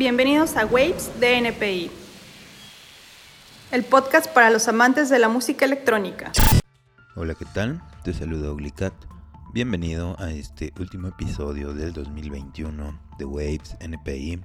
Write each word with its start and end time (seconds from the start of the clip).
Bienvenidos 0.00 0.56
a 0.56 0.64
Waves 0.64 1.20
de 1.20 1.36
NPI, 1.36 1.90
el 3.70 3.84
podcast 3.84 4.32
para 4.32 4.48
los 4.48 4.66
amantes 4.66 5.10
de 5.10 5.18
la 5.18 5.28
música 5.28 5.66
electrónica. 5.66 6.32
Hola, 7.16 7.34
¿qué 7.34 7.44
tal? 7.44 7.82
Te 8.02 8.14
saludo 8.14 8.56
Glicat. 8.56 8.94
Bienvenido 9.52 10.16
a 10.18 10.30
este 10.30 10.72
último 10.80 11.08
episodio 11.08 11.74
del 11.74 11.92
2021 11.92 12.98
de 13.18 13.24
Waves 13.26 13.76
NPI. 13.80 14.40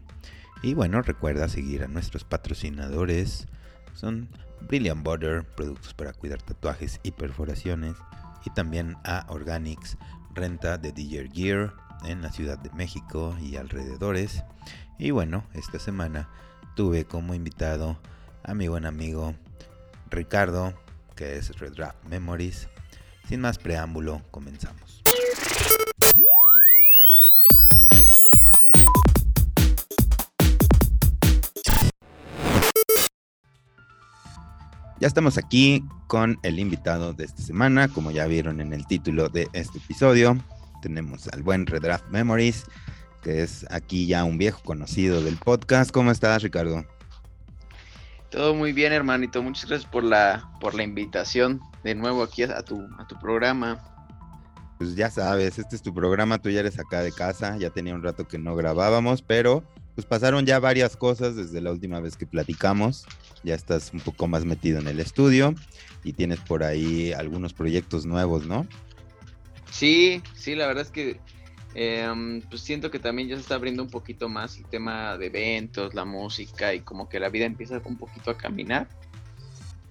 Y 0.61 0.73
bueno, 0.73 1.01
recuerda 1.01 1.47
seguir 1.47 1.85
a 1.85 1.87
nuestros 1.87 2.25
patrocinadores. 2.25 3.47
Son 3.93 4.27
Brilliant 4.59 5.03
Butter, 5.03 5.45
productos 5.55 5.93
para 5.93 6.11
cuidar 6.11 6.41
tatuajes 6.41 6.99
y 7.01 7.11
perforaciones. 7.11 7.95
Y 8.45 8.49
también 8.49 8.97
a 9.05 9.25
Organics, 9.29 9.97
renta 10.33 10.77
de 10.77 10.91
DJ 10.91 11.29
Gear 11.33 11.73
en 12.03 12.21
la 12.21 12.29
Ciudad 12.33 12.57
de 12.57 12.71
México 12.71 13.37
y 13.41 13.55
alrededores. 13.55 14.43
Y 14.97 15.11
bueno, 15.11 15.43
esta 15.53 15.77
semana 15.77 16.29
tuve 16.75 17.05
como 17.05 17.33
invitado 17.33 17.99
a 18.43 18.53
mi 18.53 18.67
buen 18.67 18.85
amigo 18.85 19.35
Ricardo, 20.09 20.73
que 21.15 21.37
es 21.37 21.57
Red 21.59 21.73
Rap 21.75 21.95
Memories. 22.05 22.69
Sin 23.27 23.41
más 23.41 23.57
preámbulo, 23.57 24.21
comenzamos. 24.31 25.01
Ya 35.01 35.07
estamos 35.07 35.37
aquí 35.37 35.83
con 36.07 36.39
el 36.43 36.57
invitado 36.57 37.11
de 37.11 37.25
esta 37.25 37.41
semana, 37.41 37.89
como 37.89 38.11
ya 38.11 38.27
vieron 38.27 38.61
en 38.61 38.71
el 38.71 38.87
título 38.87 39.27
de 39.27 39.49
este 39.51 39.79
episodio. 39.79 40.37
Tenemos 40.81 41.27
al 41.27 41.43
buen 41.43 41.65
Redraft 41.65 42.07
Memories, 42.09 42.65
que 43.25 43.41
es 43.41 43.65
aquí 43.71 44.05
ya 44.05 44.23
un 44.23 44.37
viejo 44.37 44.61
conocido 44.63 45.19
del 45.23 45.37
podcast. 45.37 45.89
¿Cómo 45.89 46.11
estás, 46.11 46.43
Ricardo? 46.43 46.85
Todo 48.29 48.53
muy 48.53 48.71
bien, 48.71 48.93
hermanito. 48.93 49.41
Muchas 49.41 49.67
gracias 49.67 49.89
por 49.89 50.03
la, 50.03 50.47
por 50.61 50.75
la 50.75 50.83
invitación 50.83 51.59
de 51.83 51.95
nuevo 51.95 52.21
aquí 52.21 52.43
a 52.43 52.61
tu, 52.61 52.87
a 52.99 53.07
tu 53.07 53.17
programa. 53.17 53.83
Pues 54.77 54.95
ya 54.95 55.09
sabes, 55.09 55.57
este 55.57 55.75
es 55.75 55.81
tu 55.81 55.91
programa, 55.91 56.37
tú 56.37 56.51
ya 56.51 56.59
eres 56.59 56.77
acá 56.77 57.01
de 57.01 57.11
casa, 57.11 57.57
ya 57.57 57.71
tenía 57.71 57.95
un 57.95 58.03
rato 58.03 58.27
que 58.27 58.37
no 58.37 58.55
grabábamos, 58.55 59.23
pero 59.23 59.63
pues 59.95 60.05
pasaron 60.05 60.45
ya 60.45 60.59
varias 60.59 60.95
cosas 60.95 61.35
desde 61.35 61.61
la 61.61 61.71
última 61.71 61.99
vez 62.01 62.17
que 62.17 62.27
platicamos. 62.27 63.07
Ya 63.43 63.55
estás 63.55 63.91
un 63.91 64.01
poco 64.01 64.27
más 64.27 64.45
metido 64.45 64.79
en 64.79 64.87
el 64.87 64.99
estudio 64.99 65.55
y 66.03 66.13
tienes 66.13 66.41
por 66.41 66.63
ahí 66.63 67.11
algunos 67.11 67.53
proyectos 67.53 68.05
nuevos, 68.05 68.45
¿no? 68.45 68.67
Sí, 69.71 70.21
sí, 70.35 70.53
la 70.53 70.67
verdad 70.67 70.83
es 70.83 70.91
que 70.91 71.19
Em, 71.77 72.41
pues 72.41 72.61
siento 72.61 72.89
que 72.89 72.99
también 72.99 73.27
ya 73.27 73.35
se 73.35 73.41
está 73.41 73.55
abriendo 73.55 73.83
un 73.83 73.89
poquito 73.89 74.29
más 74.29 74.57
el 74.57 74.65
tema 74.65 75.17
de 75.17 75.25
eventos, 75.25 75.93
la 75.93 76.05
música 76.05 76.73
y 76.73 76.79
como 76.79 77.09
que 77.09 77.19
la 77.19 77.27
vida 77.27 77.45
empieza 77.45 77.81
un 77.83 77.97
poquito 77.97 78.31
a 78.31 78.37
caminar. 78.37 78.87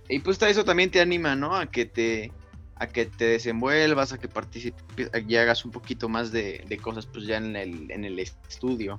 Y 0.09 0.21
pues 0.21 0.41
eso 0.41 0.65
también 0.65 0.91
te 0.91 1.03
anima, 1.03 1.37
¿no? 1.37 1.55
A 1.55 1.67
que 1.67 1.85
te, 1.85 2.33
a 2.77 2.87
que 2.87 3.05
te 3.05 3.27
desenvuelvas, 3.27 4.15
a 4.15 4.19
que 4.19 4.29
participes 4.29 5.11
y 5.29 5.37
hagas 5.37 5.67
un 5.67 5.73
poquito 5.73 6.09
más 6.09 6.33
de, 6.33 6.67
cosas 6.83 7.05
pues 7.05 7.27
ya 7.27 7.37
en 7.37 7.55
el, 7.55 7.91
en 7.91 8.07
el 8.07 8.19
estudio. 8.19 8.99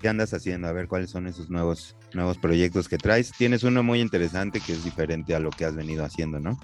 ¿Qué 0.00 0.08
andas 0.08 0.32
haciendo? 0.32 0.68
A 0.68 0.72
ver 0.72 0.88
cuáles 0.88 1.10
son 1.10 1.26
esos 1.26 1.50
nuevos, 1.50 1.94
nuevos 2.14 2.38
proyectos 2.38 2.88
que 2.88 2.96
traes. 2.96 3.32
Tienes 3.32 3.64
uno 3.64 3.82
muy 3.82 4.00
interesante 4.00 4.60
que 4.60 4.72
es 4.72 4.82
diferente 4.82 5.34
a 5.34 5.40
lo 5.40 5.50
que 5.50 5.66
has 5.66 5.74
venido 5.74 6.04
haciendo, 6.04 6.40
¿no? 6.40 6.58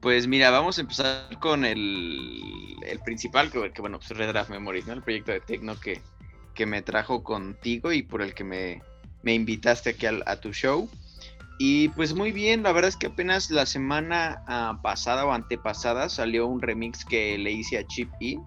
Pues 0.00 0.28
mira, 0.28 0.50
vamos 0.50 0.78
a 0.78 0.82
empezar 0.82 1.28
con 1.40 1.64
el, 1.64 2.76
principal, 3.04 3.50
que, 3.50 3.80
bueno, 3.80 3.98
pues 3.98 4.10
Red 4.10 4.28
Draft 4.28 4.50
Memories, 4.50 4.86
¿no? 4.86 4.92
El 4.92 5.02
proyecto 5.02 5.32
de 5.32 5.40
Tecno 5.40 5.78
que, 5.78 6.00
que 6.54 6.66
me 6.66 6.82
trajo 6.82 7.24
contigo 7.24 7.92
y 7.92 8.02
por 8.02 8.22
el 8.22 8.32
que 8.32 8.44
me, 8.44 8.80
me 9.22 9.34
invitaste 9.34 9.90
aquí 9.90 10.06
a, 10.06 10.40
tu 10.40 10.52
show. 10.52 10.88
Y 11.58 11.88
pues 11.90 12.14
muy 12.14 12.30
bien, 12.30 12.62
la 12.62 12.70
verdad 12.70 12.90
es 12.90 12.96
que 12.96 13.08
apenas 13.08 13.50
la 13.50 13.66
semana 13.66 14.44
ah, 14.46 14.78
pasada 14.80 15.26
o 15.26 15.32
antepasada 15.32 16.08
salió 16.08 16.46
un 16.46 16.62
remix 16.62 17.04
que 17.04 17.36
le 17.36 17.50
hice 17.50 17.78
a 17.78 17.86
Chip 17.86 18.10
E. 18.20 18.38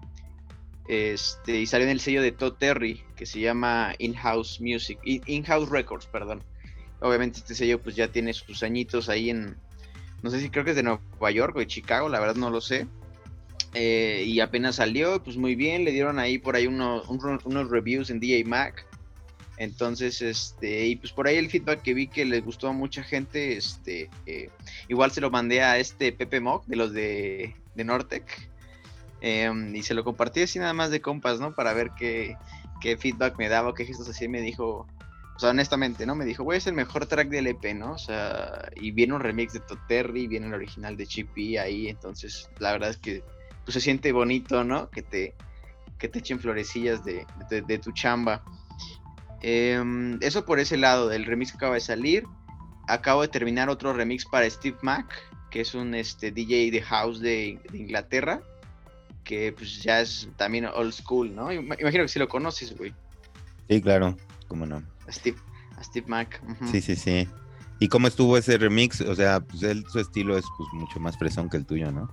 Este, 0.88 1.60
y 1.60 1.66
salió 1.66 1.86
en 1.86 1.92
el 1.92 2.00
sello 2.00 2.22
de 2.22 2.32
Todd 2.32 2.54
Terry, 2.54 3.04
que 3.14 3.26
se 3.26 3.40
llama 3.40 3.94
In-House 3.98 4.58
Music, 4.60 4.98
In-House 5.04 5.68
Records, 5.68 6.06
perdón. 6.06 6.42
Obviamente 7.00 7.40
este 7.40 7.54
sello 7.54 7.82
pues 7.82 7.94
ya 7.94 8.08
tiene 8.08 8.32
sus 8.32 8.62
añitos 8.62 9.08
ahí 9.08 9.28
en, 9.28 9.56
no 10.22 10.30
sé 10.30 10.40
si 10.40 10.50
creo 10.50 10.64
que 10.64 10.70
es 10.70 10.76
de 10.76 10.82
Nueva 10.82 11.30
York 11.30 11.56
o 11.56 11.58
de 11.58 11.66
Chicago, 11.66 12.08
la 12.08 12.20
verdad 12.20 12.36
no 12.36 12.50
lo 12.50 12.60
sé. 12.60 12.86
Eh, 13.74 14.24
y 14.26 14.40
apenas 14.40 14.76
salió, 14.76 15.22
pues 15.22 15.36
muy 15.36 15.54
bien, 15.54 15.84
le 15.84 15.92
dieron 15.92 16.18
ahí 16.18 16.38
por 16.38 16.56
ahí 16.56 16.66
unos, 16.66 17.06
reviews 17.70 18.10
en 18.10 18.20
DJ 18.20 18.44
Mac. 18.44 18.86
Entonces, 19.56 20.22
este, 20.22 20.86
y 20.86 20.96
pues 20.96 21.12
por 21.12 21.26
ahí 21.26 21.36
el 21.36 21.50
feedback 21.50 21.82
que 21.82 21.94
vi 21.94 22.06
que 22.06 22.24
les 22.24 22.44
gustó 22.44 22.68
a 22.68 22.72
mucha 22.72 23.02
gente, 23.02 23.56
este, 23.56 24.10
eh, 24.26 24.50
igual 24.88 25.10
se 25.10 25.20
lo 25.20 25.30
mandé 25.30 25.62
a 25.62 25.78
este 25.78 26.12
Pepe 26.12 26.40
Mock 26.40 26.66
de 26.66 26.76
los 26.76 26.92
de, 26.92 27.54
de 27.74 27.84
Nortec. 27.84 28.24
Em, 29.20 29.74
y 29.74 29.82
se 29.82 29.94
lo 29.94 30.02
compartí 30.02 30.42
así 30.42 30.58
nada 30.58 30.72
más 30.72 30.90
de 30.90 31.00
compas, 31.00 31.38
¿no? 31.38 31.54
Para 31.54 31.72
ver 31.74 31.92
qué, 31.96 32.36
qué 32.80 32.96
feedback 32.96 33.38
me 33.38 33.48
daba, 33.48 33.74
qué 33.74 33.84
gestos 33.84 34.08
así 34.08 34.26
me 34.26 34.40
dijo, 34.40 34.86
sea, 35.42 35.50
honestamente, 35.50 36.06
¿no? 36.06 36.14
Me 36.14 36.24
dijo, 36.24 36.44
güey, 36.44 36.58
es 36.58 36.66
el 36.66 36.74
mejor 36.74 37.06
track 37.06 37.28
del 37.28 37.48
EP, 37.48 37.74
¿no? 37.74 37.92
O 37.92 37.98
sea, 37.98 38.70
y 38.76 38.92
viene 38.92 39.14
un 39.14 39.20
remix 39.20 39.52
de 39.52 39.60
Toterri, 39.60 40.28
viene 40.28 40.46
el 40.46 40.54
original 40.54 40.96
de 40.96 41.06
Chippy 41.06 41.56
ahí, 41.56 41.88
entonces 41.88 42.48
la 42.58 42.72
verdad 42.72 42.90
es 42.90 42.96
que 42.96 43.24
pues, 43.64 43.74
se 43.74 43.80
siente 43.80 44.12
bonito, 44.12 44.62
¿no? 44.62 44.88
Que 44.90 45.02
te, 45.02 45.34
que 45.98 46.08
te 46.08 46.20
echen 46.20 46.38
florecillas 46.38 47.02
de, 47.04 47.26
tu 47.78 47.92
chamba. 47.92 48.44
Em, 49.40 50.18
eso 50.20 50.44
por 50.44 50.60
ese 50.60 50.76
lado, 50.76 51.08
del 51.08 51.24
remix 51.24 51.50
que 51.50 51.56
acaba 51.56 51.74
de 51.74 51.80
salir. 51.80 52.24
Acabo 52.88 53.22
de 53.22 53.28
terminar 53.28 53.68
otro 53.68 53.92
remix 53.92 54.24
para 54.24 54.48
Steve 54.48 54.76
Mac, 54.82 55.06
que 55.50 55.60
es 55.60 55.74
un 55.74 55.94
este, 55.94 56.30
DJ 56.30 56.70
de 56.70 56.82
house 56.82 57.20
de, 57.20 57.60
Inglaterra, 57.72 58.42
que 59.24 59.52
pues 59.52 59.82
ya 59.82 60.00
es 60.00 60.28
también 60.36 60.66
old 60.66 60.92
school, 60.92 61.34
¿no? 61.34 61.52
Imagino 61.52 62.02
que 62.02 62.08
si 62.08 62.18
lo 62.18 62.28
conoces, 62.28 62.76
güey. 62.76 62.94
Sí, 63.68 63.80
claro, 63.80 64.16
cómo 64.48 64.66
no. 64.66 64.91
Steve, 65.08 65.38
Steve 65.82 66.06
Mac. 66.08 66.42
Sí, 66.70 66.80
sí, 66.80 66.96
sí. 66.96 67.28
¿Y 67.78 67.88
cómo 67.88 68.06
estuvo 68.06 68.36
ese 68.36 68.58
remix? 68.58 69.00
O 69.00 69.14
sea, 69.14 69.40
pues 69.40 69.62
él, 69.64 69.84
su 69.90 69.98
estilo 69.98 70.36
es 70.36 70.44
pues 70.56 70.68
mucho 70.72 71.00
más 71.00 71.18
fresón 71.18 71.50
que 71.50 71.56
el 71.56 71.66
tuyo, 71.66 71.90
¿no? 71.90 72.08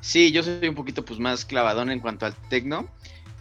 Sí, 0.00 0.32
yo 0.32 0.42
soy 0.42 0.66
un 0.66 0.74
poquito 0.74 1.04
pues 1.04 1.20
más 1.20 1.44
clavadón 1.44 1.90
en 1.90 2.00
cuanto 2.00 2.26
al 2.26 2.34
techno, 2.48 2.88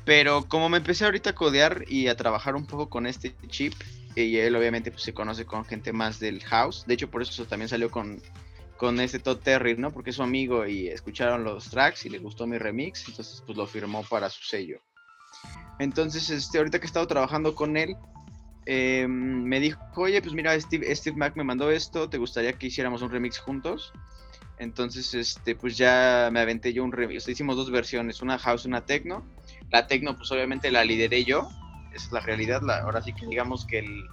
pero 0.05 0.45
como 0.47 0.69
me 0.69 0.77
empecé 0.77 1.05
ahorita 1.05 1.31
a 1.31 1.35
codear 1.35 1.85
y 1.87 2.07
a 2.07 2.17
trabajar 2.17 2.55
un 2.55 2.65
poco 2.65 2.89
con 2.89 3.07
este 3.07 3.35
chip, 3.47 3.73
y 4.15 4.37
él 4.37 4.55
obviamente 4.55 4.91
pues 4.91 5.03
se 5.03 5.13
conoce 5.13 5.45
con 5.45 5.65
gente 5.65 5.93
más 5.93 6.19
del 6.19 6.43
house, 6.43 6.83
de 6.85 6.95
hecho 6.95 7.09
por 7.09 7.21
eso 7.21 7.45
también 7.45 7.69
salió 7.69 7.89
con, 7.89 8.21
con 8.77 8.99
este 8.99 9.19
Todd 9.19 9.37
Terry, 9.37 9.77
¿no? 9.77 9.91
Porque 9.91 10.09
es 10.09 10.17
su 10.17 10.23
amigo 10.23 10.67
y 10.67 10.89
escucharon 10.89 11.43
los 11.43 11.69
tracks 11.69 12.05
y 12.05 12.09
le 12.09 12.19
gustó 12.19 12.45
mi 12.45 12.57
remix, 12.57 13.07
entonces 13.07 13.41
pues 13.45 13.57
lo 13.57 13.65
firmó 13.65 14.03
para 14.03 14.29
su 14.29 14.43
sello. 14.43 14.81
Entonces, 15.79 16.29
este, 16.29 16.57
ahorita 16.57 16.79
que 16.79 16.85
he 16.85 16.87
estado 16.87 17.07
trabajando 17.07 17.55
con 17.55 17.77
él, 17.77 17.95
eh, 18.71 19.07
me 19.07 19.59
dijo, 19.59 19.79
oye, 19.95 20.21
pues 20.21 20.35
mira, 20.35 20.59
Steve, 20.61 20.95
Steve 20.95 21.17
Mac 21.17 21.35
me 21.35 21.43
mandó 21.43 21.71
esto, 21.71 22.07
¿te 22.07 22.19
gustaría 22.19 22.53
que 22.53 22.67
hiciéramos 22.67 23.01
un 23.01 23.09
remix 23.09 23.39
juntos? 23.39 23.91
Entonces, 24.59 25.15
este, 25.15 25.55
pues 25.55 25.75
ya 25.75 26.29
me 26.31 26.39
aventé 26.39 26.71
yo 26.71 26.83
un 26.83 26.91
remix. 26.91 27.27
hicimos 27.27 27.55
dos 27.55 27.71
versiones, 27.71 28.21
una 28.21 28.37
house, 28.37 28.65
una 28.65 28.85
techno. 28.85 29.25
La 29.71 29.87
techno, 29.87 30.15
pues 30.15 30.31
obviamente 30.31 30.69
la 30.69 30.83
lideré 30.83 31.23
yo, 31.23 31.49
es 31.95 32.11
la 32.11 32.19
realidad. 32.19 32.61
Ahora 32.83 33.01
sí 33.01 33.11
que 33.11 33.25
digamos 33.25 33.65
que 33.65 33.79
el, 33.79 34.05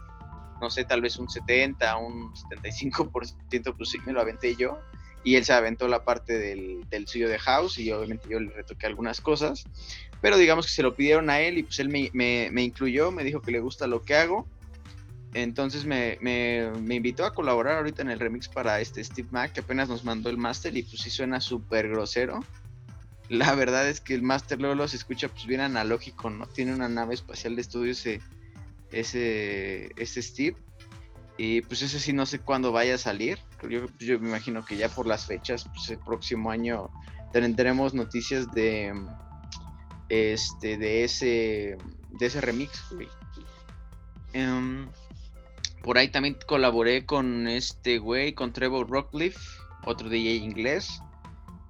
no 0.58 0.70
sé, 0.70 0.84
tal 0.84 1.02
vez 1.02 1.18
un 1.18 1.28
70, 1.28 1.94
un 1.98 2.32
75%, 2.32 3.76
pues 3.76 3.90
sí 3.90 3.98
me 4.06 4.14
lo 4.14 4.22
aventé 4.22 4.56
yo. 4.56 4.78
Y 5.22 5.34
él 5.34 5.44
se 5.44 5.52
aventó 5.52 5.86
la 5.86 6.02
parte 6.02 6.38
del, 6.38 6.88
del 6.88 7.06
suyo 7.06 7.28
de 7.28 7.38
house 7.40 7.78
y 7.78 7.92
obviamente 7.92 8.26
yo 8.30 8.40
le 8.40 8.52
retoqué 8.52 8.86
algunas 8.86 9.20
cosas. 9.20 9.66
Pero 10.20 10.38
digamos 10.38 10.66
que 10.66 10.72
se 10.72 10.82
lo 10.82 10.94
pidieron 10.94 11.30
a 11.30 11.40
él 11.40 11.58
y 11.58 11.62
pues 11.62 11.78
él 11.78 11.88
me, 11.88 12.10
me, 12.12 12.62
incluyó, 12.62 13.10
me 13.10 13.24
dijo 13.24 13.40
que 13.40 13.50
le 13.50 13.60
gusta 13.60 13.86
lo 13.86 14.02
que 14.02 14.14
hago. 14.14 14.46
Entonces 15.34 15.84
me, 15.84 16.18
me, 16.20 16.94
invitó 16.94 17.26
a 17.26 17.34
colaborar 17.34 17.76
ahorita 17.76 18.02
en 18.02 18.10
el 18.10 18.18
remix 18.18 18.48
para 18.48 18.80
este 18.80 19.04
Steve 19.04 19.28
Mac, 19.30 19.52
que 19.52 19.60
apenas 19.60 19.88
nos 19.88 20.04
mandó 20.04 20.30
el 20.30 20.38
máster 20.38 20.76
y 20.76 20.82
pues 20.82 21.02
sí 21.02 21.10
suena 21.10 21.40
súper 21.40 21.88
grosero. 21.88 22.40
La 23.28 23.54
verdad 23.54 23.88
es 23.88 24.00
que 24.00 24.14
el 24.14 24.22
máster 24.22 24.60
luego 24.60 24.88
se 24.88 24.96
escucha 24.96 25.28
pues 25.28 25.46
bien 25.46 25.60
analógico, 25.60 26.30
¿no? 26.30 26.46
Tiene 26.46 26.74
una 26.74 26.88
nave 26.88 27.14
espacial 27.14 27.56
de 27.56 27.62
estudio 27.62 27.92
ese, 27.92 28.20
ese, 28.92 29.90
ese 29.96 30.22
Steve. 30.22 30.56
Y 31.36 31.60
pues 31.60 31.82
ese 31.82 32.00
sí 32.00 32.14
no 32.14 32.24
sé 32.24 32.38
cuándo 32.38 32.72
vaya 32.72 32.94
a 32.94 32.98
salir. 32.98 33.38
Yo, 33.68 33.86
yo 33.98 34.18
me 34.18 34.28
imagino 34.28 34.64
que 34.64 34.76
ya 34.76 34.88
por 34.88 35.06
las 35.06 35.26
fechas, 35.26 35.68
pues 35.74 35.90
el 35.90 35.98
próximo 35.98 36.50
año 36.50 36.88
tendremos 37.32 37.92
noticias 37.92 38.50
de 38.52 38.94
este, 40.08 40.76
de 40.76 41.04
ese, 41.04 41.78
de 42.10 42.26
ese 42.26 42.40
remix, 42.40 42.82
em, 44.32 44.88
por 45.82 45.98
ahí 45.98 46.08
también 46.08 46.36
colaboré 46.46 47.06
con 47.06 47.46
este 47.46 47.98
güey, 47.98 48.32
con 48.32 48.52
Trevor 48.52 48.88
Rockcliffe, 48.90 49.38
otro 49.84 50.08
DJ 50.08 50.36
inglés. 50.36 51.00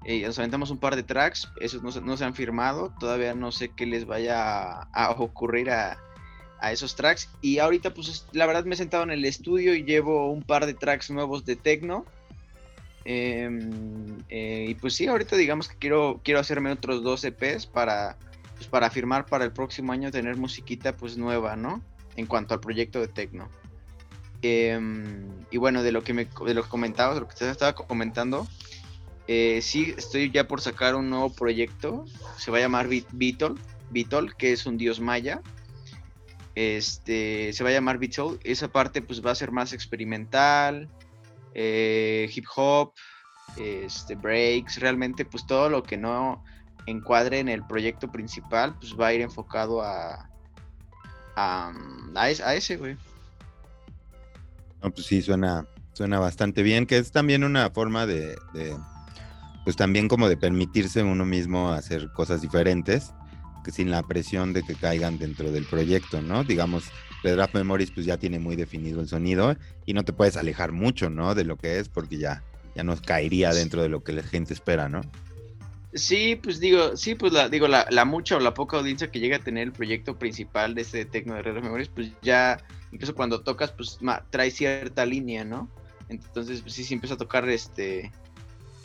Eh, 0.05 0.23
nos 0.23 0.39
aventamos 0.39 0.71
un 0.71 0.79
par 0.79 0.97
de 0.97 1.03
tracks, 1.03 1.51
esos 1.61 1.83
no, 1.83 2.17
se 2.17 2.25
han 2.25 2.35
firmado, 2.35 2.95
todavía 2.99 3.35
no 3.35 3.51
sé 3.53 3.71
qué 3.71 3.87
les 3.87 4.07
vaya 4.07 4.83
a, 4.83 5.11
ocurrir 5.19 5.71
a, 5.71 5.99
a 6.61 6.73
esos 6.73 6.95
tracks. 6.95 7.29
Y 7.43 7.59
ahorita, 7.59 7.93
pues 7.93 8.27
la 8.33 8.47
verdad 8.47 8.65
me 8.65 8.75
he 8.75 8.79
sentado 8.79 9.03
en 9.03 9.11
el 9.11 9.25
estudio 9.25 9.75
y 9.75 9.85
llevo 9.85 10.31
un 10.31 10.43
par 10.43 10.67
de 10.67 10.75
tracks 10.75 11.11
nuevos 11.11 11.45
de 11.45 11.57
techno. 11.57 12.07
Em, 13.09 14.19
eh, 14.29 14.67
y 14.71 14.75
pues 14.75 14.97
sí, 14.97 15.07
ahorita 15.07 15.37
digamos 15.37 15.69
que 15.69 15.77
quiero, 15.77 16.21
quiero 16.25 16.41
hacerme 16.41 16.73
otros 16.73 17.05
dos 17.05 17.23
EPs 17.23 17.67
para, 17.67 18.19
pues, 18.57 18.67
para 18.67 18.91
firmar 18.91 19.27
para 19.27 19.45
el 19.45 19.53
próximo 19.53 19.93
año 19.93 20.11
tener 20.11 20.37
musiquita 20.37 20.97
pues 20.97 21.17
nueva, 21.17 21.55
¿no? 21.55 21.81
En 22.17 22.27
cuanto 22.27 22.53
al 22.53 22.59
proyecto 22.59 23.01
de 23.01 23.07
techno. 23.07 23.49
Em, 24.43 25.29
y 25.53 25.57
bueno, 25.57 25.85
de 25.85 25.93
lo 25.93 26.03
que 26.03 26.15
me 26.15 26.25
de 26.25 26.55
lo 26.55 26.65
que 26.65 26.69
comentabas, 26.69 27.21
lo 27.21 27.29
que 27.29 27.37
te 27.37 27.49
estaba 27.49 27.77
comentando, 27.77 28.49
eh, 29.29 29.61
sí, 29.63 29.95
estoy 29.97 30.33
ya 30.33 30.49
por 30.49 30.61
sacar 30.61 30.97
un 30.97 31.09
nuevo 31.09 31.33
proyecto. 31.33 32.07
Se 32.37 32.51
va 32.51 32.59
a 32.59 32.63
llamar 32.63 32.89
Beetle, 32.89 33.55
Beetle, 33.91 34.33
que 34.37 34.53
es 34.53 34.67
un 34.67 34.79
dios 34.79 34.99
maya. 34.99 35.43
Este, 36.57 37.53
se 37.53 37.63
va 37.63 37.71
a 37.71 37.73
llamar 37.73 37.99
Beetle. 37.99 38.39
Esa 38.43 38.67
parte 38.67 39.01
pues 39.01 39.25
va 39.25 39.31
a 39.31 39.37
ser 39.37 39.53
más 39.53 39.73
experimental, 39.73 40.89
eh, 41.59 42.31
hip 42.35 42.45
hop, 42.55 42.93
este, 43.57 44.15
breaks, 44.15 44.79
realmente 44.79 45.25
pues 45.25 45.47
todo 45.47 45.71
lo 45.71 45.83
que 45.83 45.97
no 45.97 46.45
encuadre 46.85 47.39
en 47.39 47.49
el 47.49 47.67
proyecto 47.67 48.13
principal 48.13 48.77
pues 48.79 48.95
va 48.95 49.09
a 49.09 49.15
ir 49.15 49.23
enfocado 49.23 49.81
a, 49.83 50.29
a, 51.35 51.73
a 52.15 52.55
ese, 52.55 52.77
güey. 52.77 52.97
No, 54.83 54.91
pues 54.91 55.07
sí, 55.07 55.23
suena, 55.23 55.67
suena 55.95 56.19
bastante 56.19 56.63
bien, 56.63 56.87
que 56.87 56.99
es 56.99 57.11
también 57.11 57.43
una 57.43 57.71
forma 57.71 58.05
de 58.05 58.37
pues 59.65 59.75
también 59.75 60.07
como 60.07 60.29
de 60.29 60.37
permitirse 60.37 61.03
uno 61.03 61.25
mismo 61.25 61.73
hacer 61.73 62.13
cosas 62.13 62.41
diferentes, 62.41 63.13
que 63.65 63.73
sin 63.73 63.91
la 63.91 64.05
presión 64.05 64.53
de 64.53 64.63
que 64.63 64.77
caigan 64.77 65.19
dentro 65.19 65.51
del 65.51 65.67
proyecto, 65.67 66.23
¿no? 66.23 66.45
Digamos, 66.45 66.85
The 67.27 67.37
Draft 67.37 67.55
Memories 67.55 67.91
pues 67.91 68.07
ya 68.07 68.17
tiene 68.17 68.39
muy 68.39 68.57
definido 68.57 69.01
el 69.01 69.09
sonido 69.09 69.57
y 69.85 69.95
no 69.95 70.05
te 70.05 70.13
puedes 70.13 70.37
alejar 70.37 70.73
mucho, 70.73 71.11
¿no? 71.11 71.35
De 71.35 71.45
lo 71.45 71.57
que 71.57 71.79
es 71.79 71.89
porque 71.89 72.19
ya, 72.19 72.43
ya 72.75 72.85
nos 72.85 73.01
caería 73.01 73.53
dentro 73.53 73.83
de 73.83 73.89
lo 73.89 74.05
que 74.05 74.13
la 74.13 74.23
gente 74.23 74.55
espera, 74.55 74.89
¿no? 74.89 75.03
Sí, 75.95 76.39
pues 76.43 76.61
digo, 76.61 76.97
sí, 76.97 77.15
pues 77.15 77.33
la, 77.33 77.49
digo, 77.49 77.69
la, 77.69 78.05
mucha 78.05 78.37
o 78.37 78.41
la 78.41 78.55
poca 78.55 78.77
audiencia 78.77 79.11
que 79.11 79.19
llega 79.19 79.37
a 79.37 79.41
tener 79.41 79.65
el 79.65 79.73
proyecto 79.73 80.19
principal 80.19 80.75
de 80.75 80.83
este 80.83 81.05
Tecno 81.07 81.35
de 81.35 81.43
Draft 81.43 81.63
Memories, 81.63 81.89
pues 81.89 82.11
ya, 82.23 82.59
incluso 82.93 83.15
cuando 83.15 83.41
tocas, 83.41 83.73
pues 83.73 83.99
trae 84.31 84.51
cierta 84.51 85.07
línea, 85.07 85.45
¿no? 85.45 85.71
Entonces, 86.09 86.61
pues 86.61 86.75
sí, 86.75 86.85
sí 86.85 86.95
empieza 86.95 87.15
a 87.15 87.19
tocar 87.19 87.49
este 87.49 88.13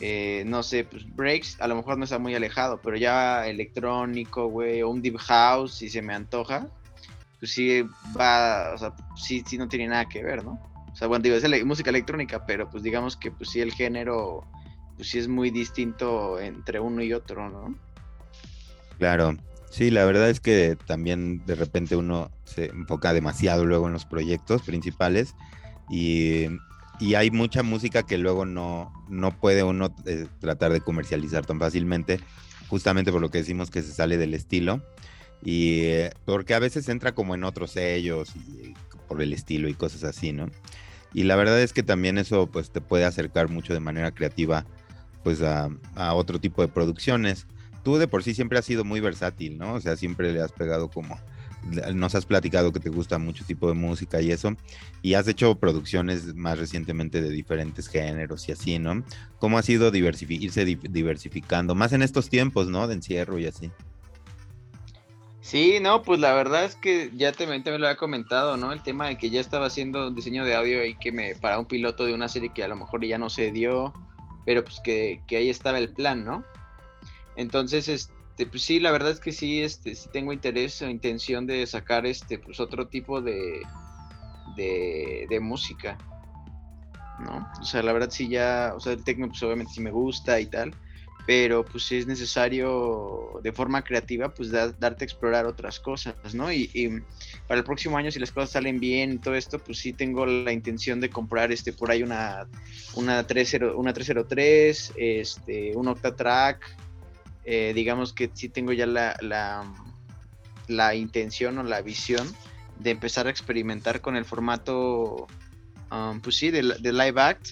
eh, 0.04 0.42
no 0.46 0.64
sé, 0.64 0.82
pues 0.82 1.04
breaks, 1.14 1.60
a 1.60 1.68
lo 1.68 1.76
mejor 1.76 1.96
no 1.96 2.02
está 2.02 2.18
muy 2.18 2.34
alejado, 2.34 2.80
pero 2.82 2.96
ya 2.96 3.46
electrónico, 3.46 4.48
güey, 4.48 4.82
o 4.82 4.88
un 4.88 5.00
deep 5.00 5.16
house, 5.18 5.74
si 5.74 5.88
se 5.88 6.02
me 6.02 6.12
antoja, 6.12 6.66
pues 7.42 7.50
sí 7.50 7.82
va, 8.16 8.70
o 8.72 8.78
sea, 8.78 8.94
sí, 9.16 9.42
sí 9.44 9.58
no 9.58 9.66
tiene 9.66 9.88
nada 9.88 10.08
que 10.08 10.22
ver, 10.22 10.44
¿no? 10.44 10.52
O 10.92 10.94
sea, 10.94 11.08
bueno, 11.08 11.24
digo, 11.24 11.34
es 11.34 11.64
música 11.64 11.90
electrónica, 11.90 12.46
pero 12.46 12.70
pues 12.70 12.84
digamos 12.84 13.16
que 13.16 13.32
pues 13.32 13.50
sí 13.50 13.60
el 13.60 13.72
género, 13.72 14.46
pues 14.94 15.08
sí 15.08 15.18
es 15.18 15.26
muy 15.26 15.50
distinto 15.50 16.38
entre 16.38 16.78
uno 16.78 17.02
y 17.02 17.12
otro, 17.12 17.50
¿no? 17.50 17.74
Claro, 18.96 19.36
sí, 19.72 19.90
la 19.90 20.04
verdad 20.04 20.30
es 20.30 20.38
que 20.38 20.78
también 20.86 21.44
de 21.44 21.56
repente 21.56 21.96
uno 21.96 22.30
se 22.44 22.66
enfoca 22.66 23.12
demasiado 23.12 23.64
luego 23.64 23.88
en 23.88 23.94
los 23.94 24.04
proyectos 24.04 24.62
principales 24.62 25.34
y 25.90 26.46
y 27.00 27.16
hay 27.16 27.32
mucha 27.32 27.64
música 27.64 28.04
que 28.04 28.18
luego 28.18 28.46
no, 28.46 28.92
no 29.08 29.32
puede 29.32 29.64
uno 29.64 29.92
eh, 30.06 30.28
tratar 30.38 30.72
de 30.72 30.80
comercializar 30.80 31.44
tan 31.44 31.58
fácilmente, 31.58 32.20
justamente 32.68 33.10
por 33.10 33.20
lo 33.20 33.32
que 33.32 33.38
decimos 33.38 33.68
que 33.68 33.82
se 33.82 33.92
sale 33.92 34.16
del 34.16 34.34
estilo. 34.34 34.80
Y 35.44 35.80
eh, 35.82 36.12
porque 36.24 36.54
a 36.54 36.58
veces 36.58 36.88
entra 36.88 37.14
como 37.14 37.34
en 37.34 37.44
otros 37.44 37.72
sellos 37.72 38.32
y, 38.36 38.74
por 39.08 39.22
el 39.22 39.32
estilo 39.32 39.68
y 39.68 39.74
cosas 39.74 40.04
así, 40.04 40.32
¿no? 40.32 40.48
Y 41.12 41.24
la 41.24 41.36
verdad 41.36 41.60
es 41.60 41.72
que 41.72 41.82
también 41.82 42.16
eso 42.16 42.46
pues 42.46 42.70
te 42.70 42.80
puede 42.80 43.04
acercar 43.04 43.50
mucho 43.50 43.74
de 43.74 43.80
manera 43.80 44.12
creativa 44.12 44.64
pues 45.22 45.42
a, 45.42 45.68
otro 46.14 46.40
tipo 46.40 46.62
de 46.62 46.68
producciones. 46.68 47.46
Tú 47.82 47.96
de 47.96 48.08
por 48.08 48.22
sí 48.22 48.34
siempre 48.34 48.58
has 48.58 48.64
sido 48.64 48.84
muy 48.84 49.00
versátil, 49.00 49.58
¿no? 49.58 49.74
O 49.74 49.80
sea, 49.80 49.96
siempre 49.96 50.32
le 50.32 50.40
has 50.40 50.52
pegado 50.52 50.88
como 50.88 51.18
nos 51.94 52.14
has 52.16 52.26
platicado 52.26 52.72
que 52.72 52.80
te 52.80 52.90
gusta 52.90 53.18
mucho 53.18 53.44
tipo 53.44 53.68
de 53.68 53.74
música 53.74 54.20
y 54.20 54.32
eso, 54.32 54.56
y 55.00 55.14
has 55.14 55.28
hecho 55.28 55.54
producciones 55.54 56.34
más 56.34 56.58
recientemente 56.58 57.22
de 57.22 57.30
diferentes 57.30 57.86
géneros 57.86 58.48
y 58.48 58.52
así, 58.52 58.80
¿no? 58.80 59.04
¿Cómo 59.38 59.58
ha 59.58 59.62
sido 59.62 59.94
irse 59.94 60.64
diversificando, 60.64 61.76
más 61.76 61.92
en 61.92 62.02
estos 62.02 62.28
tiempos, 62.28 62.68
¿no? 62.68 62.88
De 62.88 62.94
encierro 62.94 63.38
y 63.38 63.46
así. 63.46 63.70
Sí, 65.42 65.78
no, 65.80 66.02
pues 66.02 66.20
la 66.20 66.32
verdad 66.34 66.64
es 66.64 66.76
que 66.76 67.10
ya 67.16 67.32
te, 67.32 67.48
me 67.48 67.58
lo 67.58 67.86
había 67.86 67.96
comentado, 67.96 68.56
¿no? 68.56 68.72
El 68.72 68.80
tema 68.80 69.08
de 69.08 69.18
que 69.18 69.28
ya 69.28 69.40
estaba 69.40 69.66
haciendo 69.66 70.12
diseño 70.12 70.44
de 70.44 70.54
audio 70.54 70.84
y 70.84 70.94
que 70.94 71.10
me 71.10 71.34
para 71.34 71.58
un 71.58 71.66
piloto 71.66 72.06
de 72.06 72.14
una 72.14 72.28
serie 72.28 72.52
que 72.54 72.62
a 72.62 72.68
lo 72.68 72.76
mejor 72.76 73.04
ya 73.04 73.18
no 73.18 73.28
se 73.28 73.50
dio, 73.50 73.92
pero 74.46 74.62
pues 74.62 74.78
que, 74.84 75.20
que 75.26 75.38
ahí 75.38 75.50
estaba 75.50 75.78
el 75.78 75.92
plan, 75.92 76.24
¿no? 76.24 76.44
Entonces, 77.34 77.88
este 77.88 78.46
pues 78.46 78.62
sí, 78.62 78.78
la 78.78 78.92
verdad 78.92 79.10
es 79.10 79.18
que 79.18 79.32
sí, 79.32 79.62
este, 79.62 79.96
sí 79.96 80.08
tengo 80.12 80.32
interés 80.32 80.80
o 80.80 80.88
intención 80.88 81.44
de 81.44 81.66
sacar 81.66 82.06
este, 82.06 82.38
pues 82.38 82.60
otro 82.60 82.86
tipo 82.86 83.20
de, 83.20 83.62
de, 84.56 85.40
música, 85.40 85.98
¿no? 87.18 87.50
O 87.60 87.64
sea, 87.64 87.82
la 87.82 87.92
verdad 87.92 88.10
sí 88.10 88.28
ya, 88.28 88.74
o 88.76 88.80
sea, 88.80 88.92
el 88.92 89.02
techno 89.02 89.26
pues 89.26 89.42
obviamente 89.42 89.72
sí 89.72 89.80
me 89.80 89.90
gusta 89.90 90.38
y 90.38 90.46
tal, 90.46 90.72
pero 91.26 91.64
pues 91.64 91.92
es 91.92 92.06
necesario 92.06 93.40
de 93.42 93.52
forma 93.52 93.82
creativa 93.82 94.34
pues 94.34 94.50
darte 94.50 95.04
a 95.04 95.06
explorar 95.06 95.46
otras 95.46 95.78
cosas, 95.78 96.34
¿no? 96.34 96.52
Y, 96.52 97.02
para 97.46 97.58
el 97.58 97.64
próximo 97.64 97.96
año 97.96 98.10
si 98.10 98.18
las 98.18 98.32
cosas 98.32 98.50
salen 98.50 98.80
bien 98.80 99.12
y 99.12 99.18
todo 99.18 99.34
esto, 99.34 99.58
pues 99.58 99.78
sí 99.78 99.92
tengo 99.92 100.26
la 100.26 100.52
intención 100.52 101.00
de 101.00 101.10
comprar 101.10 101.52
este 101.52 101.72
por 101.72 101.90
ahí 101.90 102.02
una 102.02 102.48
una 102.94 103.26
30 103.26 103.74
una 103.76 103.92
303, 103.92 104.92
este 104.96 105.76
un 105.76 105.88
Octatrack 105.88 106.82
eh, 107.44 107.72
digamos 107.74 108.12
que 108.12 108.30
sí 108.32 108.48
tengo 108.48 108.72
ya 108.72 108.86
la, 108.86 109.16
la, 110.68 110.94
intención 110.94 111.58
o 111.58 111.62
la 111.64 111.82
visión 111.82 112.26
de 112.78 112.90
empezar 112.90 113.26
a 113.26 113.30
experimentar 113.30 114.00
con 114.00 114.16
el 114.16 114.24
formato, 114.24 115.26
um, 115.90 116.20
pues 116.20 116.36
sí, 116.36 116.50
de, 116.50 116.62
live 116.62 117.20
act, 117.20 117.50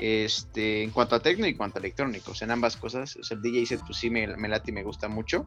este, 0.00 0.82
en 0.82 0.90
cuanto 0.90 1.14
a 1.14 1.20
técnico 1.20 1.48
y 1.48 1.54
cuanto 1.54 1.78
a 1.78 1.80
electrónicos, 1.80 2.40
en 2.42 2.50
ambas 2.50 2.76
cosas. 2.76 3.16
O 3.16 3.22
sea, 3.22 3.36
el 3.36 3.42
DJ 3.42 3.66
set, 3.66 3.80
pues 3.86 3.98
sí, 3.98 4.08
me, 4.08 4.26
me 4.36 4.48
late 4.48 4.70
y 4.70 4.74
me 4.74 4.82
gusta 4.82 5.08
mucho, 5.08 5.46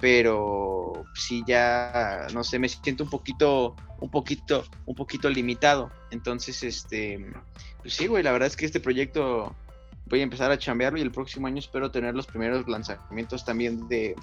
pero 0.00 1.04
sí 1.14 1.44
ya, 1.46 2.26
no 2.34 2.42
sé, 2.42 2.58
me 2.58 2.68
siento 2.68 3.04
un 3.04 3.10
poquito, 3.10 3.76
un 4.00 4.10
poquito, 4.10 4.64
un 4.86 4.94
poquito 4.94 5.30
limitado. 5.30 5.90
Entonces, 6.10 6.62
este, 6.64 7.24
pues 7.80 7.94
sí, 7.94 8.06
güey, 8.06 8.22
la 8.22 8.32
verdad 8.32 8.48
es 8.48 8.56
que 8.56 8.66
este 8.66 8.80
proyecto 8.80 9.54
voy 10.06 10.20
a 10.20 10.24
empezar 10.24 10.50
a 10.50 10.58
chambearlo 10.58 10.98
y 10.98 11.02
el 11.02 11.10
próximo 11.10 11.46
año 11.46 11.58
espero 11.58 11.90
tener 11.90 12.14
los 12.14 12.26
primeros 12.26 12.66
lanzamientos 12.68 13.44
también 13.44 13.88
de, 13.88 14.14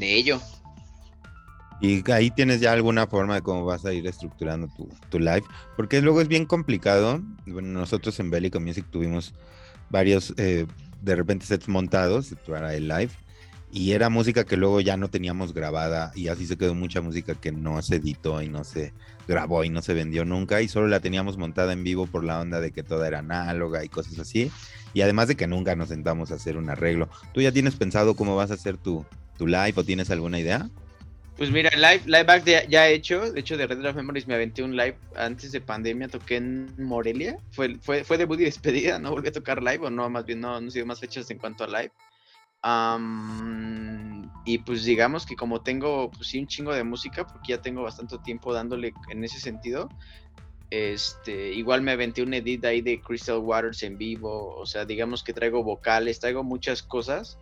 ello. 0.00 0.40
Y 1.80 2.08
ahí 2.12 2.30
tienes 2.30 2.60
ya 2.60 2.72
alguna 2.72 3.06
forma 3.06 3.34
de 3.34 3.42
cómo 3.42 3.64
vas 3.64 3.84
a 3.84 3.92
ir 3.92 4.06
estructurando 4.06 4.68
tu, 5.10 5.18
live, 5.18 5.44
porque 5.76 6.00
luego 6.00 6.20
es 6.20 6.28
bien 6.28 6.46
complicado. 6.46 7.20
Bueno, 7.46 7.68
nosotros 7.68 8.18
en 8.20 8.30
Bellico 8.30 8.60
Music 8.60 8.86
tuvimos 8.90 9.34
varios, 9.90 10.32
eh, 10.36 10.66
de 11.00 11.16
repente, 11.16 11.46
sets 11.46 11.68
montados 11.68 12.34
para 12.46 12.74
el 12.74 12.88
live, 12.88 13.10
y 13.72 13.92
era 13.92 14.10
música 14.10 14.44
que 14.44 14.56
luego 14.56 14.80
ya 14.80 14.96
no 14.96 15.08
teníamos 15.08 15.54
grabada, 15.54 16.12
y 16.14 16.28
así 16.28 16.46
se 16.46 16.56
quedó 16.56 16.74
mucha 16.74 17.00
música 17.00 17.34
que 17.34 17.52
no 17.52 17.80
se 17.82 17.96
editó 17.96 18.42
y 18.42 18.48
no 18.48 18.64
se 18.64 18.92
grabó 19.26 19.64
y 19.64 19.70
no 19.70 19.80
se 19.82 19.94
vendió 19.94 20.24
nunca, 20.24 20.60
y 20.60 20.68
solo 20.68 20.88
la 20.88 21.00
teníamos 21.00 21.38
montada 21.38 21.72
en 21.72 21.82
vivo 21.82 22.06
por 22.06 22.22
la 22.22 22.38
onda 22.38 22.60
de 22.60 22.70
que 22.70 22.82
toda 22.82 23.08
era 23.08 23.20
análoga 23.20 23.84
y 23.84 23.88
cosas 23.88 24.18
así. 24.18 24.50
Y 24.94 25.00
además 25.00 25.28
de 25.28 25.36
que 25.36 25.46
nunca 25.46 25.74
nos 25.74 25.88
sentamos 25.88 26.30
a 26.30 26.34
hacer 26.34 26.58
un 26.58 26.68
arreglo. 26.68 27.08
¿Tú 27.32 27.40
ya 27.40 27.50
tienes 27.50 27.76
pensado 27.76 28.14
cómo 28.14 28.36
vas 28.36 28.50
a 28.50 28.54
hacer 28.54 28.76
tu, 28.76 29.06
tu 29.38 29.46
live 29.46 29.72
o 29.76 29.84
tienes 29.84 30.10
alguna 30.10 30.38
idea? 30.38 30.68
Pues 31.36 31.50
mira, 31.50 31.70
live, 31.74 32.02
live 32.06 32.24
back 32.24 32.44
ya 32.44 32.88
he 32.88 32.94
hecho. 32.94 33.32
De 33.32 33.40
hecho, 33.40 33.56
de 33.56 33.66
Red 33.66 33.78
Draft 33.78 33.96
Memories 33.96 34.26
me 34.26 34.34
aventé 34.34 34.62
un 34.62 34.76
live 34.76 34.96
antes 35.16 35.50
de 35.52 35.60
pandemia. 35.60 36.08
Toqué 36.08 36.36
en 36.36 36.72
Morelia. 36.78 37.38
Fue, 37.50 37.76
fue, 37.80 38.04
fue 38.04 38.18
debut 38.18 38.38
y 38.40 38.44
despedida. 38.44 38.98
No 38.98 39.10
volví 39.10 39.28
a 39.28 39.32
tocar 39.32 39.62
live, 39.62 39.86
o 39.86 39.90
no, 39.90 40.08
más 40.10 40.26
bien 40.26 40.40
no, 40.40 40.60
no 40.60 40.70
sido 40.70 40.86
más 40.86 41.00
fechas 41.00 41.30
en 41.30 41.38
cuanto 41.38 41.64
a 41.64 41.68
live. 41.68 41.92
y 44.44 44.58
pues 44.58 44.84
digamos 44.84 45.24
que 45.24 45.34
como 45.34 45.62
tengo 45.62 46.10
pues 46.10 46.28
sí 46.28 46.38
un 46.38 46.46
chingo 46.46 46.74
de 46.74 46.84
música, 46.84 47.26
porque 47.26 47.52
ya 47.52 47.62
tengo 47.62 47.82
bastante 47.82 48.18
tiempo 48.18 48.52
dándole 48.52 48.92
en 49.10 49.24
ese 49.24 49.40
sentido, 49.40 49.88
este, 50.70 51.52
igual 51.52 51.82
me 51.82 51.92
aventé 51.92 52.22
un 52.22 52.32
edit 52.32 52.64
ahí 52.64 52.80
de 52.80 53.00
Crystal 53.00 53.38
Waters 53.38 53.82
en 53.82 53.98
vivo, 53.98 54.54
o 54.56 54.64
sea, 54.64 54.84
digamos 54.86 55.22
que 55.22 55.34
traigo 55.34 55.62
vocales, 55.62 56.18
traigo 56.18 56.44
muchas 56.44 56.82
cosas, 56.82 57.38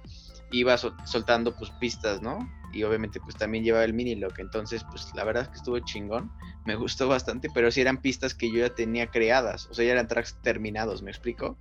iba 0.51 0.77
soltando 0.77 1.55
pues 1.57 1.71
pistas, 1.79 2.21
¿no? 2.23 2.39
Y 2.73 2.83
obviamente 2.83 3.21
pues 3.21 3.37
también 3.37 3.65
llevaba 3.65 3.85
el 3.85 3.95
mini 3.95 4.15
lock, 4.15 4.39
entonces 4.39 4.85
pues 4.91 5.09
la 5.15 5.25
verdad 5.25 5.45
es 5.45 5.49
que 5.49 5.57
estuvo 5.57 5.79
chingón, 5.81 6.31
me 6.65 6.77
gustó 6.77 7.09
bastante, 7.09 7.49
pero 7.53 7.71
sí 7.71 7.81
eran 7.81 8.01
pistas 8.01 8.35
que 8.35 8.51
yo 8.51 8.59
ya 8.61 8.75
tenía 8.75 9.09
creadas, 9.09 9.67
o 9.71 9.75
sea, 9.75 9.85
ya 9.85 9.93
eran 9.93 10.09
tracks 10.09 10.37
terminados, 10.43 11.03
¿me 11.03 11.11
explico? 11.11 11.59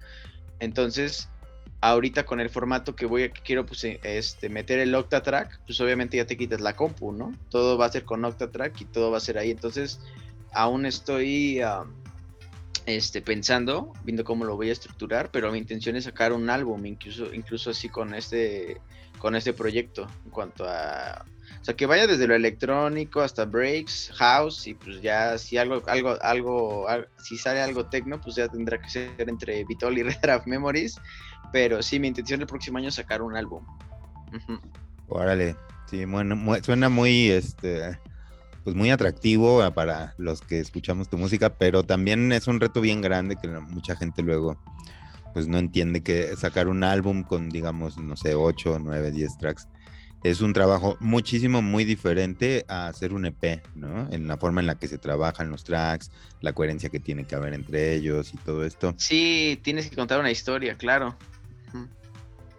Entonces, 0.60 1.30
ahorita 1.82 2.26
con 2.26 2.40
el 2.40 2.50
formato 2.50 2.96
que 2.96 3.06
voy 3.06 3.24
a, 3.24 3.32
quiero 3.32 3.66
pues 3.66 3.84
eh, 3.84 4.00
este 4.04 4.50
meter 4.50 4.80
el 4.80 4.94
Octatrack, 4.94 5.62
pues 5.66 5.80
obviamente 5.82 6.18
ya 6.18 6.26
te 6.26 6.38
quitas 6.38 6.62
la 6.62 6.76
compu, 6.76 7.12
¿no? 7.12 7.34
Todo 7.50 7.78
va 7.78 7.86
a 7.86 7.92
ser 7.92 8.04
con 8.04 8.24
Octatrack 8.26 8.82
y 8.82 8.86
todo 8.86 9.12
va 9.12 9.18
a 9.18 9.22
ser 9.22 9.38
ahí. 9.38 9.52
Entonces, 9.52 10.00
aún 10.54 10.86
estoy 10.86 11.62
este, 12.86 13.22
pensando, 13.22 13.94
viendo 14.04 14.24
cómo 14.24 14.46
lo 14.46 14.56
voy 14.56 14.70
a 14.70 14.74
estructurar, 14.74 15.32
pero 15.32 15.52
mi 15.52 15.58
intención 15.58 15.96
es 15.96 16.06
sacar 16.06 16.34
un 16.34 16.50
álbum, 16.50 16.86
incluso, 16.86 17.34
incluso 17.34 17.72
así 17.72 17.90
con 17.90 18.14
este, 18.14 18.80
con 19.18 19.36
este 19.36 19.54
proyecto, 19.54 20.08
en 20.26 20.32
cuanto 20.32 20.66
a 20.68 21.26
o 21.62 21.66
sea, 21.66 21.76
que 21.76 21.86
vaya 21.86 22.08
desde 22.08 22.28
lo 22.28 22.36
electrónico 22.36 23.22
hasta 23.22 23.46
breaks, 23.46 24.12
house, 24.16 24.66
y 24.68 24.76
pues 24.76 25.02
ya 25.02 25.38
si 25.38 25.58
algo, 25.58 25.82
algo, 25.88 26.18
algo, 26.22 26.88
si 27.22 27.38
sale 27.38 27.62
algo 27.62 27.86
techno, 27.86 28.22
pues 28.22 28.36
ya 28.36 28.48
tendrá 28.48 28.82
que 28.82 28.90
ser 28.90 29.12
entre 29.28 29.66
Vitol 29.66 29.98
y 29.98 30.04
Red 30.24 30.46
Memories. 30.46 31.00
Pero 31.52 31.82
sí, 31.82 32.00
mi 32.00 32.08
intención 32.08 32.42
el 32.42 32.48
próximo 32.48 32.78
año 32.78 32.90
es 32.90 32.96
sacar 32.96 33.22
un 33.22 33.36
álbum. 33.36 33.66
Órale, 35.08 35.56
sí, 35.88 36.06
bueno, 36.06 36.38
suena 36.64 36.88
muy, 36.88 37.30
este, 37.30 38.00
pues 38.64 38.76
muy 38.76 38.92
atractivo 38.92 39.70
para 39.74 40.14
los 40.18 40.42
que 40.42 40.60
escuchamos 40.60 41.10
tu 41.10 41.18
música, 41.18 41.58
pero 41.58 41.84
también 41.84 42.32
es 42.32 42.48
un 42.48 42.60
reto 42.60 42.82
bien 42.82 43.02
grande 43.02 43.36
que 43.36 43.48
mucha 43.48 43.96
gente 43.96 44.22
luego 44.22 44.58
pues 45.34 45.48
no 45.48 45.58
entiende 45.58 46.02
que 46.02 46.36
sacar 46.36 46.68
un 46.68 46.84
álbum 46.84 47.24
con 47.24 47.50
digamos, 47.50 47.98
no 47.98 48.16
sé, 48.16 48.36
8, 48.36 48.80
9, 48.80 49.12
10 49.12 49.38
tracks 49.38 49.68
es 50.24 50.42
un 50.42 50.54
trabajo 50.54 50.98
muchísimo, 51.00 51.62
muy 51.62 51.86
diferente 51.86 52.66
a 52.68 52.88
hacer 52.88 53.14
un 53.14 53.26
EP, 53.26 53.62
¿no? 53.76 54.08
En 54.12 54.28
la 54.28 54.38
forma 54.38 54.60
en 54.60 54.68
la 54.68 54.76
que 54.76 54.88
se 54.88 54.98
trabajan 54.98 55.50
los 55.50 55.64
tracks, 55.64 56.12
la 56.42 56.54
coherencia 56.54 56.90
que 56.90 57.00
tiene 57.00 57.24
que 57.24 57.36
haber 57.36 57.54
entre 57.54 57.94
ellos 57.94 58.34
y 58.34 58.38
todo 58.38 58.66
esto. 58.66 58.94
Sí, 58.98 59.60
tienes 59.62 59.90
que 59.90 59.96
contar 59.96 60.20
una 60.20 60.32
historia, 60.32 60.76
claro. 60.76 61.16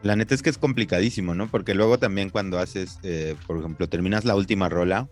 La 0.02 0.16
neta 0.16 0.34
es 0.34 0.42
que 0.42 0.48
es 0.48 0.56
complicadísimo, 0.56 1.34
¿no? 1.34 1.48
Porque 1.48 1.74
luego 1.74 1.98
también 1.98 2.30
cuando 2.30 2.58
haces, 2.58 2.98
eh, 3.02 3.36
por 3.46 3.58
ejemplo, 3.58 3.86
terminas 3.86 4.24
la 4.24 4.34
última 4.34 4.70
rola, 4.70 5.08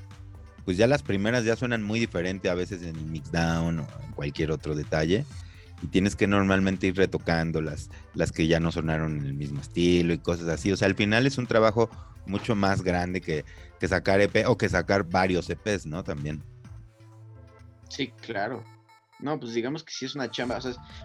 pues 0.68 0.76
ya 0.76 0.86
las 0.86 1.02
primeras 1.02 1.46
ya 1.46 1.56
suenan 1.56 1.82
muy 1.82 1.98
diferente 1.98 2.50
a 2.50 2.54
veces 2.54 2.82
en 2.82 2.94
el 2.94 3.06
mixdown 3.06 3.78
o 3.78 3.86
en 4.04 4.12
cualquier 4.12 4.50
otro 4.50 4.74
detalle 4.74 5.24
y 5.82 5.86
tienes 5.86 6.14
que 6.14 6.26
normalmente 6.26 6.88
ir 6.88 6.94
retocando 6.94 7.62
las, 7.62 7.88
las 8.12 8.32
que 8.32 8.48
ya 8.48 8.60
no 8.60 8.70
sonaron 8.70 9.16
en 9.16 9.24
el 9.24 9.32
mismo 9.32 9.62
estilo 9.62 10.12
y 10.12 10.18
cosas 10.18 10.46
así. 10.48 10.70
O 10.70 10.76
sea, 10.76 10.84
al 10.84 10.94
final 10.94 11.26
es 11.26 11.38
un 11.38 11.46
trabajo 11.46 11.88
mucho 12.26 12.54
más 12.54 12.82
grande 12.82 13.22
que, 13.22 13.46
sacar 13.88 14.20
EP 14.20 14.46
o 14.46 14.58
que 14.58 14.68
sacar 14.68 15.04
varios 15.04 15.48
EPs, 15.48 15.86
¿no? 15.86 16.04
También. 16.04 16.42
Sí, 17.88 18.08
claro. 18.20 18.62
No, 19.20 19.40
pues 19.40 19.54
digamos 19.54 19.82
que 19.82 19.94
sí 19.94 20.04
es 20.04 20.14
una 20.16 20.30
chamba. 20.30 20.58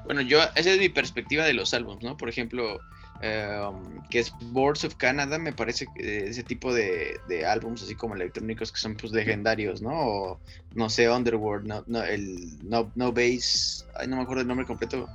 bueno, 0.04 0.20
yo, 0.20 0.42
esa 0.58 0.72
es 0.72 0.78
mi 0.78 0.90
perspectiva 0.90 1.46
de 1.46 1.54
los 1.54 1.74
álbumes, 1.74 2.04
¿no? 2.04 2.18
Por 2.18 2.28
ejemplo, 2.28 2.82
em, 3.24 4.02
que 4.10 4.20
es 4.20 4.34
Boards 4.52 4.84
of 4.84 4.96
Canada, 4.96 5.40
me 5.40 5.54
parece 5.54 5.88
que 5.96 6.28
ese 6.28 6.44
tipo 6.44 6.74
de, 6.74 7.18
de 7.30 7.46
álbums 7.46 7.82
así 7.82 7.96
como 7.96 8.16
electrónicos 8.16 8.70
que 8.70 8.78
son 8.78 8.96
pues 8.96 9.14
legendarios, 9.14 9.82
¿no? 9.82 9.92
O 9.94 10.40
no 10.76 10.90
sé, 10.90 11.10
Underworld, 11.10 11.66
no, 11.66 11.84
no, 11.88 12.04
el 12.04 12.60
No, 12.68 12.92
no 12.96 13.14
Base, 13.14 13.86
ay, 13.96 14.08
no 14.10 14.18
me 14.18 14.24
acuerdo 14.24 14.42
el 14.42 14.48
nombre 14.50 14.68
completo. 14.68 15.08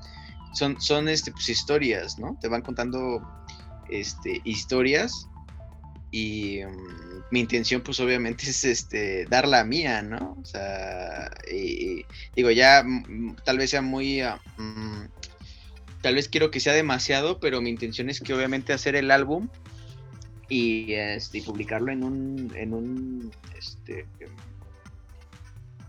Son, 0.55 0.81
son 0.81 1.09
este, 1.09 1.33
pues 1.33 1.51
historias, 1.51 2.19
¿no? 2.19 2.39
Te 2.41 2.49
van 2.49 2.63
contando 2.63 3.21
este, 3.91 4.41
historias 4.45 5.29
y 6.11 6.61
mm, 6.65 7.25
mi 7.31 7.41
intención 7.41 7.83
pues 7.83 8.01
obviamente 8.01 8.45
es 8.49 8.65
este 8.65 9.27
dar 9.27 9.47
la 9.47 9.65
mía, 9.65 10.01
¿no? 10.01 10.39
O 10.41 10.45
sea, 10.47 11.31
y, 11.53 12.07
digo, 12.35 12.51
ya 12.51 12.83
mm, 12.83 13.37
tal 13.45 13.59
vez 13.59 13.69
sea 13.69 13.83
muy... 13.83 14.23
Ah, 14.23 14.41
mm, 14.57 15.05
tal 16.09 16.15
vez 16.15 16.31
quiero 16.31 16.51
que 16.51 16.59
sea 16.59 16.73
demasiado, 16.73 17.39
pero 17.39 17.61
mi 17.61 17.69
intención 17.69 18.09
es 18.09 18.21
que 18.21 18.33
obviamente 18.33 18.73
hacer 18.73 18.97
el 18.97 19.11
álbum 19.11 19.51
y, 20.49 20.95
este, 20.95 21.43
publicarlo 21.43 21.93
en 21.93 22.03
un... 22.03 22.53
En 22.57 22.73
un 22.73 23.31
este, 23.55 24.07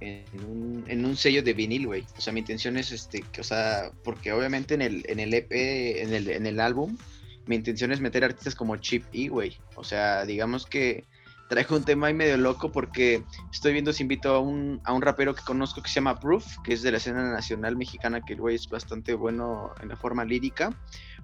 en 0.02 0.26
un, 0.46 0.84
en 0.90 1.06
un 1.06 1.16
sello 1.16 1.42
de 1.42 1.54
vinil, 1.54 1.88
güey. 1.88 2.06
O 2.18 2.20
sea, 2.20 2.34
mi 2.34 2.42
intención 2.42 2.76
es 2.76 2.92
este, 2.92 3.24
o 3.40 3.44
sea, 3.44 3.94
porque 4.04 4.34
obviamente 4.34 4.74
en 4.74 4.82
el, 4.82 5.06
en 5.08 5.22
el 5.22 5.34
EP, 5.34 5.54
en 5.54 6.14
el, 6.14 6.28
en 6.28 6.46
el 6.46 6.60
álbum, 6.60 6.98
mi 7.46 7.56
intención 7.56 7.94
es 7.94 8.02
meter 8.02 8.26
artistas 8.26 8.56
como 8.56 8.76
Chip 8.76 9.06
E, 9.14 9.30
güey. 9.30 9.56
O 9.76 9.86
sea, 9.86 10.26
digamos 10.26 10.66
que 10.66 11.06
traigo 11.50 11.76
un 11.76 11.84
tema 11.84 12.08
ahí 12.08 12.14
medio 12.14 12.38
loco 12.38 12.72
porque 12.72 13.24
estoy 13.52 13.74
viendo 13.74 13.92
si 13.92 14.04
invito 14.04 14.34
a 14.34 14.40
un, 14.40 14.80
a 14.86 14.94
un 14.94 15.02
rapero 15.02 15.34
que 15.36 15.42
conozco 15.44 15.82
que 15.82 15.90
se 15.90 15.96
llama 15.96 16.20
Proof, 16.20 16.46
que 16.64 16.74
es 16.74 16.84
de 16.84 16.92
la 16.92 16.98
escena 16.98 17.24
nacional 17.32 17.76
mexicana, 17.76 18.22
que 18.22 18.34
el 18.34 18.40
güey 18.40 18.56
es 18.56 18.70
bastante 18.70 19.16
bueno 19.16 19.72
en 19.82 19.90
la 19.90 19.98
forma 19.98 20.24
lírica, 20.24 20.72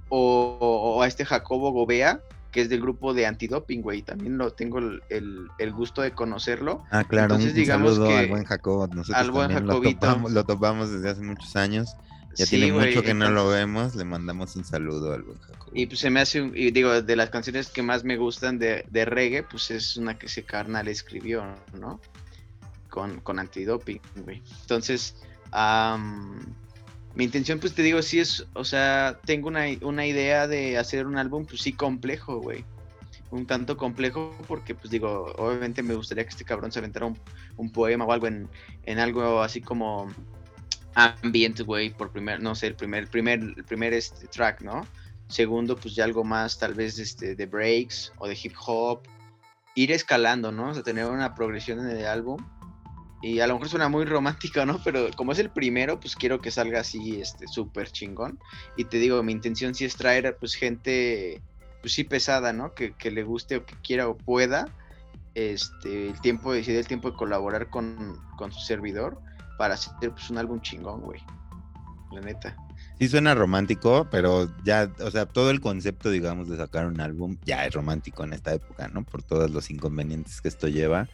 o, 0.09 0.99
a 1.01 1.07
este 1.07 1.25
Jacobo 1.25 1.71
Gobea, 1.71 2.19
que 2.51 2.61
es 2.61 2.69
del 2.69 2.81
grupo 2.81 3.13
de 3.13 3.27
antidoping, 3.27 3.81
güey. 3.81 4.01
También 4.01 4.37
lo 4.37 4.51
tengo 4.53 4.79
el, 4.79 5.01
el, 5.59 5.73
gusto 5.73 6.01
de 6.01 6.11
conocerlo. 6.11 6.83
Ah, 6.89 7.03
claro, 7.03 7.35
Entonces, 7.35 7.51
un, 7.51 7.55
digamos 7.55 7.95
saludo 7.95 8.17
al 8.17 8.27
buen 8.27 8.43
Jacobo. 8.45 8.87
Nosotros 8.87 9.15
al 9.15 9.31
buen. 9.31 9.67
Lo 9.67 10.29
lo 10.29 10.43
topamos 10.43 10.91
desde 10.91 11.09
hace 11.09 11.21
muchos 11.21 11.55
años. 11.55 11.95
Ya 12.35 12.45
tiene 12.45 12.71
mucho 12.71 13.01
que 13.01 13.13
no 13.13 13.29
lo 13.31 13.47
vemos, 13.47 13.95
le 13.95 14.03
mandamos 14.03 14.55
un 14.55 14.65
saludo 14.65 15.13
al 15.13 15.23
buen 15.23 15.39
Jacobo. 15.39 15.71
Y 15.73 15.85
pues 15.87 15.99
se 15.99 16.09
me 16.09 16.19
hace, 16.19 16.39
y 16.53 16.71
digo, 16.71 17.01
de 17.01 17.15
las 17.15 17.29
canciones 17.29 17.69
que 17.69 17.81
más 17.81 18.03
me 18.03 18.17
gustan 18.17 18.59
de, 18.59 18.85
de 18.89 19.05
reggae, 19.05 19.43
pues 19.43 19.71
es 19.71 19.97
una 19.97 20.17
que 20.17 20.25
ese 20.25 20.43
carnal 20.43 20.87
escribió, 20.87 21.45
¿no? 21.79 21.99
Con, 22.89 23.19
con 23.21 23.39
antidoping, 23.39 24.01
güey. 24.23 24.41
Entonces, 24.61 25.15
mi 27.15 27.23
intención, 27.23 27.59
pues 27.59 27.73
te 27.73 27.81
digo, 27.81 28.01
sí 28.01 28.19
es, 28.19 28.45
o 28.53 28.65
sea, 28.65 29.19
tengo 29.25 29.47
una, 29.47 29.65
una 29.81 30.05
idea 30.05 30.47
de 30.47 30.77
hacer 30.77 31.07
un 31.07 31.17
álbum, 31.17 31.45
pues 31.45 31.61
sí, 31.61 31.73
complejo, 31.73 32.39
güey 32.39 32.65
un 33.31 33.45
tanto 33.45 33.75
complejo 33.75 34.35
porque 34.47 34.75
pues 34.75 34.89
digo, 34.89 35.33
obviamente 35.37 35.83
me 35.83 35.95
gustaría 35.95 36.23
que 36.23 36.29
este 36.29 36.45
cabrón 36.45 36.71
se 36.71 36.79
aventara 36.79 37.05
un, 37.05 37.17
un 37.57 37.71
poema 37.71 38.05
o 38.05 38.11
algo 38.11 38.27
en, 38.27 38.47
en, 38.83 38.99
algo 38.99 39.41
así 39.41 39.61
como 39.61 40.07
ambient, 40.95 41.61
güey, 41.61 41.91
por 41.91 42.11
primer, 42.11 42.41
no 42.41 42.55
sé, 42.55 42.67
el 42.67 42.75
primer, 42.75 43.09
primer, 43.09 43.39
el 43.39 43.63
primer 43.63 43.93
este, 43.93 44.27
track, 44.27 44.61
¿no? 44.61 44.87
Segundo, 45.27 45.75
pues 45.75 45.95
ya 45.95 46.03
algo 46.03 46.23
más 46.23 46.57
tal 46.57 46.73
vez 46.73 46.97
este, 46.99 47.35
de 47.35 47.45
breaks 47.45 48.13
o 48.17 48.27
de 48.27 48.37
hip 48.41 48.53
hop. 48.65 49.01
Ir 49.75 49.91
escalando, 49.91 50.51
¿no? 50.51 50.69
O 50.69 50.73
sea, 50.73 50.83
tener 50.83 51.05
una 51.05 51.35
progresión 51.35 51.79
en 51.79 51.97
el 51.97 52.05
álbum. 52.05 52.43
Y 53.21 53.39
a 53.39 53.47
lo 53.47 53.55
mejor 53.55 53.69
suena 53.69 53.89
muy 53.89 54.05
romántico, 54.05 54.65
¿no? 54.65 54.79
Pero 54.83 55.09
como 55.15 55.31
es 55.31 55.39
el 55.39 55.49
primero, 55.49 55.99
pues 55.99 56.15
quiero 56.15 56.39
que 56.39 56.51
salga 56.51 56.79
así, 56.79 57.19
este, 57.19 57.47
súper 57.47 57.91
chingón. 57.91 58.39
Y 58.77 58.85
te 58.85 58.97
digo, 58.97 59.21
mi 59.23 59.31
intención 59.31 59.73
sí 59.75 59.83
es 59.83 59.95
traer, 59.95 60.37
pues, 60.39 60.53
gente, 60.53 61.41
pues 61.81 61.93
sí 61.93 62.03
pesada, 62.03 62.53
¿no? 62.53 62.73
Que, 62.73 62.93
que 62.93 63.11
le 63.11 63.23
guste 63.23 63.57
o 63.57 63.65
que 63.65 63.75
quiera 63.83 64.07
o 64.07 64.15
pueda, 64.15 64.69
este, 65.33 66.07
el 66.09 66.21
tiempo, 66.21 66.53
decide 66.53 66.79
el 66.79 66.87
tiempo 66.87 67.11
de 67.11 67.17
colaborar 67.17 67.69
con, 67.69 68.21
con 68.37 68.53
su 68.53 68.59
servidor 68.61 69.19
para 69.57 69.75
hacer 69.75 70.11
pues, 70.11 70.29
un 70.29 70.37
álbum 70.37 70.61
chingón, 70.61 71.01
güey. 71.01 71.21
La 72.11 72.21
neta. 72.21 72.55
Sí 72.99 73.09
suena 73.09 73.35
romántico, 73.35 74.07
pero 74.09 74.49
ya, 74.63 74.89
o 75.01 75.11
sea, 75.11 75.25
todo 75.25 75.49
el 75.49 75.59
concepto, 75.59 76.09
digamos, 76.09 76.47
de 76.47 76.57
sacar 76.57 76.85
un 76.85 77.01
álbum 77.01 77.37
ya 77.43 77.65
es 77.65 77.73
romántico 77.73 78.23
en 78.23 78.33
esta 78.33 78.53
época, 78.53 78.87
¿no? 78.87 79.03
Por 79.03 79.21
todos 79.21 79.51
los 79.51 79.69
inconvenientes 79.69 80.41
que 80.41 80.47
esto 80.47 80.67
lleva. 80.67 81.09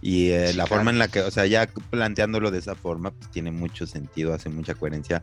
Y 0.00 0.30
eh, 0.30 0.54
la 0.54 0.66
forma 0.66 0.92
en 0.92 0.98
la 0.98 1.08
que, 1.08 1.20
o 1.20 1.30
sea, 1.30 1.46
ya 1.46 1.66
planteándolo 1.90 2.52
de 2.52 2.58
esa 2.58 2.76
forma, 2.76 3.10
pues 3.10 3.30
tiene 3.32 3.50
mucho 3.50 3.86
sentido, 3.86 4.32
hace 4.32 4.48
mucha 4.48 4.74
coherencia 4.74 5.22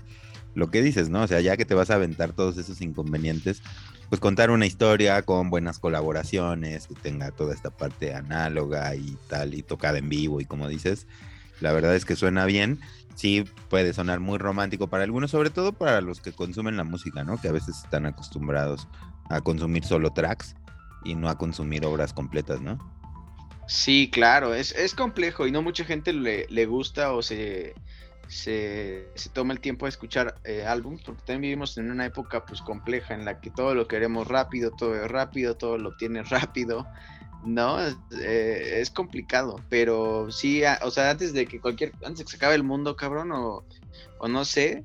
lo 0.54 0.72
que 0.72 0.82
dices, 0.82 1.10
¿no? 1.10 1.24
O 1.24 1.28
sea, 1.28 1.42
ya 1.42 1.58
que 1.58 1.66
te 1.66 1.76
vas 1.76 1.90
a 1.92 1.96
aventar 1.96 2.34
todos 2.34 2.58
esos 2.58 2.82
inconvenientes, 2.82 3.62
pues 4.10 4.20
contar 4.20 4.52
una 4.52 4.66
historia 4.66 5.22
con 5.22 5.50
buenas 5.50 5.80
colaboraciones, 5.80 6.88
que 6.88 6.96
tenga 6.96 7.32
toda 7.32 7.54
esta 7.54 7.70
parte 7.70 8.14
análoga 8.14 8.96
y 8.96 9.18
tal, 9.28 9.54
y 9.54 9.62
tocada 9.64 9.98
en 9.98 10.10
vivo, 10.10 10.42
y 10.42 10.46
como 10.46 10.68
dices, 10.68 11.08
la 11.62 11.74
verdad 11.74 11.96
es 11.96 12.06
que 12.06 12.16
suena 12.16 12.46
bien. 12.46 12.80
Sí, 13.16 13.46
puede 13.70 13.94
sonar 13.94 14.20
muy 14.20 14.38
romántico 14.38 14.88
para 14.88 15.04
algunos, 15.04 15.32
sobre 15.32 15.50
todo 15.50 15.72
para 15.72 16.02
los 16.02 16.20
que 16.20 16.34
consumen 16.34 16.76
la 16.76 16.84
música, 16.84 17.24
¿no? 17.24 17.40
Que 17.40 17.48
a 17.48 17.54
veces 17.54 17.78
están 17.84 18.06
acostumbrados 18.06 18.88
a 19.30 19.42
consumir 19.42 19.86
solo 19.86 20.12
tracks 20.12 20.56
y 21.06 21.16
no 21.16 21.30
a 21.30 21.38
consumir 21.38 21.86
obras 21.86 22.12
completas, 22.12 22.60
¿no? 22.62 22.78
Sí, 23.68 24.10
claro, 24.12 24.54
es, 24.54 24.74
es 24.74 24.94
complejo 24.94 25.48
y 25.48 25.52
no 25.52 25.62
mucha 25.62 25.86
gente 25.86 26.14
le, 26.14 26.46
le 26.50 26.66
gusta 26.66 27.14
o 27.14 27.24
se, 27.24 27.74
se, 28.28 29.10
se, 29.16 29.30
toma 29.30 29.54
el 29.54 29.60
tiempo 29.60 29.86
de 29.86 29.90
escuchar 29.90 30.36
eh, 30.44 30.66
álbumes, 30.66 31.02
porque 31.04 31.22
también 31.22 31.42
vivimos 31.42 31.78
en 31.78 31.90
una 31.90 32.06
época 32.06 32.46
pues 32.46 32.62
compleja 32.62 33.16
en 33.16 33.26
la 33.26 33.40
que 33.40 33.50
todo 33.50 33.74
lo 33.74 33.88
queremos 33.88 34.28
rápido, 34.28 34.72
todo 34.72 34.96
es 34.96 35.10
rápido, 35.10 35.56
todo 35.56 35.78
lo 35.78 35.96
tiene 35.96 36.22
rápido, 36.30 36.86
no, 37.46 37.78
eh, 37.80 38.80
es 38.80 38.90
complicado, 38.90 39.62
pero 39.70 40.32
sí, 40.32 40.64
o 40.82 40.92
sea, 40.92 41.10
antes 41.10 41.34
de 41.34 41.46
que 41.46 41.60
cualquier, 41.60 41.92
antes 42.04 42.26
que 42.26 42.32
se 42.32 42.38
acabe 42.38 42.56
el 42.56 42.64
mundo, 42.64 42.96
cabrón, 42.96 43.32
o, 43.32 43.64
no 44.28 44.46
sé, 44.46 44.84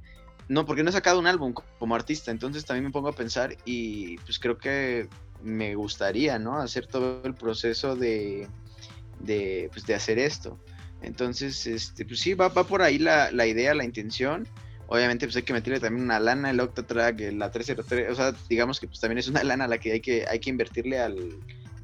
no, 0.48 0.66
porque 0.66 0.82
no 0.82 0.90
he 0.90 0.92
sacado 0.92 1.18
un 1.18 1.26
álbum 1.26 1.54
como 1.78 1.94
artista, 1.94 2.30
entonces 2.30 2.64
también 2.64 2.84
me 2.84 2.90
pongo 2.90 3.08
a 3.08 3.14
pensar 3.14 3.56
y 3.64 4.18
pues 4.18 4.38
creo 4.38 4.58
que 4.58 5.08
me 5.42 5.74
gustaría, 5.74 6.38
¿no? 6.38 6.58
Hacer 6.58 6.86
todo 6.86 7.22
el 7.24 7.34
proceso 7.34 7.96
de, 7.96 8.48
de, 9.20 9.70
pues, 9.72 9.86
de 9.86 9.94
hacer 9.94 10.18
esto. 10.18 10.58
Entonces, 11.02 11.66
este, 11.66 12.04
pues 12.04 12.20
sí, 12.20 12.34
va, 12.34 12.48
va 12.48 12.64
por 12.64 12.82
ahí 12.82 12.98
la, 12.98 13.30
la 13.30 13.46
idea, 13.46 13.74
la 13.74 13.84
intención 13.84 14.46
obviamente 14.90 15.24
pues 15.24 15.36
hay 15.36 15.42
que 15.42 15.52
meterle 15.52 15.78
también 15.78 16.04
una 16.04 16.18
lana, 16.18 16.50
el 16.50 16.58
Octatrack, 16.58 17.20
la 17.34 17.52
303, 17.52 18.10
o 18.10 18.14
sea, 18.16 18.34
digamos 18.48 18.80
que 18.80 18.88
pues 18.88 18.98
también 18.98 19.18
es 19.18 19.28
una 19.28 19.44
lana 19.44 19.66
a 19.66 19.68
la 19.68 19.78
que 19.78 19.92
hay 19.92 20.00
que, 20.00 20.26
hay 20.28 20.40
que 20.40 20.50
invertirle 20.50 20.98
al, 20.98 21.38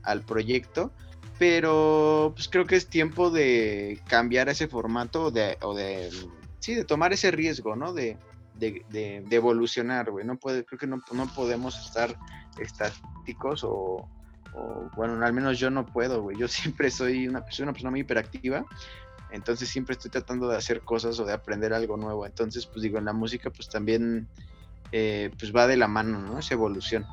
al 0.06 0.22
proyecto, 0.22 0.92
pero 1.38 2.32
pues 2.34 2.48
creo 2.48 2.64
que 2.64 2.76
es 2.76 2.88
tiempo 2.88 3.30
de 3.30 4.00
cambiar 4.08 4.48
ese 4.48 4.68
formato 4.68 5.30
de, 5.30 5.58
o 5.60 5.74
de, 5.74 6.10
sí, 6.60 6.74
de 6.74 6.84
tomar 6.84 7.12
ese 7.12 7.30
riesgo, 7.30 7.76
¿no? 7.76 7.92
De, 7.92 8.16
de, 8.54 8.82
de, 8.90 9.36
evolucionar, 9.36 10.10
güey, 10.10 10.24
no 10.24 10.38
puede, 10.38 10.64
creo 10.64 10.78
que 10.78 10.86
no, 10.86 11.02
no 11.12 11.26
podemos 11.34 11.78
estar 11.78 12.16
estáticos 12.58 13.64
o, 13.64 14.08
o, 14.54 14.90
bueno, 14.96 15.22
al 15.22 15.34
menos 15.34 15.58
yo 15.58 15.70
no 15.70 15.84
puedo, 15.84 16.22
güey, 16.22 16.38
yo 16.38 16.48
siempre 16.48 16.90
soy 16.90 17.28
una, 17.28 17.44
soy 17.50 17.64
una 17.64 17.72
persona 17.72 17.90
muy 17.90 18.00
hiperactiva, 18.00 18.64
entonces 19.30 19.68
siempre 19.68 19.92
estoy 19.92 20.10
tratando 20.10 20.48
de 20.48 20.56
hacer 20.56 20.80
cosas 20.80 21.18
o 21.20 21.24
de 21.24 21.32
aprender 21.32 21.74
algo 21.74 21.96
nuevo. 21.96 22.26
Entonces, 22.26 22.66
pues 22.66 22.82
digo, 22.82 22.98
en 22.98 23.04
la 23.04 23.12
música 23.12 23.50
pues 23.50 23.68
también 23.68 24.28
eh, 24.92 25.30
pues 25.38 25.54
va 25.54 25.66
de 25.66 25.76
la 25.76 25.88
mano, 25.88 26.20
¿no? 26.20 26.38
Esa 26.38 26.54
evolución. 26.54 27.04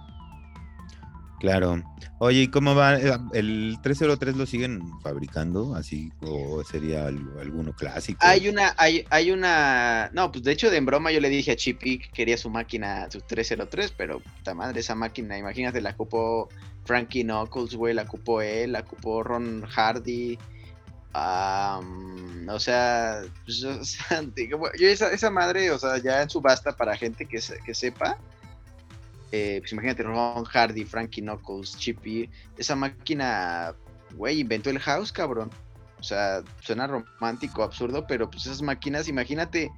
Claro. 1.43 1.83
Oye, 2.19 2.43
¿y 2.43 2.47
cómo 2.47 2.73
va? 2.73 2.97
Eh, 2.97 3.17
¿El 3.33 3.77
303 3.83 4.37
lo 4.37 4.45
siguen 4.45 4.81
fabricando 5.01 5.75
así 5.75 6.09
o 6.21 6.63
sería 6.63 7.07
alguno 7.07 7.73
clásico? 7.73 8.17
Hay 8.21 8.47
una, 8.47 8.73
hay, 8.77 9.05
hay 9.09 9.29
una, 9.29 10.09
no, 10.13 10.31
pues 10.31 10.45
de 10.45 10.53
hecho 10.53 10.71
de 10.71 10.77
en 10.77 10.85
broma 10.85 11.11
yo 11.11 11.19
le 11.19 11.27
dije 11.27 11.51
a 11.51 11.57
Chippy 11.57 11.99
que 11.99 12.09
quería 12.11 12.37
su 12.37 12.49
máquina, 12.49 13.11
su 13.11 13.19
303, 13.19 13.91
pero 13.97 14.21
puta 14.21 14.53
madre, 14.53 14.79
esa 14.79 14.95
máquina, 14.95 15.37
imagínate, 15.37 15.81
la 15.81 15.89
ocupó 15.89 16.47
Frankie 16.85 17.25
Knuckles, 17.25 17.75
güey, 17.75 17.93
la 17.93 18.03
ocupó 18.03 18.41
él, 18.41 18.71
la 18.71 18.79
ocupó 18.79 19.21
Ron 19.21 19.63
Hardy, 19.63 20.39
o 21.13 22.59
sea, 22.59 23.21
pues, 23.43 23.57
yo 24.79 24.87
esa, 24.87 25.11
esa, 25.11 25.29
madre, 25.29 25.71
o 25.71 25.77
sea, 25.77 25.97
ya 25.97 26.21
en 26.21 26.29
subasta 26.29 26.77
para 26.77 26.95
gente 26.95 27.25
que, 27.25 27.39
que 27.65 27.73
sepa, 27.73 28.17
eh, 29.35 29.57
pues 29.61 29.71
imagínate 29.71 30.03
Ron 30.03 30.45
Hardy, 30.45 30.85
Frankie 30.85 31.23
Knuckles, 31.23 31.75
Chippy, 31.75 32.29
esa 32.55 32.75
máquina, 32.75 33.73
güey, 34.15 34.41
inventó 34.41 34.69
el 34.69 34.77
house, 34.77 35.11
cabrón. 35.11 35.49
O 35.99 36.03
sea, 36.03 36.43
suena 36.61 36.85
romántico, 36.85 37.63
absurdo, 37.63 38.05
pero 38.05 38.29
pues 38.29 38.45
esas 38.45 38.61
máquinas, 38.61 39.07
imagínate 39.07 39.71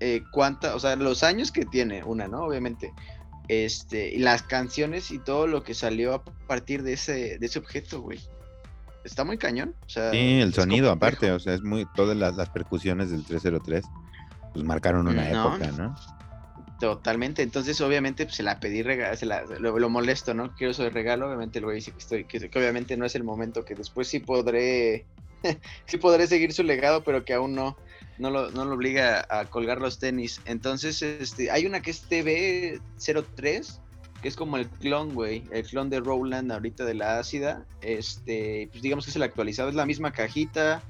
eh, 0.00 0.24
cuánta, 0.32 0.74
o 0.74 0.80
sea, 0.80 0.96
los 0.96 1.22
años 1.22 1.52
que 1.52 1.64
tiene 1.64 2.02
una, 2.02 2.26
¿no? 2.26 2.46
Obviamente. 2.46 2.92
Este, 3.46 4.08
y 4.08 4.18
las 4.18 4.42
canciones 4.42 5.12
y 5.12 5.20
todo 5.20 5.46
lo 5.46 5.62
que 5.62 5.74
salió 5.74 6.12
a 6.14 6.24
partir 6.24 6.82
de 6.82 6.94
ese, 6.94 7.38
de 7.38 7.46
ese 7.46 7.60
objeto, 7.60 8.00
güey 8.00 8.18
está 9.04 9.22
muy 9.22 9.36
cañón. 9.36 9.74
O 9.86 9.88
sea, 9.88 10.10
sí, 10.10 10.40
el 10.40 10.52
sonido 10.54 10.90
aparte, 10.90 11.30
o 11.30 11.38
sea, 11.38 11.52
es 11.52 11.62
muy, 11.62 11.86
todas 11.94 12.16
las, 12.16 12.36
las, 12.36 12.48
percusiones 12.48 13.10
del 13.10 13.22
303, 13.22 13.84
pues 14.54 14.64
marcaron 14.64 15.06
una 15.06 15.28
época, 15.28 15.70
¿no? 15.76 15.94
Totalmente, 16.84 17.40
entonces 17.40 17.80
obviamente 17.80 18.26
pues, 18.26 18.36
se 18.36 18.42
la 18.42 18.60
pedí, 18.60 18.82
se 19.16 19.24
la, 19.24 19.44
lo, 19.44 19.88
molesto, 19.88 20.34
¿no? 20.34 20.54
Quiero 20.54 20.72
eso 20.72 20.86
regalo, 20.90 21.28
obviamente 21.28 21.58
el 21.58 21.64
güey 21.64 21.76
dice 21.76 21.92
que 21.92 21.98
estoy, 21.98 22.24
que, 22.24 22.50
obviamente 22.58 22.98
no 22.98 23.06
es 23.06 23.14
el 23.14 23.24
momento, 23.24 23.64
que 23.64 23.74
después 23.74 24.06
sí 24.06 24.20
podré, 24.20 25.06
sí 25.86 25.96
podré 25.96 26.26
seguir 26.26 26.52
su 26.52 26.62
legado, 26.62 27.02
pero 27.02 27.24
que 27.24 27.32
aún 27.32 27.54
no, 27.54 27.78
no 28.18 28.28
lo, 28.28 28.50
no 28.50 28.66
lo 28.66 28.74
obliga 28.74 29.26
a 29.30 29.46
colgar 29.46 29.80
los 29.80 29.98
tenis. 29.98 30.42
Entonces, 30.44 31.00
este, 31.00 31.50
hay 31.50 31.64
una 31.64 31.80
que 31.80 31.90
es 31.90 32.06
TV03, 32.06 33.78
que 34.20 34.28
es 34.28 34.36
como 34.36 34.58
el 34.58 34.68
clon, 34.68 35.14
güey, 35.14 35.42
el 35.52 35.66
clon 35.66 35.88
de 35.88 36.00
Roland 36.00 36.52
ahorita 36.52 36.84
de 36.84 36.92
la 36.92 37.18
ácida, 37.18 37.64
este, 37.80 38.68
pues 38.72 38.82
digamos 38.82 39.06
que 39.06 39.10
es 39.10 39.16
el 39.16 39.22
actualizado, 39.22 39.70
es 39.70 39.74
la 39.74 39.86
misma 39.86 40.12
cajita, 40.12 40.82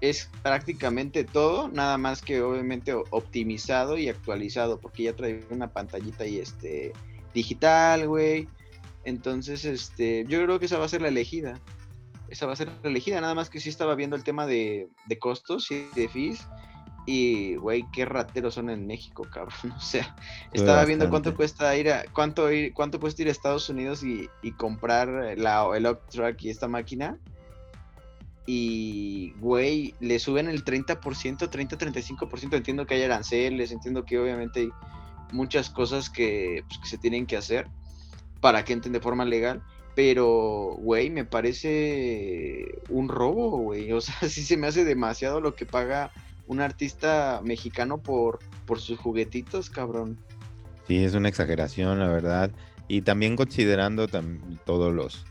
es 0.00 0.30
prácticamente 0.42 1.24
todo, 1.24 1.68
nada 1.68 1.98
más 1.98 2.22
que 2.22 2.42
obviamente 2.42 2.94
optimizado 2.94 3.98
y 3.98 4.08
actualizado, 4.08 4.78
porque 4.78 5.04
ya 5.04 5.16
trae 5.16 5.44
una 5.50 5.72
pantallita 5.72 6.26
y 6.26 6.38
este 6.38 6.92
digital, 7.34 8.08
güey. 8.08 8.48
Entonces, 9.04 9.64
este, 9.64 10.24
yo 10.28 10.42
creo 10.42 10.58
que 10.58 10.66
esa 10.66 10.78
va 10.78 10.86
a 10.86 10.88
ser 10.88 11.02
la 11.02 11.08
elegida. 11.08 11.60
Esa 12.28 12.46
va 12.46 12.54
a 12.54 12.56
ser 12.56 12.68
la 12.82 12.90
elegida, 12.90 13.20
nada 13.20 13.34
más 13.34 13.50
que 13.50 13.60
sí 13.60 13.68
estaba 13.68 13.94
viendo 13.94 14.16
el 14.16 14.24
tema 14.24 14.46
de, 14.46 14.88
de 15.06 15.18
costos 15.18 15.70
y 15.70 15.86
de 15.94 16.08
fees 16.08 16.46
y, 17.06 17.54
güey, 17.54 17.84
qué 17.92 18.04
rateros 18.04 18.54
son 18.54 18.68
en 18.68 18.86
México, 18.86 19.26
cabrón. 19.32 19.72
O 19.76 19.80
sea, 19.80 20.14
estaba 20.52 20.84
viendo 20.84 21.08
cuánto 21.08 21.34
cuesta 21.34 21.74
ir 21.76 21.90
a, 21.90 22.04
cuánto 22.12 22.50
ir, 22.50 22.74
cuánto 22.74 22.98
cuesta 23.00 23.22
ir 23.22 23.28
a 23.28 23.30
Estados 23.30 23.70
Unidos 23.70 24.02
y, 24.02 24.28
comprar 24.58 25.38
la, 25.38 25.66
el 25.74 25.86
Octrack 25.86 26.42
y 26.42 26.50
esta 26.50 26.66
máquina. 26.66 27.18
Y, 28.46 29.32
güey, 29.40 29.94
le 29.98 30.18
suben 30.20 30.48
el 30.48 30.64
30%, 30.64 31.00
30-35%. 31.00 32.54
Entiendo 32.54 32.86
que 32.86 32.94
hay 32.94 33.02
aranceles, 33.02 33.72
entiendo 33.72 34.04
que 34.04 34.18
obviamente 34.18 34.60
hay 34.60 34.68
muchas 35.32 35.68
cosas 35.68 36.08
que, 36.08 36.62
pues, 36.68 36.78
que 36.78 36.88
se 36.88 36.98
tienen 36.98 37.26
que 37.26 37.36
hacer 37.36 37.66
para 38.40 38.64
que 38.64 38.72
entren 38.72 38.92
de 38.92 39.00
forma 39.00 39.24
legal. 39.24 39.62
Pero, 39.96 40.76
güey, 40.78 41.10
me 41.10 41.24
parece 41.24 42.66
un 42.88 43.08
robo, 43.08 43.58
güey. 43.58 43.90
O 43.92 44.00
sea, 44.02 44.28
sí 44.28 44.42
se 44.42 44.56
me 44.56 44.68
hace 44.68 44.84
demasiado 44.84 45.40
lo 45.40 45.54
que 45.54 45.66
paga 45.66 46.12
un 46.46 46.60
artista 46.60 47.40
mexicano 47.42 47.98
por, 47.98 48.38
por 48.66 48.80
sus 48.80 48.98
juguetitos, 48.98 49.70
cabrón. 49.70 50.18
Sí, 50.86 51.02
es 51.02 51.14
una 51.14 51.28
exageración, 51.28 51.98
la 51.98 52.08
verdad. 52.08 52.52
Y 52.86 53.02
también 53.02 53.34
considerando 53.34 54.06
todos 54.64 54.94
los, 54.94 55.24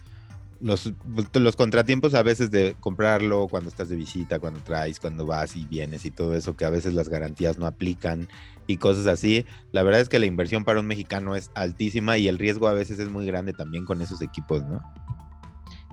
los, 0.60 1.56
contratiempos 1.56 2.14
a 2.14 2.24
veces 2.24 2.52
de 2.52 2.76
comprarlo 2.80 3.48
cuando 3.48 3.70
estás 3.70 3.90
de 3.90 3.96
visita, 3.96 4.40
cuando 4.40 4.60
traes, 4.62 5.00
cuando 5.00 5.26
vas 5.26 5.56
y 5.56 5.66
vienes 5.66 6.06
y 6.06 6.12
todo 6.12 6.36
eso, 6.36 6.56
que 6.56 6.66
a 6.66 6.70
veces 6.70 6.94
las 6.94 7.10
garantías 7.10 7.58
no 7.58 7.66
aplican 7.66 8.30
y 8.68 8.78
cosas 8.78 9.08
así. 9.08 9.46
La 9.72 9.84
verdad 9.84 10.02
es 10.02 10.10
que 10.10 10.20
la 10.20 10.26
inversión 10.26 10.64
para 10.64 10.80
un 10.80 10.88
mexicano 10.88 11.36
es 11.36 11.52
altísima 11.56 12.18
y 12.18 12.28
el 12.28 12.38
riesgo 12.38 12.68
a 12.68 12.74
veces 12.74 13.00
es 13.00 13.10
muy 13.10 13.26
grande 13.26 13.54
también 13.54 13.86
con 13.86 14.02
esos 14.02 14.22
equipos, 14.22 14.64
¿no? 14.64 14.82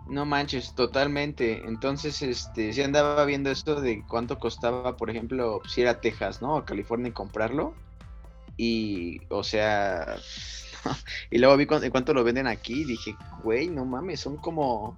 No 0.08 0.26
manches, 0.26 0.74
totalmente. 0.74 1.62
Entonces, 1.66 2.22
este, 2.22 2.72
si 2.72 2.82
andaba 2.82 3.24
viendo 3.24 3.50
esto 3.50 3.80
de 3.80 4.04
cuánto 4.06 4.38
costaba, 4.38 4.96
por 4.96 5.10
ejemplo, 5.10 5.60
si 5.66 5.82
era 5.82 6.00
Texas, 6.00 6.42
¿no? 6.42 6.56
O 6.56 6.64
California 6.64 7.08
y 7.08 7.12
comprarlo. 7.12 7.74
Y, 8.56 9.20
o 9.30 9.42
sea, 9.42 10.16
y 11.30 11.38
luego 11.38 11.56
vi 11.56 11.66
cuánto 11.66 12.14
lo 12.14 12.24
venden 12.24 12.46
aquí 12.46 12.82
y 12.82 12.84
dije, 12.84 13.16
güey, 13.42 13.68
no 13.68 13.84
mames, 13.84 14.20
son 14.20 14.36
como, 14.36 14.96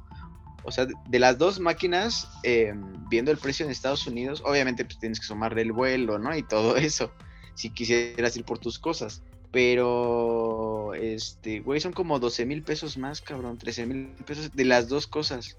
o 0.62 0.72
sea, 0.72 0.86
de 0.86 1.18
las 1.18 1.38
dos 1.38 1.60
máquinas, 1.60 2.28
em, 2.42 3.08
viendo 3.08 3.30
el 3.30 3.38
precio 3.38 3.64
en 3.64 3.72
Estados 3.72 4.06
Unidos, 4.06 4.42
obviamente 4.44 4.84
pues 4.84 4.98
tienes 4.98 5.20
que 5.20 5.26
sumarle 5.26 5.62
el 5.62 5.72
vuelo, 5.72 6.18
¿no? 6.18 6.36
Y 6.36 6.42
todo 6.42 6.76
eso, 6.76 7.10
si 7.54 7.70
quisieras 7.70 8.36
ir 8.36 8.44
por 8.44 8.58
tus 8.58 8.78
cosas. 8.78 9.22
Pero, 9.52 10.94
este, 10.94 11.60
güey, 11.60 11.80
son 11.80 11.92
como 11.92 12.18
12 12.18 12.44
mil 12.44 12.64
pesos 12.64 12.98
más, 12.98 13.20
cabrón, 13.20 13.56
13 13.56 13.86
mil 13.86 14.08
pesos 14.26 14.50
de 14.52 14.64
las 14.64 14.88
dos 14.88 15.06
cosas. 15.06 15.56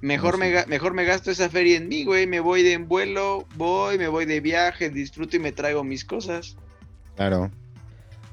Mejor, 0.00 0.36
me, 0.36 0.64
mejor 0.66 0.94
me 0.94 1.04
gasto 1.04 1.30
esa 1.30 1.48
feria 1.48 1.76
en 1.76 1.88
mí, 1.88 2.04
güey. 2.04 2.26
Me 2.26 2.40
voy 2.40 2.62
de 2.62 2.72
en 2.72 2.86
vuelo, 2.86 3.46
voy, 3.56 3.98
me 3.98 4.08
voy 4.08 4.26
de 4.26 4.40
viaje, 4.40 4.90
disfruto 4.90 5.36
y 5.36 5.40
me 5.40 5.50
traigo 5.50 5.82
mis 5.82 6.04
cosas. 6.04 6.56
Claro. 7.16 7.50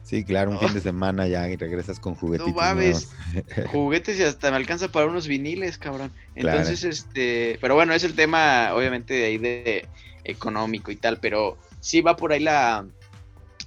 Sí, 0.09 0.23
claro, 0.23 0.49
un 0.49 0.59
fin 0.59 0.73
de 0.73 0.81
semana 0.81 1.27
ya 1.27 1.47
y 1.49 1.55
regresas 1.55 1.99
con 1.99 2.15
juguetes. 2.15 2.47
No 2.47 2.53
mames. 2.53 3.11
juguetes 3.71 4.19
y 4.19 4.23
hasta 4.23 4.49
me 4.49 4.57
alcanza 4.57 4.87
para 4.87 5.05
unos 5.05 5.27
viniles, 5.27 5.77
cabrón. 5.77 6.11
Entonces, 6.33 6.83
este. 6.83 7.59
Pero 7.61 7.75
bueno, 7.75 7.93
es 7.93 8.03
el 8.03 8.15
tema, 8.15 8.71
obviamente, 8.73 9.13
de 9.13 9.25
ahí 9.25 9.37
de 9.37 9.87
económico 10.23 10.89
y 10.89 10.95
tal. 10.95 11.19
Pero 11.19 11.59
sí 11.79 12.01
va 12.01 12.15
por 12.15 12.33
ahí 12.33 12.39
la, 12.39 12.87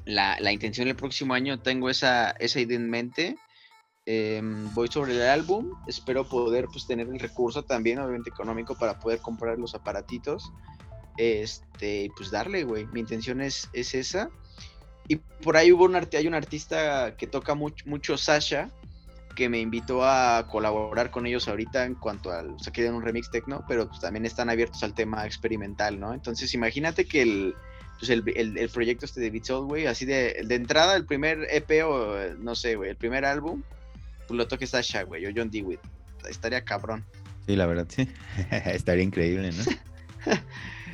la, 0.04 0.36
la, 0.40 0.50
intención 0.50 0.88
el 0.88 0.96
próximo 0.96 1.32
año, 1.32 1.60
tengo 1.60 1.88
esa, 1.88 2.32
esa 2.32 2.58
idea 2.58 2.76
en 2.76 2.90
mente. 2.90 3.36
Em, 4.04 4.74
voy 4.74 4.88
sobre 4.88 5.12
el 5.12 5.22
álbum, 5.22 5.70
espero 5.86 6.28
poder 6.28 6.66
pues 6.72 6.88
tener 6.88 7.06
el 7.06 7.20
recurso 7.20 7.62
también, 7.62 8.00
obviamente 8.00 8.30
económico, 8.30 8.74
para 8.76 8.98
poder 8.98 9.20
comprar 9.20 9.60
los 9.60 9.76
aparatitos. 9.76 10.52
Este, 11.18 12.10
pues 12.16 12.32
darle, 12.32 12.64
güey. 12.64 12.86
Mi 12.86 12.98
intención 12.98 13.40
es, 13.40 13.68
es 13.72 13.94
esa. 13.94 14.28
Y 15.08 15.16
por 15.16 15.56
ahí 15.56 15.72
hubo 15.72 15.84
un 15.84 15.96
hay 15.96 16.26
un 16.26 16.34
artista 16.34 17.16
que 17.16 17.26
toca 17.26 17.54
mucho, 17.54 17.84
mucho 17.88 18.16
Sasha, 18.16 18.70
que 19.34 19.48
me 19.48 19.60
invitó 19.60 20.04
a 20.04 20.46
colaborar 20.50 21.10
con 21.10 21.26
ellos 21.26 21.48
ahorita 21.48 21.84
en 21.84 21.94
cuanto 21.94 22.30
al, 22.30 22.50
o 22.50 22.58
sea, 22.58 22.72
quieren 22.72 22.94
un 22.94 23.02
remix 23.02 23.30
techno, 23.30 23.64
pero 23.66 23.88
pues 23.88 24.00
también 24.00 24.26
están 24.26 24.50
abiertos 24.50 24.82
al 24.82 24.94
tema 24.94 25.26
experimental, 25.26 25.98
¿no? 25.98 26.14
Entonces 26.14 26.52
imagínate 26.54 27.06
que 27.06 27.22
el, 27.22 27.54
pues 27.98 28.10
el, 28.10 28.22
el, 28.36 28.68
proyecto 28.68 29.06
este 29.06 29.20
de 29.20 29.30
Beats 29.30 29.50
güey, 29.50 29.86
así 29.86 30.04
de, 30.04 30.42
de 30.44 30.54
entrada, 30.54 30.96
el 30.96 31.06
primer 31.06 31.46
EP 31.50 31.84
o 31.84 32.16
no 32.38 32.54
sé, 32.54 32.76
güey, 32.76 32.90
el 32.90 32.96
primer 32.96 33.24
álbum, 33.24 33.62
pues 34.26 34.36
lo 34.36 34.46
toque 34.48 34.66
Sasha, 34.66 35.02
güey, 35.02 35.26
o 35.26 35.30
John 35.34 35.50
Dewey. 35.50 35.78
Estaría 36.28 36.64
cabrón. 36.64 37.04
Sí, 37.46 37.56
la 37.56 37.66
verdad, 37.66 37.86
sí. 37.88 38.08
estaría 38.50 39.02
increíble, 39.02 39.50
¿no? 39.52 39.64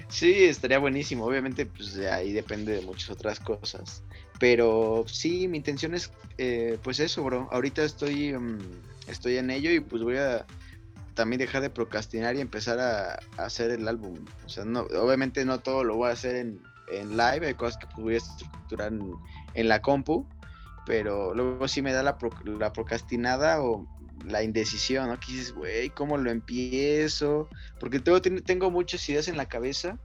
sí, 0.09 0.45
estaría 0.45 0.79
buenísimo. 0.79 1.25
Obviamente, 1.25 1.67
pues 1.67 1.97
ahí 1.99 2.33
depende 2.33 2.73
de 2.73 2.83
muchas 2.83 3.11
otras 3.11 3.41
cosas. 3.41 4.03
Pero 4.39 5.05
sí, 5.07 5.49
mi 5.49 5.59
intención 5.59 5.95
es, 5.95 6.11
eh, 6.39 6.79
pues 6.83 7.01
eso, 7.01 7.25
bro. 7.25 7.49
Ahorita 7.51 7.83
estoy, 7.83 8.33
mm, 8.33 8.59
estoy 9.09 9.37
en 9.37 9.51
ello 9.51 9.71
y 9.71 9.81
pues 9.81 10.03
voy 10.03 10.17
a 10.17 10.47
también 11.15 11.41
dejar 11.41 11.63
de 11.63 11.71
procrastinar 11.71 12.37
y 12.37 12.41
empezar 12.41 12.79
a, 12.79 13.19
hacer 13.37 13.71
el 13.73 13.89
álbum. 13.89 14.25
O 14.47 14.49
sea, 14.49 14.65
no, 14.65 14.83
obviamente 14.83 15.45
no 15.45 15.59
todo 15.59 15.83
lo 15.83 15.97
voy 15.97 16.11
a 16.11 16.13
hacer 16.13 16.37
en 16.37 16.61
en 16.91 17.17
live, 17.17 17.47
hay 17.47 17.55
cosas 17.55 17.79
que 17.79 18.01
voy 18.01 18.15
a 18.15 18.19
estructurar 18.19 18.93
en, 19.55 19.69
la 19.69 19.81
compu, 19.81 20.27
pero 20.87 21.35
luego 21.35 21.69
sí 21.69 21.83
me 21.83 21.93
da 21.93 22.03
la, 22.03 22.17
la 22.45 22.73
procrastinada 22.73 23.63
o 23.63 23.87
la 24.25 24.43
indecisión, 24.43 25.09
¿no? 25.09 25.19
Que 25.19 25.33
dices, 25.33 25.53
güey, 25.53 25.91
¿cómo 25.91 26.17
lo 26.17 26.31
empiezo? 26.31 27.49
Porque 27.81 28.01
tengo, 28.01 28.21
tengo 28.21 28.71
muchas 28.71 29.09
ideas 29.09 29.29
en 29.29 29.37
la 29.37 29.47
cabeza 29.47 29.99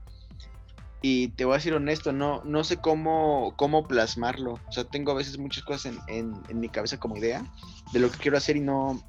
y 1.06 1.28
te 1.28 1.44
voy 1.44 1.52
a 1.52 1.56
decir 1.58 1.74
honesto, 1.74 2.12
no, 2.12 2.42
no 2.44 2.64
sé 2.64 2.78
cómo, 2.78 3.52
cómo 3.56 3.86
plasmarlo. 3.86 4.54
O 4.66 4.72
sea, 4.72 4.84
tengo 4.84 5.12
a 5.12 5.14
veces 5.14 5.36
muchas 5.36 5.62
cosas 5.62 5.92
en, 6.08 6.34
en, 6.48 6.60
mi 6.60 6.70
cabeza 6.70 6.98
como 6.98 7.18
idea 7.18 7.44
de 7.92 7.98
lo 7.98 8.10
que 8.10 8.16
quiero 8.16 8.38
hacer 8.38 8.56
y 8.56 8.60
no, 8.60 9.02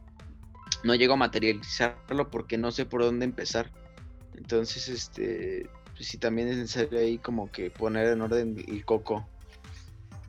no 0.84 0.96
llego 0.96 1.14
a 1.14 1.16
materializarlo 1.16 2.30
porque 2.30 2.58
no 2.58 2.74
sé 2.74 2.86
por 2.86 3.02
dónde 3.02 3.24
empezar. 3.24 3.72
Entonces, 4.36 4.90
este, 4.90 5.70
pues 5.96 6.10
sí, 6.10 6.18
también 6.18 6.50
es 6.50 6.58
necesario 6.58 7.00
ahí 7.00 7.18
como 7.18 7.50
que 7.50 7.72
poner 7.72 8.08
en 8.08 8.20
orden 8.20 8.62
el 8.68 8.84
coco. 8.84 9.26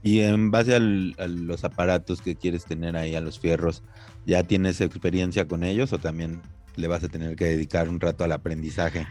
Y 0.04 0.20
en 0.20 0.52
base 0.52 0.76
a 0.76 0.78
los 0.78 1.64
aparatos 1.64 2.22
que 2.22 2.36
quieres 2.36 2.64
tener 2.64 2.96
ahí, 2.96 3.16
a 3.16 3.20
los 3.20 3.40
fierros, 3.40 3.82
¿ya 4.26 4.42
tienes 4.42 4.80
experiencia 4.80 5.46
con 5.46 5.64
ellos 5.64 5.92
o 5.92 5.98
también 5.98 6.42
le 6.74 6.88
vas 6.88 7.02
a 7.04 7.08
tener 7.08 7.36
que 7.36 7.46
dedicar 7.46 7.88
un 7.88 8.00
rato 8.00 8.24
al 8.24 8.32
aprendizaje? 8.32 9.06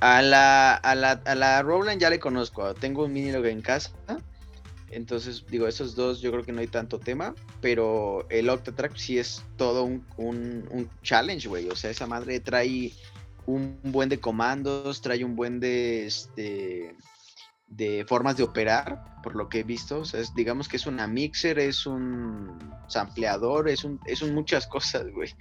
A 0.00 0.22
la, 0.22 0.74
a 0.74 0.94
la, 0.94 1.12
a 1.12 1.34
la 1.34 1.62
Roland 1.62 2.00
ya 2.00 2.10
le 2.10 2.18
conozco, 2.18 2.74
tengo 2.74 3.06
un 3.06 3.12
Minilog 3.12 3.46
en 3.46 3.62
casa, 3.62 3.90
entonces 4.90 5.44
digo, 5.50 5.66
esos 5.66 5.94
dos 5.94 6.20
yo 6.20 6.30
creo 6.30 6.44
que 6.44 6.52
no 6.52 6.60
hay 6.60 6.66
tanto 6.66 6.98
tema, 6.98 7.34
pero 7.60 8.26
el 8.28 8.50
Octatrack 8.50 8.96
sí 8.96 9.18
es 9.18 9.42
todo 9.56 9.84
un, 9.84 10.04
un, 10.18 10.68
un 10.70 10.90
challenge, 11.02 11.48
güey, 11.48 11.68
o 11.68 11.74
sea, 11.74 11.90
esa 11.90 12.06
madre 12.06 12.38
trae 12.38 12.92
un 13.46 13.78
buen 13.82 14.08
de 14.08 14.20
comandos, 14.20 15.00
trae 15.00 15.24
un 15.24 15.36
buen 15.36 15.58
de, 15.58 16.06
este, 16.06 16.94
de 17.66 18.04
formas 18.06 18.36
de 18.36 18.42
operar, 18.42 19.20
por 19.22 19.36
lo 19.36 19.48
que 19.48 19.60
he 19.60 19.62
visto. 19.62 20.00
O 20.00 20.04
sea, 20.04 20.20
digamos 20.34 20.68
que 20.68 20.76
es 20.76 20.86
una 20.86 21.06
mixer, 21.06 21.58
es 21.58 21.86
un 21.86 22.58
sampleador, 22.88 23.68
es 23.68 23.84
un, 23.84 24.00
es 24.06 24.22
un 24.22 24.34
muchas 24.34 24.66
cosas, 24.66 25.10
güey. 25.10 25.34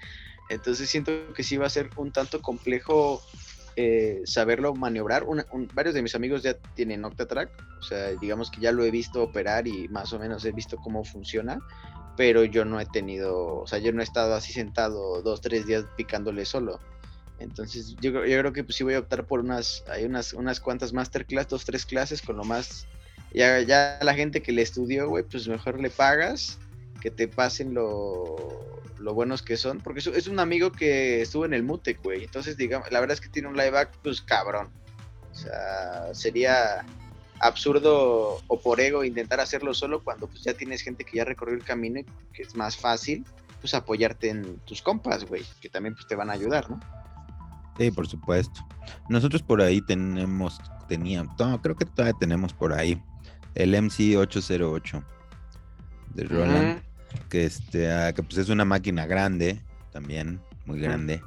Entonces 0.50 0.90
siento 0.90 1.34
que 1.34 1.44
sí 1.44 1.58
va 1.58 1.68
a 1.68 1.70
ser 1.70 1.90
un 1.98 2.12
tanto 2.12 2.42
complejo 2.42 3.22
eh, 3.76 4.22
saberlo 4.26 4.76
maniobrar. 4.76 5.26
varios 5.74 5.96
de 5.96 6.04
mis 6.04 6.16
amigos 6.16 6.44
ya 6.44 6.54
tienen 6.76 7.06
Octatrack, 7.06 7.50
o 7.80 7.82
sea, 7.82 8.12
digamos 8.12 8.52
que 8.52 8.62
ya 8.62 8.72
lo 8.72 8.84
he 8.84 8.92
visto 8.92 9.24
operar 9.24 9.68
y 9.68 9.88
más 9.88 10.14
o 10.14 10.20
menos 10.20 10.46
he 10.46 10.52
visto 10.52 10.78
cómo 10.78 11.04
funciona, 11.04 11.60
pero 12.16 12.44
yo 12.44 12.66
no 12.66 12.80
he 12.80 12.86
tenido, 12.86 13.62
o 13.62 13.68
sea, 13.68 13.80
yo 13.80 13.92
no 13.92 14.02
he 14.02 14.04
estado 14.04 14.36
así 14.36 14.54
sentado 14.54 15.22
dos, 15.24 15.42
tres 15.42 15.66
días 15.66 15.86
picándole 15.98 16.46
solo. 16.46 16.80
Entonces 17.44 17.96
yo, 18.02 18.12
yo 18.26 18.40
creo 18.40 18.54
que 18.54 18.64
pues 18.64 18.78
sí 18.78 18.84
voy 18.84 18.96
a 18.96 19.00
optar 19.00 19.26
por 19.26 19.40
unas, 19.40 19.84
hay 19.88 20.06
unas, 20.06 20.34
unas 20.34 20.60
cuantas 20.60 20.94
masterclass, 20.94 21.48
dos, 21.48 21.66
tres 21.66 21.86
clases 21.86 22.22
con 22.22 22.38
lo 22.38 22.44
más, 22.44 22.88
ya, 23.34 23.60
ya 23.62 24.00
la 24.02 24.14
gente 24.14 24.42
que 24.42 24.52
le 24.52 24.62
estudió, 24.62 25.10
güey, 25.10 25.24
pues 25.24 25.48
mejor 25.48 25.80
le 25.80 25.90
pagas, 25.90 26.60
que 27.02 27.12
te 27.12 27.28
pasen 27.28 27.74
lo, 27.74 28.82
lo 29.00 29.14
buenos 29.14 29.42
que 29.42 29.58
son, 29.58 29.80
porque 29.80 30.00
es, 30.00 30.28
un 30.28 30.40
amigo 30.40 30.72
que 30.72 31.22
estuvo 31.22 31.46
en 31.46 31.54
el 31.54 31.64
Mutec, 31.64 32.02
güey, 32.02 32.24
entonces 32.24 32.58
digamos, 32.58 32.92
la 32.92 33.00
verdad 33.00 33.16
es 33.16 33.22
que 33.22 33.30
tiene 33.30 33.50
un 33.50 33.58
live 33.58 33.72
back, 33.72 33.92
pues 34.02 34.22
cabrón, 34.22 34.70
o 35.32 35.36
sea, 35.36 36.14
sería 36.14 36.86
absurdo 37.40 38.42
o 38.48 38.60
por 38.62 38.80
ego 38.80 39.04
intentar 39.04 39.42
hacerlo 39.42 39.74
solo 39.74 40.02
cuando 40.02 40.28
pues 40.28 40.44
ya 40.44 40.54
tienes 40.54 40.82
gente 40.82 41.04
que 41.04 41.18
ya 41.18 41.26
recorrió 41.26 41.56
el 41.56 41.64
camino 41.64 42.00
y 42.00 42.06
que 42.34 42.44
es 42.44 42.56
más 42.56 42.78
fácil 42.78 43.26
pues 43.60 43.74
apoyarte 43.74 44.30
en 44.30 44.58
tus 44.60 44.82
compas, 44.82 45.26
güey, 45.26 45.44
que 45.62 45.70
también 45.70 45.96
pues 45.96 46.06
te 46.06 46.16
van 46.16 46.30
a 46.30 46.34
ayudar, 46.34 46.70
¿no? 46.70 46.80
Sí, 47.78 47.92
por 47.92 48.08
supuesto. 48.08 48.66
Nosotros 49.10 49.42
por 49.42 49.62
ahí 49.62 49.82
tenemos, 49.82 50.60
teníamos, 50.88 51.34
no, 51.40 51.62
creo 51.62 51.76
que 51.76 51.86
todavía 51.86 52.18
tenemos 52.20 52.54
por 52.54 52.74
ahí 52.74 53.02
el 53.56 53.74
MC808 53.74 55.04
de 56.14 56.24
Roland, 56.26 56.82
que, 57.30 57.46
este, 57.46 57.92
ah, 57.92 58.14
que 58.14 58.24
pues 58.24 58.38
es 58.38 58.50
una 58.50 58.66
máquina 58.66 59.06
grande 59.06 59.62
también, 59.92 60.40
muy 60.66 60.80
grande, 60.80 61.22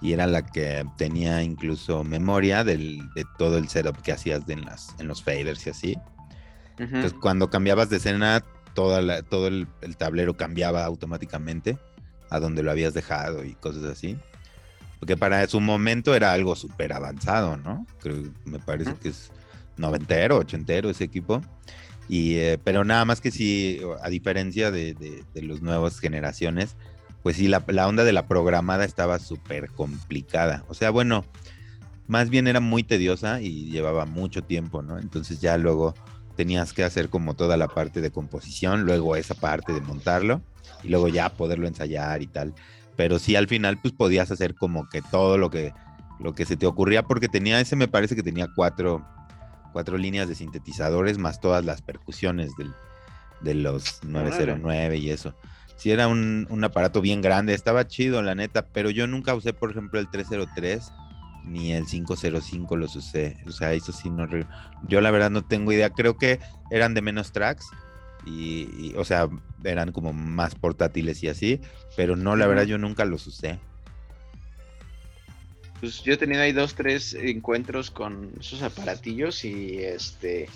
y 0.00 0.12
era 0.12 0.26
la 0.26 0.44
que 0.44 0.84
tenía 0.96 1.42
incluso 1.42 2.04
memoria 2.04 2.64
del, 2.64 3.00
de 3.14 3.24
todo 3.38 3.58
el 3.58 3.68
setup 3.68 4.00
que 4.02 4.12
hacías 4.12 4.46
de 4.46 4.54
en, 4.54 4.64
las, 4.64 4.94
en 4.98 5.08
los 5.08 5.22
faders 5.22 5.66
y 5.66 5.70
así. 5.70 5.98
Entonces 6.78 7.14
cuando 7.14 7.48
cambiabas 7.48 7.88
de 7.88 7.96
escena, 7.96 8.44
toda 8.74 9.00
la, 9.00 9.22
todo 9.22 9.48
el, 9.48 9.66
el 9.80 9.96
tablero 9.96 10.36
cambiaba 10.36 10.84
automáticamente 10.84 11.78
a 12.28 12.38
donde 12.38 12.62
lo 12.62 12.70
habías 12.70 12.92
dejado 12.92 13.44
y 13.44 13.54
cosas 13.54 13.84
así. 13.84 14.18
Porque 14.98 15.16
para 15.16 15.46
su 15.46 15.60
momento 15.60 16.14
era 16.14 16.32
algo 16.32 16.56
súper 16.56 16.92
avanzado, 16.92 17.56
¿no? 17.56 17.86
Creo, 18.00 18.24
me 18.44 18.58
parece 18.58 18.94
que 18.94 19.10
es 19.10 19.30
noventero, 19.76 20.38
ochentero 20.38 20.90
ese 20.90 21.04
equipo. 21.04 21.42
Y, 22.08 22.36
eh, 22.36 22.58
pero 22.62 22.84
nada 22.84 23.04
más 23.04 23.20
que 23.20 23.30
sí, 23.30 23.80
a 24.02 24.08
diferencia 24.08 24.70
de, 24.70 24.94
de, 24.94 25.42
las 25.42 25.60
nuevas 25.60 25.98
generaciones, 25.98 26.76
pues 27.22 27.36
sí, 27.36 27.48
la, 27.48 27.64
la 27.66 27.88
onda 27.88 28.04
de 28.04 28.12
la 28.12 28.28
programada 28.28 28.84
estaba 28.84 29.18
súper 29.18 29.70
complicada. 29.70 30.64
O 30.68 30.74
sea, 30.74 30.90
bueno, 30.90 31.24
más 32.06 32.30
bien 32.30 32.46
era 32.46 32.60
muy 32.60 32.84
tediosa 32.84 33.40
y 33.40 33.70
llevaba 33.70 34.06
mucho 34.06 34.44
tiempo, 34.44 34.82
¿no? 34.82 34.98
Entonces 34.98 35.40
ya 35.40 35.58
luego 35.58 35.94
tenías 36.36 36.72
que 36.72 36.84
hacer 36.84 37.08
como 37.08 37.34
toda 37.34 37.56
la 37.56 37.66
parte 37.66 38.00
de 38.00 38.10
composición, 38.10 38.84
luego 38.84 39.16
esa 39.16 39.34
parte 39.34 39.72
de 39.72 39.80
montarlo 39.80 40.42
y 40.84 40.88
luego 40.88 41.08
ya 41.08 41.30
poderlo 41.30 41.66
ensayar 41.66 42.22
y 42.22 42.26
tal 42.26 42.54
pero 42.96 43.18
sí 43.18 43.36
al 43.36 43.48
final 43.48 43.78
pues 43.80 43.92
podías 43.92 44.30
hacer 44.30 44.54
como 44.54 44.88
que 44.88 45.02
todo 45.02 45.38
lo 45.38 45.50
que, 45.50 45.72
lo 46.18 46.34
que 46.34 46.46
se 46.46 46.56
te 46.56 46.66
ocurría, 46.66 47.02
porque 47.02 47.28
tenía 47.28 47.60
ese, 47.60 47.76
me 47.76 47.88
parece 47.88 48.16
que 48.16 48.22
tenía 48.22 48.48
cuatro, 48.54 49.06
cuatro 49.72 49.98
líneas 49.98 50.28
de 50.28 50.34
sintetizadores 50.34 51.18
más 51.18 51.40
todas 51.40 51.64
las 51.64 51.82
percusiones 51.82 52.50
del, 52.56 52.72
de 53.42 53.54
los 53.54 54.02
909 54.04 54.96
y 54.96 55.10
eso. 55.10 55.34
Sí 55.76 55.90
era 55.90 56.08
un, 56.08 56.46
un, 56.48 56.64
aparato 56.64 57.02
bien 57.02 57.20
grande, 57.20 57.52
estaba 57.52 57.86
chido 57.86 58.22
la 58.22 58.34
neta, 58.34 58.66
pero 58.72 58.88
yo 58.88 59.06
nunca 59.06 59.34
usé 59.34 59.52
por 59.52 59.70
ejemplo 59.70 60.00
el 60.00 60.08
303 60.08 60.90
ni 61.44 61.72
el 61.72 61.86
505 61.86 62.76
los 62.76 62.96
usé, 62.96 63.36
o 63.46 63.52
sea, 63.52 63.72
eso 63.72 63.92
sí 63.92 64.10
no, 64.10 64.26
yo 64.88 65.00
la 65.00 65.10
verdad 65.10 65.30
no 65.30 65.44
tengo 65.44 65.70
idea, 65.70 65.90
creo 65.90 66.16
que 66.16 66.40
eran 66.70 66.92
de 66.94 67.02
menos 67.02 67.30
tracks 67.30 67.66
y, 68.26 68.92
o 68.96 69.04
sea, 69.04 69.28
eran 69.64 69.92
como 69.92 70.12
más 70.12 70.54
portátiles 70.56 71.22
y 71.22 71.28
así, 71.28 71.60
pero 71.96 72.16
no, 72.16 72.34
la 72.36 72.46
verdad 72.46 72.64
yo 72.64 72.76
nunca 72.76 73.04
los 73.04 73.26
usé. 73.26 73.58
Pues 75.80 76.02
yo 76.02 76.14
he 76.14 76.16
tenido 76.16 76.42
ahí 76.42 76.52
dos, 76.52 76.74
tres 76.74 77.14
encuentros 77.14 77.90
con 77.90 78.32
esos 78.40 78.62
aparatillos 78.62 79.44
y 79.44 79.78
este... 79.78 80.48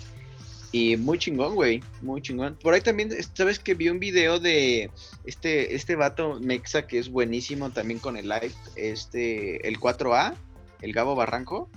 Y 0.73 0.95
muy 0.95 1.17
chingón, 1.17 1.55
güey, 1.55 1.83
muy 2.01 2.21
chingón. 2.21 2.55
Por 2.55 2.73
ahí 2.73 2.79
también, 2.79 3.11
¿sabes 3.33 3.59
que 3.59 3.73
vi 3.73 3.89
un 3.89 3.99
video 3.99 4.39
de 4.39 4.89
este, 5.25 5.75
este 5.75 5.97
vato 5.97 6.39
Mexa 6.39 6.87
que 6.87 6.97
es 6.97 7.09
buenísimo 7.09 7.71
también 7.71 7.99
con 7.99 8.15
el 8.15 8.29
live, 8.29 8.53
este, 8.77 9.67
el 9.67 9.79
4A, 9.81 10.33
el 10.81 10.93
Gabo 10.93 11.13
Barranco, 11.13 11.69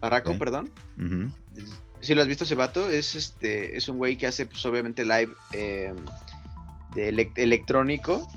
Barraco, 0.00 0.36
perdón. 0.38 0.70
Si 2.02 2.14
lo 2.14 2.22
has 2.22 2.28
visto 2.28 2.44
ese 2.44 2.56
vato, 2.56 2.90
es 2.90 3.14
este, 3.14 3.76
es 3.76 3.88
un 3.88 3.96
güey 3.96 4.16
que 4.16 4.26
hace 4.26 4.46
pues 4.46 4.64
obviamente 4.66 5.04
live 5.04 5.32
em, 5.52 5.96
de 6.94 7.30
electrónico 7.36 8.28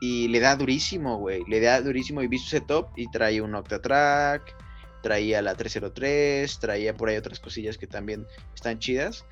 y 0.00 0.28
le 0.28 0.40
da 0.40 0.54
durísimo, 0.56 1.18
güey. 1.18 1.42
Le 1.48 1.60
da 1.60 1.80
durísimo 1.80 2.22
y 2.22 2.28
vi 2.28 2.38
su 2.38 2.48
setup 2.48 2.88
y 2.96 3.10
trae 3.10 3.40
un 3.40 3.54
Octatrack, 3.54 4.54
traía 5.02 5.42
la 5.42 5.54
303, 5.54 6.58
traía 6.60 6.94
por 6.94 7.08
ahí 7.08 7.16
otras 7.16 7.40
cosillas 7.40 7.78
que 7.78 7.86
también 7.86 8.26
están 8.54 8.78
chidas. 8.78 9.24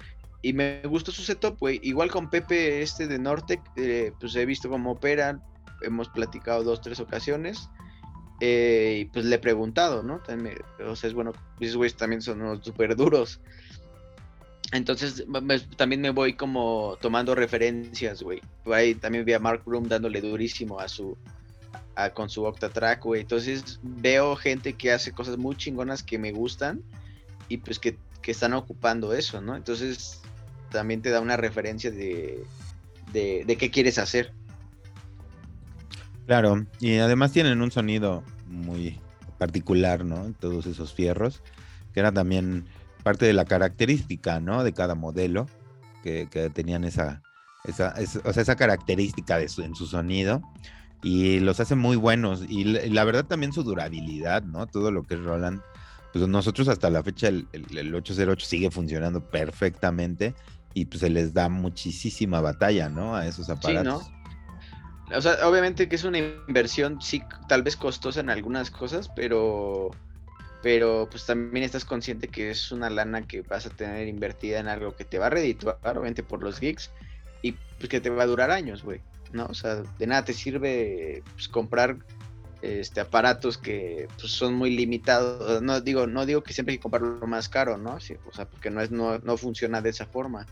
Y 0.42 0.52
me 0.52 0.82
gustó 0.84 1.12
su 1.12 1.22
setup, 1.22 1.58
güey. 1.58 1.80
Igual 1.82 2.10
con 2.10 2.30
Pepe 2.30 2.82
este 2.82 3.06
de 3.06 3.18
Nortec, 3.18 3.60
eh, 3.76 4.12
pues 4.18 4.34
he 4.36 4.46
visto 4.46 4.68
cómo 4.68 4.92
operan, 4.92 5.42
hemos 5.82 6.08
platicado 6.08 6.64
dos, 6.64 6.80
tres 6.80 6.98
ocasiones. 7.00 7.68
Eh, 8.40 8.98
y 9.00 9.04
pues 9.06 9.24
le 9.24 9.36
he 9.36 9.38
preguntado, 9.38 10.02
¿no? 10.02 10.18
También 10.20 10.58
o 10.86 10.94
sea, 10.94 11.08
es 11.08 11.14
bueno, 11.14 11.32
esos 11.58 11.76
güeyes 11.76 11.96
también 11.96 12.20
son 12.20 12.42
unos 12.42 12.64
súper 12.64 12.94
duros. 12.94 13.40
Entonces 14.72 15.24
también 15.76 16.00
me 16.00 16.10
voy 16.10 16.34
como 16.34 16.96
tomando 17.00 17.34
referencias, 17.34 18.22
güey. 18.22 18.40
También 19.00 19.24
vi 19.24 19.32
a 19.32 19.38
Mark 19.38 19.62
Room 19.64 19.88
dándole 19.88 20.20
durísimo 20.20 20.80
a 20.80 20.88
su 20.88 21.16
con 22.14 22.28
su 22.28 22.44
Octatrack, 22.44 23.02
güey. 23.02 23.22
Entonces 23.22 23.80
veo 23.82 24.36
gente 24.36 24.74
que 24.74 24.92
hace 24.92 25.12
cosas 25.12 25.38
muy 25.38 25.56
chingonas 25.56 26.02
que 26.02 26.18
me 26.18 26.32
gustan 26.32 26.82
y 27.48 27.58
pues 27.58 27.78
que, 27.78 27.96
que, 28.20 28.32
están 28.32 28.52
ocupando 28.52 29.14
eso, 29.14 29.40
¿no? 29.40 29.56
Entonces 29.56 30.20
también 30.70 31.00
te 31.00 31.10
da 31.10 31.20
una 31.20 31.36
referencia 31.36 31.90
de, 31.90 32.44
de, 33.12 33.44
de 33.46 33.56
qué 33.56 33.70
quieres 33.70 33.98
hacer. 33.98 34.32
Claro, 36.26 36.66
y 36.80 36.98
además 36.98 37.32
tienen 37.32 37.62
un 37.62 37.70
sonido 37.70 38.24
muy 38.46 38.98
particular, 39.38 40.04
¿no? 40.04 40.34
Todos 40.38 40.66
esos 40.66 40.92
fierros, 40.92 41.40
que 41.94 42.00
era 42.00 42.12
también 42.12 42.66
parte 43.06 43.24
de 43.24 43.34
la 43.34 43.44
característica, 43.44 44.40
¿no? 44.40 44.64
De 44.64 44.72
cada 44.72 44.96
modelo, 44.96 45.46
que, 46.02 46.26
tenían 46.52 46.82
esa, 46.82 47.22
esa, 47.62 47.94
o 48.24 48.32
sea, 48.32 48.42
esa 48.42 48.56
característica 48.56 49.38
de 49.38 49.48
en 49.58 49.76
su 49.76 49.86
sonido 49.86 50.42
y 51.04 51.38
los 51.38 51.60
hace 51.60 51.76
muy 51.76 51.94
buenos. 51.94 52.42
Y 52.48 52.64
la, 52.64 53.04
verdad 53.04 53.24
también 53.24 53.52
su 53.52 53.62
durabilidad, 53.62 54.42
¿no? 54.42 54.66
Todo 54.66 54.90
lo 54.90 55.04
que 55.04 55.14
es 55.14 55.22
Roland, 55.22 55.60
pues 56.12 56.26
nosotros 56.26 56.66
hasta 56.66 56.90
la 56.90 57.04
fecha 57.04 57.28
el, 57.28 57.46
el, 57.52 57.94
808 57.94 58.44
sigue 58.44 58.72
funcionando 58.72 59.20
perfectamente 59.20 60.34
y 60.74 60.86
pues 60.86 60.98
se 60.98 61.08
les 61.08 61.32
da 61.32 61.48
muchísima 61.48 62.40
batalla, 62.40 62.88
¿no? 62.88 63.14
A 63.14 63.24
esos 63.28 63.48
aparatos. 63.50 64.02
Sí, 64.02 64.10
¿no? 65.10 65.16
O 65.16 65.20
sea, 65.20 65.46
obviamente 65.46 65.88
que 65.88 65.94
es 65.94 66.02
una 66.02 66.18
inversión, 66.18 67.00
sí, 67.00 67.22
tal 67.46 67.62
vez 67.62 67.76
costosa 67.76 68.18
en 68.18 68.30
algunas 68.30 68.72
cosas, 68.72 69.08
pero 69.14 69.92
pero 70.62 71.08
pues 71.10 71.26
también 71.26 71.64
estás 71.64 71.84
consciente 71.84 72.28
que 72.28 72.50
es 72.50 72.72
una 72.72 72.90
lana 72.90 73.26
que 73.26 73.42
vas 73.42 73.66
a 73.66 73.70
tener 73.70 74.08
invertida 74.08 74.58
en 74.58 74.68
algo 74.68 74.96
que 74.96 75.04
te 75.04 75.18
va 75.18 75.26
a 75.26 75.30
redituar, 75.30 75.78
obviamente 75.82 76.22
por 76.22 76.42
los 76.42 76.60
geeks, 76.60 76.90
y 77.42 77.52
pues 77.52 77.88
que 77.88 78.00
te 78.00 78.10
va 78.10 78.24
a 78.24 78.26
durar 78.26 78.50
años, 78.50 78.82
güey, 78.82 79.00
¿no? 79.32 79.46
O 79.46 79.54
sea, 79.54 79.76
de 79.76 80.06
nada 80.06 80.24
te 80.24 80.32
sirve 80.32 81.22
pues, 81.34 81.48
comprar 81.48 81.98
este, 82.62 83.00
aparatos 83.00 83.58
que 83.58 84.08
pues, 84.18 84.32
son 84.32 84.54
muy 84.54 84.70
limitados. 84.70 85.62
No 85.62 85.80
digo, 85.80 86.06
no 86.06 86.26
digo 86.26 86.42
que 86.42 86.52
siempre 86.52 86.72
hay 86.72 86.78
que 86.78 86.82
comprarlo 86.82 87.26
más 87.26 87.48
caro, 87.48 87.76
¿no? 87.76 87.94
O 87.94 88.00
sea, 88.00 88.48
porque 88.48 88.70
no, 88.70 88.80
es, 88.80 88.90
no, 88.90 89.18
no 89.18 89.36
funciona 89.36 89.80
de 89.80 89.90
esa 89.90 90.06
forma. 90.06 90.46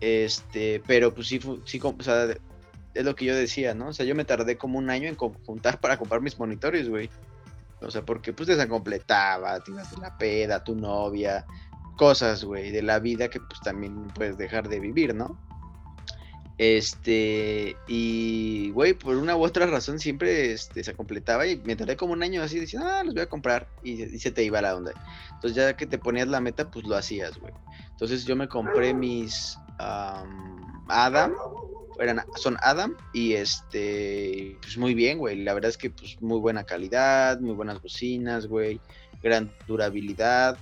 Este, 0.00 0.82
pero 0.86 1.14
pues 1.14 1.26
sí, 1.26 1.40
sí, 1.64 1.80
es 2.94 3.04
lo 3.04 3.14
que 3.14 3.24
yo 3.24 3.34
decía, 3.34 3.74
¿no? 3.74 3.88
O 3.88 3.92
sea, 3.92 4.06
yo 4.06 4.14
me 4.14 4.24
tardé 4.24 4.56
como 4.56 4.78
un 4.78 4.90
año 4.90 5.08
en 5.08 5.16
juntar 5.16 5.80
para 5.80 5.96
comprar 5.96 6.20
mis 6.20 6.38
monitores, 6.38 6.88
güey. 6.88 7.10
O 7.80 7.90
sea, 7.90 8.04
porque 8.04 8.32
pues 8.32 8.48
completaba 8.66 9.60
tienes 9.60 9.90
de 9.90 9.98
la 9.98 10.16
peda, 10.18 10.64
tu 10.64 10.74
novia, 10.74 11.46
cosas, 11.96 12.44
güey, 12.44 12.70
de 12.70 12.82
la 12.82 12.98
vida 12.98 13.28
que 13.28 13.40
pues 13.40 13.60
también 13.60 14.08
puedes 14.08 14.36
dejar 14.38 14.68
de 14.68 14.80
vivir, 14.80 15.14
¿no? 15.14 15.38
Este, 16.58 17.76
y, 17.86 18.70
güey, 18.72 18.92
por 18.92 19.16
una 19.16 19.36
u 19.36 19.44
otra 19.44 19.66
razón 19.66 20.00
siempre 20.00 20.52
este, 20.52 20.82
se 20.82 20.92
completaba 20.92 21.46
y 21.46 21.56
me 21.58 21.76
tardé 21.76 21.96
como 21.96 22.14
un 22.14 22.22
año 22.24 22.42
así 22.42 22.58
diciendo, 22.58 22.88
ah, 22.90 23.04
los 23.04 23.14
voy 23.14 23.22
a 23.22 23.28
comprar 23.28 23.68
y, 23.84 24.18
se 24.18 24.32
te 24.32 24.42
iba 24.42 24.60
la 24.60 24.74
onda. 24.74 24.92
Entonces 25.34 25.54
ya 25.54 25.76
que 25.76 25.86
te 25.86 25.98
ponías 25.98 26.26
la 26.26 26.40
meta, 26.40 26.68
pues 26.68 26.84
lo 26.84 26.96
hacías, 26.96 27.38
güey. 27.38 27.52
Entonces 27.90 28.24
yo 28.24 28.34
me 28.34 28.48
compré 28.48 28.92
mis 28.92 29.56
Adam, 29.78 31.32
eran, 31.98 32.22
son 32.36 32.56
Adam 32.62 32.96
y 33.12 33.34
este, 33.34 34.56
pues 34.60 34.76
muy 34.78 34.94
bien, 34.94 35.18
güey. 35.18 35.42
La 35.42 35.54
verdad 35.54 35.70
es 35.70 35.76
que 35.76 35.90
pues 35.90 36.20
muy 36.20 36.38
buena 36.38 36.64
calidad, 36.64 37.40
muy 37.40 37.54
buenas 37.54 37.82
bocinas, 37.82 38.46
güey, 38.46 38.80
gran 39.22 39.50
durabilidad, 39.66 40.58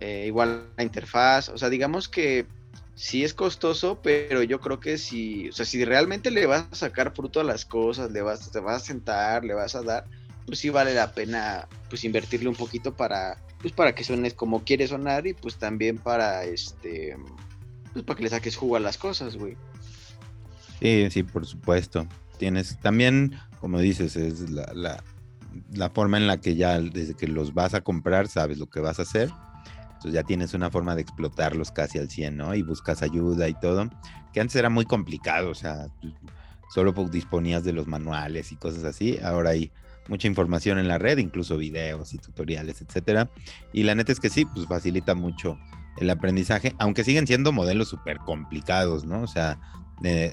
eh, 0.00 0.24
igual 0.26 0.68
la 0.76 0.82
interfaz, 0.82 1.48
o 1.48 1.58
sea, 1.58 1.70
digamos 1.70 2.08
que 2.08 2.46
sí 2.94 3.24
es 3.24 3.34
costoso, 3.34 4.00
pero 4.02 4.42
yo 4.42 4.60
creo 4.60 4.80
que 4.80 4.98
si, 4.98 5.50
o 5.50 5.52
sea, 5.52 5.66
si 5.66 5.84
realmente 5.84 6.30
le 6.30 6.46
vas 6.46 6.66
a 6.72 6.74
sacar 6.74 7.14
fruto 7.14 7.40
a 7.40 7.44
las 7.44 7.64
cosas, 7.64 8.10
le 8.10 8.22
vas, 8.22 8.50
te 8.50 8.58
vas 8.58 8.82
a 8.82 8.86
sentar, 8.86 9.44
le 9.44 9.54
vas 9.54 9.74
a 9.74 9.82
dar, 9.82 10.04
pues 10.46 10.58
sí 10.58 10.70
vale 10.70 10.94
la 10.94 11.12
pena, 11.12 11.68
pues 11.88 12.04
invertirle 12.04 12.48
un 12.48 12.56
poquito 12.56 12.94
para, 12.94 13.36
pues 13.60 13.72
para 13.72 13.94
que 13.94 14.02
suenes 14.02 14.34
como 14.34 14.64
quiere 14.64 14.86
sonar 14.88 15.26
y 15.26 15.34
pues 15.34 15.56
también 15.56 15.98
para, 15.98 16.44
este, 16.44 17.16
pues 17.92 18.04
para 18.04 18.16
que 18.16 18.24
le 18.24 18.30
saques 18.30 18.56
jugo 18.56 18.76
a 18.76 18.80
las 18.80 18.96
cosas, 18.96 19.36
güey. 19.36 19.56
Sí, 20.80 21.08
sí, 21.10 21.22
por 21.22 21.46
supuesto. 21.46 22.06
Tienes 22.38 22.78
también, 22.80 23.34
como 23.60 23.78
dices, 23.78 24.16
es 24.16 24.50
la, 24.50 25.00
la, 25.72 25.90
forma 25.90 26.18
en 26.18 26.26
la 26.26 26.40
que 26.40 26.54
ya 26.54 26.78
desde 26.80 27.14
que 27.14 27.28
los 27.28 27.54
vas 27.54 27.74
a 27.74 27.80
comprar 27.80 28.28
sabes 28.28 28.58
lo 28.58 28.66
que 28.66 28.80
vas 28.80 28.98
a 28.98 29.02
hacer 29.02 29.30
entonces 29.96 30.12
ya 30.12 30.22
tienes 30.24 30.52
una 30.52 30.70
forma 30.70 30.94
de 30.94 31.02
explotarlos 31.02 31.70
casi 31.70 31.98
al 31.98 32.10
100, 32.10 32.36
¿no? 32.36 32.54
Y 32.54 32.62
buscas 32.62 33.02
ayuda 33.02 33.48
y 33.48 33.54
todo, 33.54 33.88
que 34.32 34.40
antes 34.40 34.54
era 34.56 34.68
muy 34.68 34.84
complicado, 34.84 35.50
o 35.50 35.54
sea, 35.54 35.88
solo 36.68 36.92
disponías 37.10 37.64
de 37.64 37.72
los 37.72 37.86
manuales 37.86 38.52
y 38.52 38.56
cosas 38.56 38.84
así, 38.84 39.18
ahora 39.22 39.50
hay 39.50 39.72
mucha 40.08 40.28
información 40.28 40.78
en 40.78 40.86
la 40.86 40.98
red, 40.98 41.18
incluso 41.18 41.56
videos 41.56 42.12
y 42.12 42.18
tutoriales, 42.18 42.82
etcétera. 42.82 43.30
Y 43.72 43.84
la 43.84 43.94
neta 43.94 44.12
es 44.12 44.20
que 44.20 44.28
sí, 44.28 44.44
pues 44.44 44.66
facilita 44.66 45.14
mucho 45.14 45.58
el 45.96 46.10
aprendizaje, 46.10 46.74
aunque 46.78 47.02
siguen 47.02 47.26
siendo 47.26 47.50
modelos 47.50 47.88
súper 47.88 48.18
complicados, 48.18 49.06
¿no? 49.06 49.22
O 49.22 49.26
sea, 49.26 49.58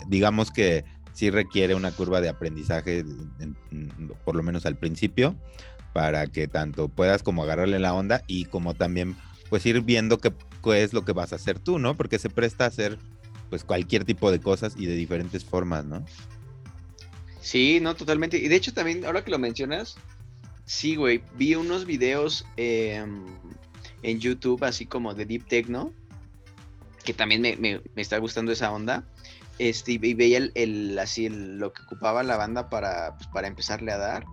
digamos 0.07 0.51
que 0.51 0.85
sí 1.13 1.29
requiere 1.29 1.75
una 1.75 1.91
curva 1.91 2.21
de 2.21 2.29
aprendizaje, 2.29 3.05
por 4.25 4.35
lo 4.35 4.43
menos 4.43 4.65
al 4.65 4.77
principio, 4.77 5.35
para 5.93 6.27
que 6.27 6.47
tanto 6.47 6.89
puedas 6.89 7.23
como 7.23 7.43
agarrarle 7.43 7.79
la 7.79 7.93
onda 7.93 8.23
y 8.27 8.45
como 8.45 8.73
también 8.73 9.15
pues 9.49 9.65
ir 9.65 9.81
viendo 9.81 10.17
qué, 10.17 10.33
es 10.81 10.93
lo 10.93 11.05
que 11.05 11.13
vas 11.13 11.31
a 11.31 11.35
hacer 11.35 11.59
tú, 11.59 11.77
¿no? 11.77 11.95
Porque 11.95 12.17
se 12.17 12.29
presta 12.29 12.65
a 12.65 12.67
hacer 12.67 12.97
pues 13.49 13.63
cualquier 13.63 14.03
tipo 14.03 14.31
de 14.31 14.39
cosas 14.39 14.73
y 14.75 14.87
de 14.87 14.95
diferentes 14.95 15.45
formas, 15.45 15.85
¿no? 15.85 16.03
Sí, 17.39 17.79
no, 17.79 17.95
totalmente. 17.95 18.37
Y 18.37 18.47
de 18.47 18.55
hecho 18.55 18.73
también, 18.73 19.05
ahora 19.05 19.23
que 19.23 19.29
lo 19.29 19.37
mencionas, 19.37 19.95
sí, 20.65 20.95
güey, 20.95 21.21
vi 21.37 21.53
unos 21.53 21.85
videos 21.85 22.45
em, 22.57 23.25
en 24.01 24.19
YouTube 24.19 24.63
así 24.63 24.87
como 24.87 25.13
de 25.13 25.25
Deep 25.25 25.45
Techno, 25.47 25.93
que 27.03 27.13
también 27.13 27.41
me, 27.41 27.81
está 27.95 28.17
gustando 28.17 28.51
esa 28.51 28.71
onda. 28.71 29.03
Este, 29.59 29.93
y 29.93 30.13
veía 30.13 30.49
el, 30.55 30.97
así 30.99 31.29
lo 31.29 31.73
que 31.73 31.83
ocupaba 31.83 32.23
la 32.23 32.37
banda 32.37 32.69
para, 32.69 33.15
pues, 33.15 33.27
para 33.27 33.47
empezarle 33.47 33.91
a 33.91 33.97
dar 33.97 34.25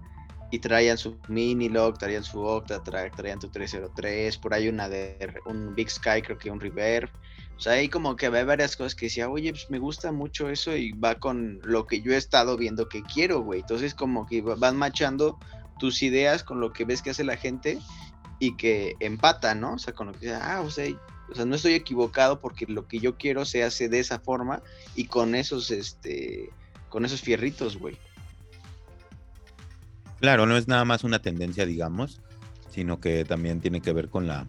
y 0.50 0.58
traían 0.58 0.98
su 0.98 1.16
mini 1.28 1.68
log, 1.68 1.98
traían 1.98 2.24
su 2.24 2.40
Octa, 2.40 2.82
traían 2.82 3.38
tu 3.38 3.48
303, 3.48 4.36
por 4.38 4.52
ahí 4.52 4.68
una 4.68 4.88
de 4.88 5.32
un 5.46 5.74
Big 5.74 5.90
Sky, 5.90 6.22
creo 6.22 6.38
que 6.38 6.50
un 6.50 6.60
Reverb. 6.60 7.08
O 7.56 7.60
sea, 7.60 7.74
ahí 7.74 7.88
como 7.88 8.16
que 8.16 8.26
había 8.26 8.44
varias 8.44 8.74
cosas 8.74 8.94
que 8.94 9.06
decía, 9.06 9.28
oye, 9.28 9.50
pues 9.50 9.70
me 9.70 9.78
gusta 9.78 10.12
mucho 10.12 10.48
eso 10.48 10.74
y 10.74 10.92
va 10.92 11.16
con 11.16 11.60
lo 11.62 11.86
que 11.86 12.00
yo 12.00 12.12
he 12.12 12.16
estado 12.16 12.56
viendo 12.56 12.88
que 12.88 13.02
quiero, 13.02 13.42
güey. 13.42 13.60
Entonces 13.60 13.94
como 13.94 14.26
que 14.26 14.40
van 14.40 14.76
machando 14.76 15.38
tus 15.78 16.02
ideas 16.02 16.42
con 16.42 16.60
lo 16.60 16.72
que 16.72 16.84
ves 16.84 17.02
que 17.02 17.10
hace 17.10 17.22
la 17.22 17.36
gente 17.36 17.78
y 18.38 18.56
que 18.56 18.96
empata, 18.98 19.54
¿no? 19.54 19.74
O 19.74 19.78
sea, 19.78 19.94
con 19.94 20.08
lo 20.08 20.14
que 20.14 20.34
ah, 20.34 20.62
o 20.64 20.70
sea, 20.70 20.86
o 21.30 21.34
sea, 21.34 21.44
no 21.44 21.54
estoy 21.54 21.74
equivocado 21.74 22.40
porque 22.40 22.66
lo 22.66 22.86
que 22.86 22.98
yo 22.98 23.16
quiero 23.16 23.44
se 23.44 23.62
hace 23.62 23.88
de 23.88 24.00
esa 24.00 24.18
forma 24.18 24.62
y 24.96 25.04
con 25.04 25.34
esos, 25.34 25.70
este, 25.70 26.50
con 26.88 27.04
esos 27.04 27.20
fierritos, 27.20 27.76
güey. 27.76 27.96
Claro, 30.20 30.46
no 30.46 30.56
es 30.56 30.68
nada 30.68 30.84
más 30.84 31.04
una 31.04 31.20
tendencia, 31.20 31.64
digamos, 31.64 32.20
sino 32.70 33.00
que 33.00 33.24
también 33.24 33.60
tiene 33.60 33.80
que 33.80 33.92
ver 33.92 34.08
con 34.08 34.26
la, 34.26 34.46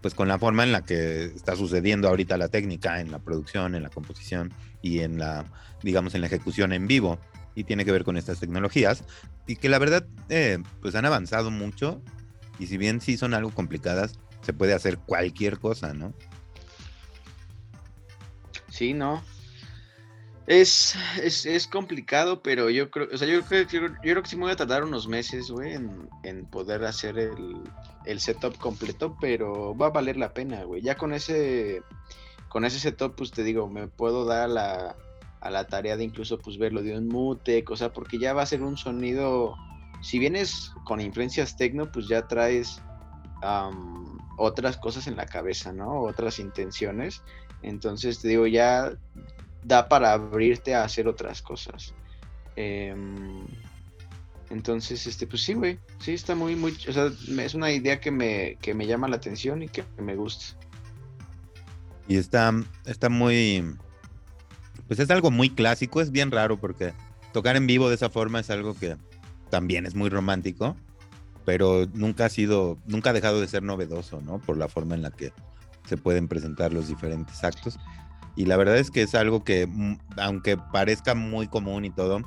pues 0.00 0.14
con 0.14 0.28
la 0.28 0.38
forma 0.38 0.62
en 0.62 0.72
la 0.72 0.84
que 0.84 1.24
está 1.24 1.56
sucediendo 1.56 2.08
ahorita 2.08 2.38
la 2.38 2.48
técnica 2.48 3.00
en 3.00 3.10
la 3.10 3.18
producción, 3.18 3.74
en 3.74 3.82
la 3.82 3.90
composición 3.90 4.52
y 4.82 5.00
en 5.00 5.18
la, 5.18 5.44
digamos, 5.82 6.14
en 6.14 6.22
la 6.22 6.28
ejecución 6.28 6.72
en 6.72 6.86
vivo. 6.86 7.18
Y 7.54 7.64
tiene 7.64 7.84
que 7.84 7.92
ver 7.92 8.04
con 8.04 8.16
estas 8.16 8.38
tecnologías 8.38 9.04
y 9.46 9.56
que 9.56 9.68
la 9.68 9.78
verdad, 9.78 10.06
eh, 10.28 10.58
pues 10.80 10.94
han 10.94 11.04
avanzado 11.04 11.50
mucho 11.50 12.00
y 12.58 12.66
si 12.66 12.78
bien 12.78 13.00
sí 13.00 13.16
son 13.16 13.34
algo 13.34 13.50
complicadas, 13.50 14.18
se 14.42 14.52
puede 14.52 14.74
hacer 14.74 14.98
cualquier 14.98 15.58
cosa, 15.58 15.92
¿no? 15.94 16.12
Sí, 18.68 18.94
no, 18.94 19.22
es, 20.50 20.96
es, 21.22 21.46
es, 21.46 21.68
complicado, 21.68 22.42
pero 22.42 22.70
yo 22.70 22.90
creo, 22.90 23.06
o 23.12 23.16
sea, 23.16 23.28
yo 23.28 23.40
creo, 23.42 23.62
yo, 23.68 23.94
creo 24.02 24.20
que 24.20 24.28
sí 24.28 24.34
me 24.34 24.42
voy 24.42 24.50
a 24.52 24.56
tardar 24.56 24.82
unos 24.82 25.06
meses, 25.06 25.48
güey, 25.48 25.74
en, 25.74 26.08
en, 26.24 26.44
poder 26.44 26.84
hacer 26.84 27.20
el, 27.20 27.62
el, 28.04 28.18
setup 28.18 28.58
completo, 28.58 29.16
pero 29.20 29.76
va 29.76 29.86
a 29.86 29.90
valer 29.90 30.16
la 30.16 30.34
pena, 30.34 30.64
güey. 30.64 30.82
Ya 30.82 30.96
con 30.96 31.12
ese, 31.12 31.82
con 32.48 32.64
ese 32.64 32.80
setup, 32.80 33.14
pues 33.14 33.30
te 33.30 33.44
digo, 33.44 33.68
me 33.68 33.86
puedo 33.86 34.24
dar 34.24 34.50
la, 34.50 34.96
a 35.40 35.50
la 35.50 35.68
tarea 35.68 35.96
de 35.96 36.02
incluso, 36.02 36.38
pues, 36.38 36.58
verlo 36.58 36.82
de 36.82 36.98
un 36.98 37.06
mute, 37.06 37.62
cosa, 37.62 37.92
porque 37.92 38.18
ya 38.18 38.32
va 38.32 38.42
a 38.42 38.46
ser 38.46 38.62
un 38.62 38.76
sonido, 38.76 39.54
si 40.02 40.18
vienes 40.18 40.72
con 40.84 41.00
influencias 41.00 41.56
tecno, 41.56 41.92
pues 41.92 42.08
ya 42.08 42.26
traes 42.26 42.82
otras 44.40 44.78
cosas 44.78 45.06
en 45.06 45.16
la 45.16 45.26
cabeza, 45.26 45.72
¿no? 45.72 46.00
Otras 46.00 46.38
intenciones. 46.38 47.22
Entonces, 47.62 48.20
te 48.20 48.28
digo, 48.28 48.46
ya 48.46 48.92
da 49.62 49.88
para 49.88 50.14
abrirte 50.14 50.74
a 50.74 50.84
hacer 50.84 51.06
otras 51.06 51.42
cosas. 51.42 51.94
Em, 52.56 53.46
entonces, 54.48 55.06
este, 55.06 55.26
pues 55.26 55.42
sí, 55.42 55.52
güey. 55.52 55.78
Sí, 56.00 56.14
está 56.14 56.34
muy, 56.34 56.56
muy. 56.56 56.72
O 56.88 56.92
sea, 56.92 57.10
es 57.44 57.54
una 57.54 57.70
idea 57.70 58.00
que 58.00 58.10
me, 58.10 58.56
que 58.62 58.72
me 58.72 58.86
llama 58.86 59.08
la 59.08 59.16
atención 59.16 59.62
y 59.62 59.68
que 59.68 59.84
me 59.98 60.16
gusta. 60.16 60.56
Y 62.08 62.16
está, 62.16 62.52
está 62.86 63.10
muy. 63.10 63.76
Pues 64.88 64.98
es 64.98 65.10
algo 65.10 65.30
muy 65.30 65.50
clásico, 65.50 66.00
es 66.00 66.10
bien 66.10 66.30
raro 66.30 66.58
porque 66.58 66.94
tocar 67.32 67.56
en 67.56 67.66
vivo 67.66 67.88
de 67.88 67.94
esa 67.94 68.10
forma 68.10 68.40
es 68.40 68.50
algo 68.50 68.74
que 68.74 68.96
también 69.50 69.86
es 69.86 69.94
muy 69.94 70.08
romántico, 70.08 70.76
pero 71.44 71.86
nunca 71.94 72.26
ha 72.26 72.28
sido, 72.28 72.78
nunca 72.86 73.10
ha 73.10 73.12
dejado 73.12 73.40
de 73.40 73.48
ser 73.48 73.62
novedoso, 73.62 74.20
¿no? 74.20 74.38
Por 74.38 74.56
la 74.56 74.68
forma 74.68 74.94
en 74.94 75.02
la 75.02 75.10
que 75.10 75.32
se 75.86 75.96
pueden 75.96 76.28
presentar 76.28 76.72
los 76.72 76.88
diferentes 76.88 77.42
actos. 77.44 77.78
Y 78.36 78.46
la 78.46 78.56
verdad 78.56 78.78
es 78.78 78.90
que 78.90 79.02
es 79.02 79.14
algo 79.14 79.44
que, 79.44 79.66
mm, 79.66 79.98
aunque 80.18 80.56
parezca 80.56 81.14
muy 81.14 81.48
común 81.48 81.84
y 81.84 81.90
todo, 81.90 82.20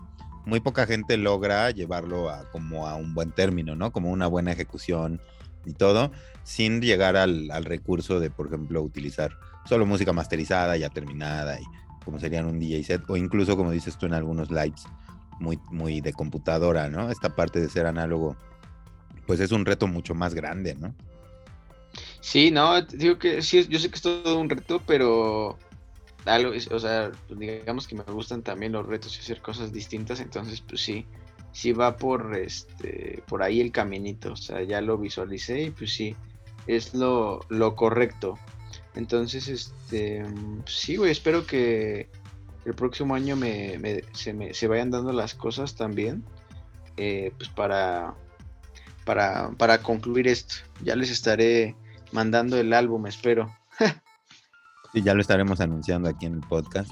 muy 0.46 0.60
poca 0.60 0.86
gente 0.86 1.18
logra 1.18 1.72
llevarlo 1.72 2.30
a 2.30 2.50
como 2.52 2.88
a 2.88 2.96
un 2.96 3.14
buen 3.14 3.32
término, 3.32 3.76
¿no? 3.76 3.92
Como 3.92 4.12
una 4.12 4.28
buena 4.28 4.52
ejecución 4.52 5.22
y 5.66 5.74
todo, 5.74 6.12
sin 6.44 6.82
llegar 6.82 7.16
al, 7.16 7.50
recurso 7.64 8.20
de, 8.20 8.30
por 8.30 8.48
ejemplo, 8.48 8.82
utilizar 8.82 9.32
solo 9.66 9.86
música 9.86 10.12
masterizada, 10.12 10.76
ya 10.76 10.90
terminada, 10.90 11.60
y 11.60 11.64
como 12.04 12.20
serían 12.20 12.46
un 12.46 12.60
DJ 12.60 12.84
set, 12.84 13.02
o 13.10 13.16
incluso, 13.16 13.56
como 13.56 13.72
dices 13.72 13.98
tú, 13.98 14.06
en 14.06 14.14
algunos 14.14 14.52
lights 14.52 14.86
muy, 15.40 15.58
muy 15.72 16.02
de 16.02 16.12
computadora, 16.12 16.90
¿no? 16.90 17.10
Esta 17.10 17.36
parte 17.36 17.62
de 17.62 17.70
ser 17.70 17.86
análogo, 17.86 18.36
pues 19.26 19.40
es 19.40 19.52
un 19.52 19.66
reto 19.66 19.88
mucho 19.88 20.16
más 20.16 20.34
grande, 20.34 20.76
¿no? 20.76 20.94
Sí, 22.22 22.52
no, 22.52 22.82
digo 22.82 23.20
que 23.20 23.42
sí, 23.42 23.68
yo 23.68 23.80
sé 23.80 23.90
que 23.90 23.96
es 23.96 24.02
todo 24.02 24.40
un 24.40 24.50
reto, 24.50 24.82
pero 24.86 25.58
algo, 26.26 26.54
o 26.72 26.80
sea, 26.80 27.12
pues 27.28 27.40
digamos 27.40 27.88
que 27.88 27.96
me 27.96 28.04
gustan 28.04 28.42
también 28.42 28.72
los 28.72 28.86
retos 28.86 29.18
y 29.18 29.20
hacer 29.20 29.42
cosas 29.42 29.74
distintas, 29.74 30.20
entonces 30.22 30.62
pues 30.62 30.82
sí, 30.82 31.06
sí 31.52 31.74
va 31.74 31.98
por 31.98 32.36
este, 32.36 33.24
por 33.28 33.44
ahí 33.44 33.60
el 33.62 33.72
caminito, 33.72 34.34
o 34.34 34.36
sea, 34.38 34.64
ya 34.64 34.82
lo 34.82 34.98
visualicé 34.98 35.64
y 35.64 35.72
pues 35.72 35.94
sí, 35.94 36.16
es 36.68 36.94
lo, 36.94 37.46
lo 37.50 37.76
correcto. 37.76 38.38
Entonces, 38.96 39.48
este, 39.48 40.24
sí, 40.66 40.98
güey, 40.98 41.12
espero 41.12 41.46
que 41.46 42.10
el 42.66 42.74
próximo 42.74 43.16
año 43.16 43.36
me, 43.36 44.04
se, 44.14 44.34
me, 44.34 44.54
se 44.54 44.68
vayan 44.68 44.92
dando 44.92 45.12
las 45.12 45.34
cosas 45.34 45.76
también, 45.76 46.24
eh, 46.98 47.32
pues 47.38 47.50
para, 47.50 48.14
para, 49.06 49.52
para 49.52 49.80
concluir 49.80 50.28
esto. 50.28 50.56
Ya 50.84 50.96
les 50.96 51.10
estaré 51.10 51.76
mandando 52.12 52.58
el 52.58 52.74
álbum, 52.74 53.08
espero. 53.08 53.54
sí, 54.94 55.02
ya 55.02 55.14
lo 55.14 55.22
estaremos 55.22 55.60
anunciando 55.60 56.10
aquí 56.10 56.26
en 56.26 56.36
el 56.36 56.42
podcast 56.42 56.92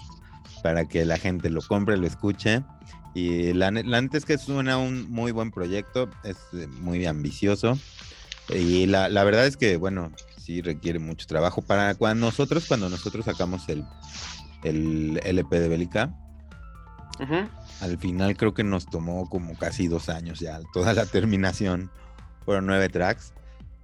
para 0.64 0.86
que 0.86 1.06
la 1.06 1.18
gente 1.18 1.50
lo 1.50 1.62
compre, 1.62 1.98
lo 1.98 2.08
escuche. 2.08 2.64
Y 3.14 3.54
la, 3.54 3.72
la 3.72 4.02
neta 4.02 4.18
es 4.18 4.26
que 4.26 4.38
suena 4.38 4.78
un 4.78 5.12
muy 5.12 5.32
buen 5.32 5.52
proyecto, 5.52 6.10
es 6.24 6.38
eh, 6.54 6.68
muy 6.68 7.06
ambicioso. 7.06 7.78
Y 8.50 8.86
la, 8.86 9.10
la, 9.10 9.24
verdad 9.24 9.46
es 9.46 9.58
que, 9.58 9.78
bueno, 9.78 10.12
sí 10.38 10.62
requiere 10.62 11.00
mucho 11.00 11.28
trabajo. 11.28 11.62
Para 11.62 11.96
cuando 11.96 12.28
nosotros, 12.28 12.66
cuando 12.68 12.90
nosotros 12.90 13.26
sacamos 13.26 13.68
el, 13.70 13.86
el 14.64 15.20
LP 15.24 15.60
de 15.60 15.68
Bélica, 15.68 16.16
al 17.82 17.98
final 17.98 18.38
creo 18.38 18.54
que 18.54 18.64
nos 18.64 18.86
tomó 18.86 19.28
como 19.28 19.58
casi 19.58 19.88
dos 19.88 20.08
años 20.08 20.40
ya, 20.40 20.60
toda 20.72 20.94
la 20.94 21.06
terminación. 21.06 21.90
Fueron 22.46 22.68
nueve 22.68 22.90
tracks. 22.90 23.34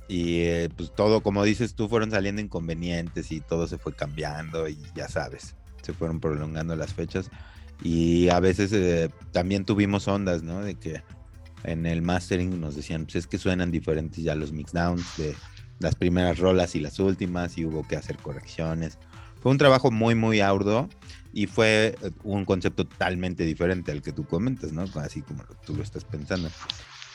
Y 0.08 0.42
eh, 0.42 0.70
pues 0.76 0.94
todo, 0.96 1.22
como 1.22 1.44
dices 1.44 1.74
tú, 1.74 1.90
fueron 1.90 2.12
saliendo 2.12 2.42
inconvenientes 2.42 3.32
y 3.32 3.42
todo 3.42 3.68
se 3.68 3.78
fue 3.78 3.94
cambiando 3.94 4.70
y 4.70 4.78
ya 4.96 5.10
sabes, 5.10 5.56
se 5.82 5.94
fueron 5.94 6.22
prolongando 6.22 6.76
las 6.76 6.94
fechas. 6.94 7.30
Y 7.84 8.30
a 8.30 8.40
veces 8.40 8.72
eh, 8.72 9.10
también 9.32 9.66
tuvimos 9.66 10.08
ondas, 10.08 10.44
¿no? 10.44 10.62
De 10.62 10.76
que 10.76 11.02
en 11.64 11.86
el 11.86 12.02
mastering 12.02 12.62
nos 12.62 12.76
decían, 12.76 13.04
pues 13.06 13.18
es 13.18 13.28
que 13.28 13.38
suenan 13.38 13.72
diferentes 13.72 14.24
ya 14.24 14.36
los 14.36 14.54
mixdowns 14.54 15.18
de 15.18 15.36
las 15.80 15.96
primeras 15.96 16.40
rolas 16.40 16.76
y 16.76 16.80
las 16.80 17.00
últimas 17.00 17.58
y 17.58 17.66
hubo 17.66 17.86
que 17.86 17.98
hacer 17.98 18.18
correcciones. 18.18 18.98
Fue 19.42 19.52
un 19.52 19.58
trabajo 19.58 19.92
muy, 19.92 20.16
muy 20.16 20.40
arduo 20.40 20.88
y 21.38 21.46
fue 21.46 21.96
eh, 22.02 22.12
un 22.24 22.46
concepto 22.46 22.88
totalmente 22.88 23.44
diferente 23.44 23.92
al 23.92 24.02
que 24.02 24.12
tú 24.12 24.26
comentas, 24.26 24.72
¿no? 24.72 24.86
Así 24.96 25.22
como 25.22 25.44
tú 25.64 25.76
lo 25.76 25.84
estás 25.84 26.04
pensando. 26.04 26.50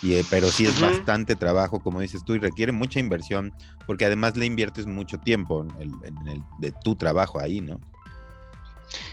Eh, 0.05 0.23
pero 0.31 0.47
sí 0.49 0.65
es 0.65 0.81
bastante 0.81 1.35
trabajo, 1.35 1.81
como 1.81 2.01
dices 2.01 2.25
tú, 2.25 2.37
y 2.37 2.39
requiere 2.39 2.71
mucha 2.71 3.01
inversión, 3.01 3.53
porque 3.85 4.05
además 4.05 4.37
le 4.37 4.47
inviertes 4.47 4.87
mucho 4.87 5.19
tiempo 5.19 5.67
en 5.81 6.29
el, 6.29 6.41
de 6.59 6.71
tu 6.85 6.95
trabajo 6.95 7.41
ahí, 7.41 7.61
¿no? 7.61 7.81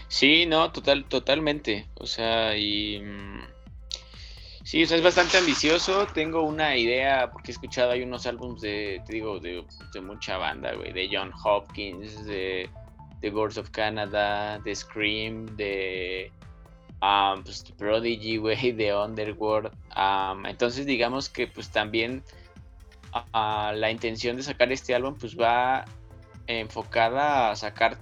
Sí, 0.06 0.46
no, 0.46 0.70
total, 0.70 1.04
totalmente. 1.06 1.88
O 1.94 2.06
sea, 2.06 2.56
y 2.56 3.00
mm, 3.00 3.42
sí, 4.62 4.84
o 4.84 4.86
sea, 4.86 4.96
es 4.96 5.02
bastante 5.02 5.38
ambicioso. 5.38 6.06
Tengo 6.14 6.42
una 6.42 6.76
idea, 6.76 7.32
porque 7.32 7.50
he 7.50 7.54
escuchado 7.54 7.90
hay 7.90 8.02
unos 8.02 8.26
álbumes 8.26 8.60
de, 8.60 9.02
te 9.04 9.14
digo, 9.14 9.40
de, 9.40 9.64
mucha 10.02 10.36
banda, 10.36 10.72
güey, 10.74 10.92
de 10.92 11.08
John 11.10 11.32
Hopkins, 11.44 12.24
de, 12.26 12.70
de 13.20 13.30
Birds 13.30 13.58
of 13.58 13.70
Canada, 13.70 14.58
de 14.60 14.74
Scream, 14.74 15.46
de 15.56 16.32
um, 17.02 17.42
pues, 17.42 17.64
Prodigy, 17.76 18.36
güey, 18.38 18.72
de 18.72 18.94
Underworld. 18.94 19.70
entonces 20.46 20.86
digamos 20.86 21.28
que 21.28 21.46
pues 21.46 21.70
también 21.70 22.22
la 23.32 23.90
intención 23.90 24.36
de 24.36 24.42
sacar 24.42 24.72
este 24.72 24.94
álbum 24.94 25.16
pues 25.18 25.36
va 25.36 25.84
enfocada 26.46 27.50
a 27.50 27.56
sacar 27.56 27.98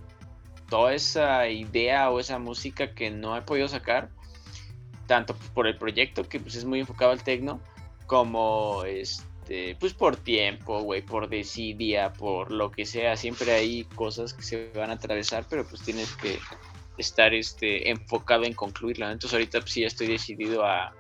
toda 0.69 0.95
esa 0.95 1.49
idea 1.49 2.11
o 2.11 2.21
esa 2.21 2.39
música 2.39 2.95
que 2.95 3.11
no 3.11 3.37
he 3.37 3.43
podido 3.43 3.69
sacar, 3.69 4.11
tanto 5.07 5.35
por 5.55 5.67
el 5.67 5.79
proyecto 5.79 6.29
que 6.29 6.39
pues 6.41 6.55
es 6.55 6.65
muy 6.65 6.81
enfocado 6.81 7.11
al 7.11 7.23
techno, 7.23 7.61
como 8.07 8.85
este, 8.85 9.25
pues 9.79 9.95
por 9.95 10.17
tiempo, 10.17 10.81
güey, 10.83 11.03
por 11.03 11.29
desidia, 11.29 12.13
por 12.13 12.51
lo 12.51 12.71
que 12.71 12.85
sea, 12.85 13.17
siempre 13.17 13.53
hay 13.53 13.85
cosas 13.95 14.35
que 14.35 14.43
se 14.43 14.71
van 14.75 14.91
a 14.91 14.95
atravesar, 14.95 15.47
pero 15.49 15.67
pues 15.67 15.83
tienes 15.83 16.15
que 16.17 16.39
estar 16.99 17.33
este, 17.33 17.91
enfocado 17.91 18.45
en 18.45 18.53
concluirla. 18.53 19.11
Entonces 19.11 19.35
ahorita 19.35 19.61
pues, 19.61 19.73
sí 19.73 19.85
estoy 19.85 20.09
decidido 20.09 20.65
a, 20.65 20.93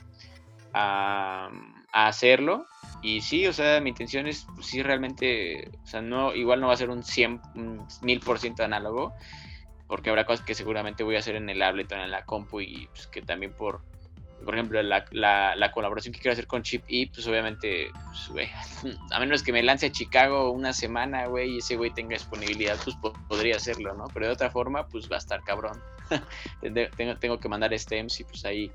a, 0.72 1.50
hacerlo. 1.92 2.66
Y 3.02 3.20
sí, 3.20 3.46
o 3.46 3.52
sea, 3.52 3.80
mi 3.80 3.90
intención 3.90 4.26
es, 4.26 4.46
pues, 4.54 4.66
sí, 4.66 4.82
realmente, 4.82 5.70
o 5.84 5.86
sea, 5.86 6.00
no, 6.00 6.34
igual 6.34 6.60
no 6.60 6.68
va 6.68 6.74
a 6.74 6.76
ser 6.76 6.90
un 6.90 7.04
100, 7.04 7.40
mil 8.02 8.20
por 8.20 8.38
ciento 8.38 8.64
análogo, 8.64 9.14
porque 9.86 10.10
habrá 10.10 10.26
cosas 10.26 10.44
que 10.44 10.54
seguramente 10.54 11.04
voy 11.04 11.16
a 11.16 11.20
hacer 11.20 11.36
en 11.36 11.48
el 11.48 11.62
Ableton, 11.62 12.00
en 12.00 12.10
la 12.10 12.24
compu, 12.24 12.60
y 12.60 12.88
pues 12.92 13.06
que 13.06 13.22
también 13.22 13.52
por, 13.52 13.82
por 14.44 14.54
ejemplo, 14.54 14.82
la, 14.82 15.04
la, 15.12 15.72
colaboración 15.72 16.14
que 16.14 16.20
quiero 16.20 16.32
hacer 16.32 16.46
con 16.46 16.62
Chip 16.62 16.84
E, 16.88 17.10
pues 17.12 17.26
obviamente, 17.26 17.90
pues, 18.06 18.28
güey, 18.28 18.48
a 19.10 19.20
menos 19.20 19.42
que 19.42 19.52
me 19.52 19.62
lance 19.62 19.86
a 19.86 19.92
Chicago 19.92 20.50
una 20.50 20.72
semana, 20.72 21.26
güey, 21.26 21.54
y 21.54 21.58
ese 21.58 21.76
güey 21.76 21.90
tenga 21.92 22.14
disponibilidad, 22.14 22.76
pues 22.82 22.96
podría 23.28 23.56
hacerlo, 23.56 23.94
¿no? 23.94 24.04
Pero 24.14 24.26
de 24.26 24.32
otra 24.32 24.50
forma, 24.50 24.86
pues 24.86 25.10
va 25.10 25.16
a 25.16 25.18
estar 25.18 25.42
cabrón. 25.42 25.80
tengo, 26.96 27.16
tengo 27.16 27.38
que 27.38 27.48
mandar 27.48 27.76
stems 27.78 28.20
y 28.20 28.24
pues 28.24 28.44
ahí, 28.44 28.72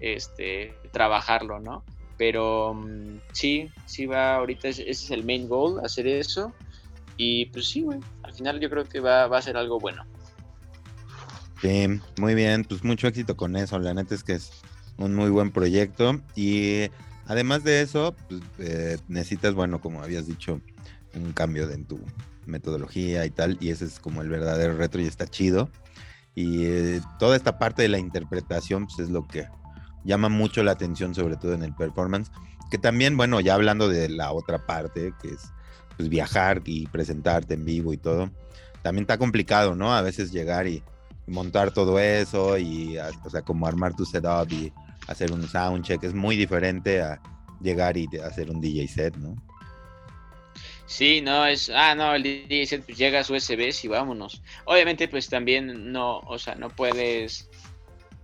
este, 0.00 0.74
trabajarlo, 0.92 1.58
¿no? 1.58 1.84
Pero 2.16 2.74
mm, 2.74 3.20
sí, 3.32 3.70
sí 3.86 4.06
va, 4.06 4.36
ahorita 4.36 4.68
ese 4.68 4.88
es 4.88 5.10
el 5.10 5.24
main 5.24 5.48
goal, 5.48 5.84
hacer 5.84 6.06
eso. 6.06 6.52
Y 7.16 7.46
pues 7.46 7.68
sí, 7.68 7.82
güey, 7.82 7.98
al 8.22 8.32
final 8.32 8.60
yo 8.60 8.70
creo 8.70 8.84
que 8.84 9.00
va, 9.00 9.26
va 9.26 9.38
a 9.38 9.42
ser 9.42 9.56
algo 9.56 9.80
bueno. 9.80 10.04
Sí, 11.60 11.88
muy 12.20 12.34
bien, 12.34 12.64
pues 12.64 12.84
mucho 12.84 13.08
éxito 13.08 13.36
con 13.36 13.56
eso. 13.56 13.78
La 13.78 13.92
neta 13.92 14.14
es 14.14 14.22
que 14.22 14.34
es 14.34 14.52
un 14.98 15.14
muy 15.14 15.30
buen 15.30 15.50
proyecto 15.50 16.20
y 16.34 16.90
además 17.26 17.64
de 17.64 17.80
eso, 17.80 18.14
pues, 18.28 18.42
eh, 18.58 18.98
necesitas, 19.08 19.54
bueno, 19.54 19.80
como 19.80 20.02
habías 20.02 20.26
dicho, 20.26 20.60
un 21.14 21.32
cambio 21.32 21.70
en 21.70 21.84
tu 21.84 22.00
metodología 22.46 23.24
y 23.24 23.30
tal, 23.30 23.56
y 23.60 23.70
ese 23.70 23.84
es 23.84 24.00
como 24.00 24.22
el 24.22 24.28
verdadero 24.28 24.76
retro 24.76 25.00
y 25.00 25.06
está 25.06 25.26
chido. 25.26 25.70
Y 26.34 26.66
eh, 26.66 27.00
toda 27.18 27.36
esta 27.36 27.58
parte 27.58 27.82
de 27.82 27.88
la 27.88 27.98
interpretación, 27.98 28.86
pues 28.86 28.98
es 29.00 29.10
lo 29.10 29.26
que 29.26 29.46
llama 30.04 30.28
mucho 30.28 30.62
la 30.62 30.72
atención, 30.72 31.14
sobre 31.14 31.36
todo 31.36 31.54
en 31.54 31.62
el 31.62 31.74
performance, 31.74 32.30
que 32.70 32.78
también, 32.78 33.16
bueno, 33.16 33.40
ya 33.40 33.54
hablando 33.54 33.88
de 33.88 34.08
la 34.08 34.32
otra 34.32 34.64
parte, 34.66 35.12
que 35.20 35.28
es 35.28 35.50
pues, 35.96 36.08
viajar 36.08 36.62
y 36.64 36.86
presentarte 36.86 37.54
en 37.54 37.64
vivo 37.64 37.92
y 37.92 37.96
todo, 37.96 38.30
también 38.82 39.02
está 39.02 39.18
complicado, 39.18 39.74
¿no? 39.74 39.94
A 39.94 40.02
veces 40.02 40.32
llegar 40.32 40.66
y 40.66 40.82
montar 41.26 41.72
todo 41.72 41.98
eso 41.98 42.56
y, 42.58 42.96
o 43.24 43.30
sea, 43.30 43.42
como 43.42 43.66
armar 43.66 43.94
tu 43.94 44.04
setup 44.04 44.50
y 44.50 44.72
hacer 45.08 45.32
un 45.32 45.46
soundcheck. 45.48 46.04
Es 46.04 46.14
muy 46.14 46.36
diferente 46.36 47.02
a 47.02 47.20
llegar 47.60 47.96
y 47.96 48.06
hacer 48.24 48.50
un 48.50 48.60
DJ 48.60 48.86
set, 48.86 49.16
¿no? 49.16 49.34
Sí, 50.86 51.20
no, 51.20 51.44
es, 51.44 51.70
ah, 51.70 51.94
no, 51.94 52.14
el 52.14 52.22
DJ 52.22 52.66
set 52.66 52.84
pues 52.86 52.96
llega 52.96 53.20
a 53.20 53.22
USB 53.22 53.70
y 53.82 53.88
vámonos. 53.88 54.42
Obviamente, 54.64 55.06
pues 55.08 55.28
también 55.28 55.92
no, 55.92 56.20
o 56.20 56.38
sea, 56.38 56.54
no 56.54 56.70
puedes, 56.70 57.50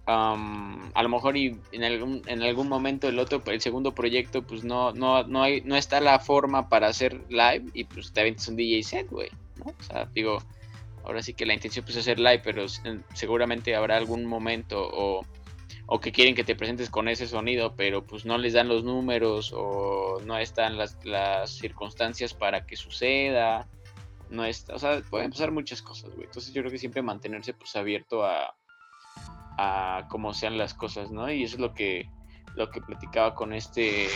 a 0.06 1.02
lo 1.02 1.08
mejor 1.10 1.36
y 1.36 1.58
en 1.72 1.84
algún, 1.84 2.22
en 2.26 2.42
algún 2.42 2.68
momento 2.68 3.06
el 3.08 3.18
otro, 3.18 3.42
el 3.46 3.60
segundo 3.60 3.94
proyecto, 3.94 4.42
pues 4.42 4.64
no, 4.64 4.92
no, 4.92 5.24
no 5.24 5.42
hay, 5.42 5.60
no 5.60 5.76
está 5.76 6.00
la 6.00 6.18
forma 6.18 6.70
para 6.70 6.88
hacer 6.88 7.20
live 7.28 7.64
y 7.74 7.84
pues 7.84 8.12
te 8.12 8.20
avientas 8.20 8.48
un 8.48 8.56
DJ 8.56 8.82
set, 8.82 9.10
güey, 9.10 9.28
¿no? 9.56 9.74
O 9.78 9.82
sea, 9.82 10.06
digo, 10.14 10.42
ahora 11.04 11.22
sí 11.22 11.34
que 11.34 11.44
la 11.44 11.52
intención 11.52 11.84
pues 11.84 11.96
es 11.96 12.04
hacer 12.04 12.18
live, 12.18 12.40
pero 12.42 12.64
seguramente 13.12 13.76
habrá 13.76 13.98
algún 13.98 14.24
momento 14.24 14.88
o 14.90 15.26
o 15.86 16.00
que 16.00 16.12
quieren 16.12 16.34
que 16.34 16.44
te 16.44 16.56
presentes 16.56 16.90
con 16.90 17.08
ese 17.08 17.26
sonido, 17.26 17.74
pero 17.76 18.04
pues 18.04 18.24
no 18.24 18.38
les 18.38 18.54
dan 18.54 18.68
los 18.68 18.84
números 18.84 19.52
o 19.54 20.20
no 20.24 20.38
están 20.38 20.78
las, 20.78 20.96
las 21.04 21.50
circunstancias 21.50 22.32
para 22.32 22.66
que 22.66 22.76
suceda. 22.76 23.68
No 24.30 24.44
está, 24.44 24.74
o 24.74 24.78
sea, 24.78 25.02
pueden 25.10 25.30
pasar 25.30 25.50
muchas 25.50 25.82
cosas, 25.82 26.10
güey. 26.14 26.26
Entonces 26.26 26.52
yo 26.54 26.62
creo 26.62 26.72
que 26.72 26.78
siempre 26.78 27.02
mantenerse 27.02 27.52
pues 27.52 27.76
abierto 27.76 28.24
a, 28.24 28.54
a 29.58 30.06
cómo 30.08 30.32
sean 30.32 30.56
las 30.56 30.74
cosas, 30.74 31.10
¿no? 31.10 31.30
Y 31.30 31.44
eso 31.44 31.56
es 31.56 31.60
lo 31.60 31.74
que 31.74 32.08
lo 32.56 32.70
que 32.70 32.80
platicaba 32.80 33.34
con 33.34 33.52
este 33.52 34.08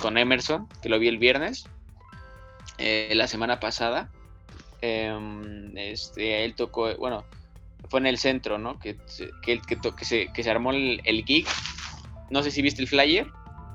con 0.00 0.18
Emerson, 0.18 0.68
que 0.82 0.88
lo 0.88 0.98
vi 0.98 1.08
el 1.08 1.18
viernes, 1.18 1.68
eh, 2.78 3.12
la 3.14 3.26
semana 3.26 3.60
pasada. 3.60 4.10
Em, 4.80 5.76
este, 5.78 6.44
él 6.44 6.54
tocó, 6.54 6.94
bueno, 6.96 7.24
fue 7.88 8.00
en 8.00 8.06
el 8.06 8.18
centro, 8.18 8.58
¿no? 8.58 8.78
Que, 8.78 8.96
que, 9.42 9.60
que, 9.60 9.78
que 9.96 10.04
se, 10.04 10.32
que 10.32 10.42
se 10.42 10.50
armó 10.50 10.72
el, 10.72 11.00
el 11.04 11.24
geek. 11.24 11.46
No 12.30 12.42
sé 12.42 12.50
si 12.50 12.62
viste 12.62 12.82
el 12.82 12.88
flyer. 12.88 13.26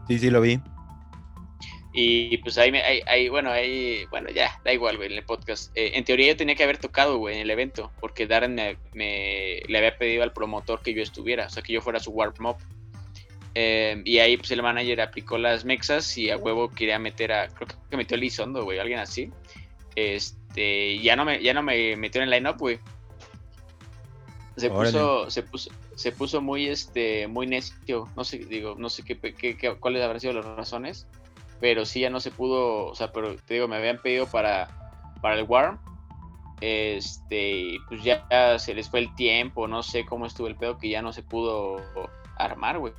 Sí, 0.07 0.19
sí, 0.19 0.29
lo 0.29 0.41
vi. 0.41 0.59
Y 1.91 2.37
pues 2.37 2.57
ahí, 2.59 2.71
ahí, 3.07 3.29
bueno, 3.29 3.49
ahí, 3.49 4.05
bueno, 4.11 4.29
ya, 4.29 4.59
da 4.63 4.71
igual, 4.71 4.97
güey, 4.97 5.11
en 5.11 5.17
el 5.17 5.25
podcast. 5.25 5.75
Eh, 5.75 5.91
en 5.95 6.03
teoría 6.03 6.27
yo 6.27 6.37
tenía 6.37 6.53
que 6.53 6.63
haber 6.63 6.77
tocado, 6.77 7.17
güey, 7.17 7.35
en 7.35 7.41
el 7.41 7.49
evento, 7.49 7.91
porque 7.99 8.27
Darren 8.27 8.55
me, 8.93 9.61
le 9.67 9.77
había 9.77 9.97
pedido 9.97 10.21
al 10.21 10.31
promotor 10.31 10.81
que 10.81 10.93
yo 10.93 11.01
estuviera, 11.01 11.47
o 11.47 11.49
sea, 11.49 11.63
que 11.63 11.73
yo 11.73 11.81
fuera 11.81 11.99
su 11.99 12.11
warm-up. 12.11 12.57
Eh, 13.55 14.01
y 14.05 14.19
ahí, 14.19 14.37
pues 14.37 14.51
el 14.51 14.61
manager 14.61 15.01
aplicó 15.01 15.39
las 15.39 15.65
mexas 15.65 16.15
y 16.17 16.29
a 16.29 16.37
huevo 16.37 16.69
quería 16.69 16.99
meter 16.99 17.31
a, 17.31 17.47
creo 17.47 17.67
que 17.89 17.97
metió 17.97 18.15
a 18.15 18.19
Lizondo, 18.19 18.63
güey, 18.63 18.77
alguien 18.77 18.99
así. 18.99 19.31
este, 19.95 20.99
ya 20.99 21.15
no 21.15 21.25
me, 21.25 21.41
ya 21.41 21.53
no 21.53 21.63
me 21.63 21.95
metió 21.95 22.21
en 22.21 22.31
el 22.31 22.35
line-up, 22.35 22.57
güey. 22.57 22.79
Se 24.57 24.69
puso, 24.69 25.29
se 25.29 25.43
puso, 25.43 25.71
se 25.95 26.11
puso 26.11 26.41
muy, 26.41 26.67
este, 26.67 27.27
muy 27.27 27.47
necio. 27.47 28.09
No 28.15 28.23
sé, 28.23 28.39
digo, 28.39 28.75
no 28.77 28.89
sé 28.89 29.03
qué, 29.03 29.17
qué, 29.17 29.57
qué, 29.57 29.75
cuáles 29.75 30.03
habrán 30.03 30.19
sido 30.19 30.33
las 30.33 30.45
razones, 30.45 31.07
pero 31.59 31.85
sí 31.85 32.01
ya 32.01 32.09
no 32.09 32.19
se 32.19 32.31
pudo, 32.31 32.87
o 32.87 32.95
sea, 32.95 33.11
pero 33.11 33.35
te 33.35 33.55
digo, 33.55 33.67
me 33.67 33.77
habían 33.77 34.01
pedido 34.01 34.27
para, 34.27 34.67
para 35.21 35.39
el 35.39 35.45
Warm, 35.45 35.79
este, 36.61 37.77
pues 37.87 38.03
ya 38.03 38.25
se 38.59 38.73
les 38.73 38.89
fue 38.89 38.99
el 38.99 39.15
tiempo, 39.15 39.67
no 39.67 39.83
sé 39.83 40.05
cómo 40.05 40.25
estuvo 40.25 40.47
el 40.47 40.55
pedo 40.55 40.77
que 40.77 40.89
ya 40.89 41.01
no 41.01 41.13
se 41.13 41.23
pudo 41.23 41.77
armar, 42.37 42.79
güey. 42.79 42.93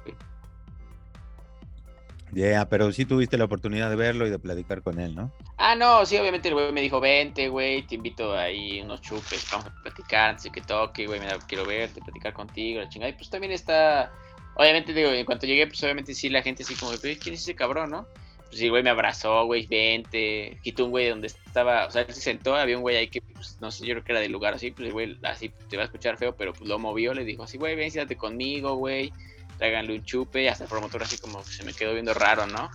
Ya, 2.33 2.68
pero 2.68 2.93
sí 2.93 3.05
tuviste 3.05 3.37
la 3.37 3.45
oportunidad 3.45 3.91
de 3.91 3.97
verlo 3.97 4.26
y 4.26 4.31
de 4.31 4.39
platicar 4.39 4.83
con 4.83 5.01
él, 5.01 5.14
¿no? 5.14 5.33
Ah, 5.57 5.74
no, 5.74 6.07
sí, 6.07 6.16
obviamente 6.16 6.49
el 6.49 6.55
güey 6.55 6.72
me 6.72 6.81
dijo, 6.81 7.01
vente, 7.01 7.49
güey, 7.49 7.83
te 7.87 7.97
invito 7.97 8.35
ahí 8.35 8.81
unos 8.81 9.01
chupes, 9.01 9.47
vamos 9.51 9.66
a 9.66 9.83
platicar 9.83 10.31
antes 10.31 10.45
de 10.45 10.51
que 10.51 10.61
toque, 10.61 11.07
güey, 11.07 11.18
me 11.18 11.26
quiero 11.49 11.66
verte, 11.66 12.01
platicar 12.01 12.33
contigo, 12.33 12.81
la 12.81 12.89
chingada. 12.89 13.11
Y 13.11 13.14
pues 13.14 13.31
también 13.31 13.53
está, 13.53 14.12
obviamente, 14.55 14.93
digo, 14.93 15.11
en 15.11 15.24
cuanto 15.24 15.47
llegué, 15.47 15.66
pues 15.66 15.83
obviamente 15.83 16.14
sí, 16.14 16.28
la 16.28 16.43
gente 16.43 16.62
así 16.62 16.74
como, 16.76 16.93
¿quién 16.93 17.35
es 17.35 17.43
ese 17.43 17.55
cabrón, 17.55 17.91
no? 17.91 18.07
Pues 18.47 18.59
sí, 18.59 18.68
güey, 18.68 18.83
me 18.83 18.91
abrazó, 18.91 19.45
güey, 19.47 19.66
vente, 19.66 20.59
quitó 20.62 20.85
un 20.85 20.91
güey 20.91 21.09
donde 21.09 21.28
estaba, 21.28 21.87
o 21.87 21.91
sea, 21.91 22.03
él 22.03 22.14
se 22.14 22.20
sentó, 22.20 22.55
había 22.55 22.76
un 22.76 22.83
güey 22.83 22.97
ahí 22.97 23.09
que, 23.09 23.22
pues, 23.22 23.59
no 23.61 23.70
sé, 23.70 23.87
yo 23.87 23.95
creo 23.95 24.05
que 24.05 24.12
era 24.12 24.20
del 24.20 24.33
lugar 24.33 24.55
así, 24.55 24.70
pues 24.70 24.87
el 24.87 24.93
güey, 24.93 25.18
así, 25.22 25.51
te 25.68 25.76
va 25.76 25.83
a 25.83 25.87
escuchar 25.87 26.16
feo, 26.16 26.35
pero 26.37 26.53
pues 26.53 26.68
lo 26.68 26.78
movió, 26.78 27.12
le 27.12 27.24
dijo 27.24 27.43
así, 27.43 27.59
güey, 27.59 27.74
ven, 27.74 27.91
siéntate 27.91 28.16
conmigo, 28.16 28.76
güey 28.76 29.12
tráiganle 29.61 29.95
un 29.95 30.03
chupe, 30.03 30.43
y 30.43 30.49
hasta 30.49 30.65
el 30.65 30.71
promotor 30.71 31.03
así 31.03 31.19
como 31.19 31.45
se 31.45 31.63
me 31.65 31.75
quedó 31.75 31.93
viendo 31.93 32.15
raro, 32.15 32.47
¿no? 32.47 32.71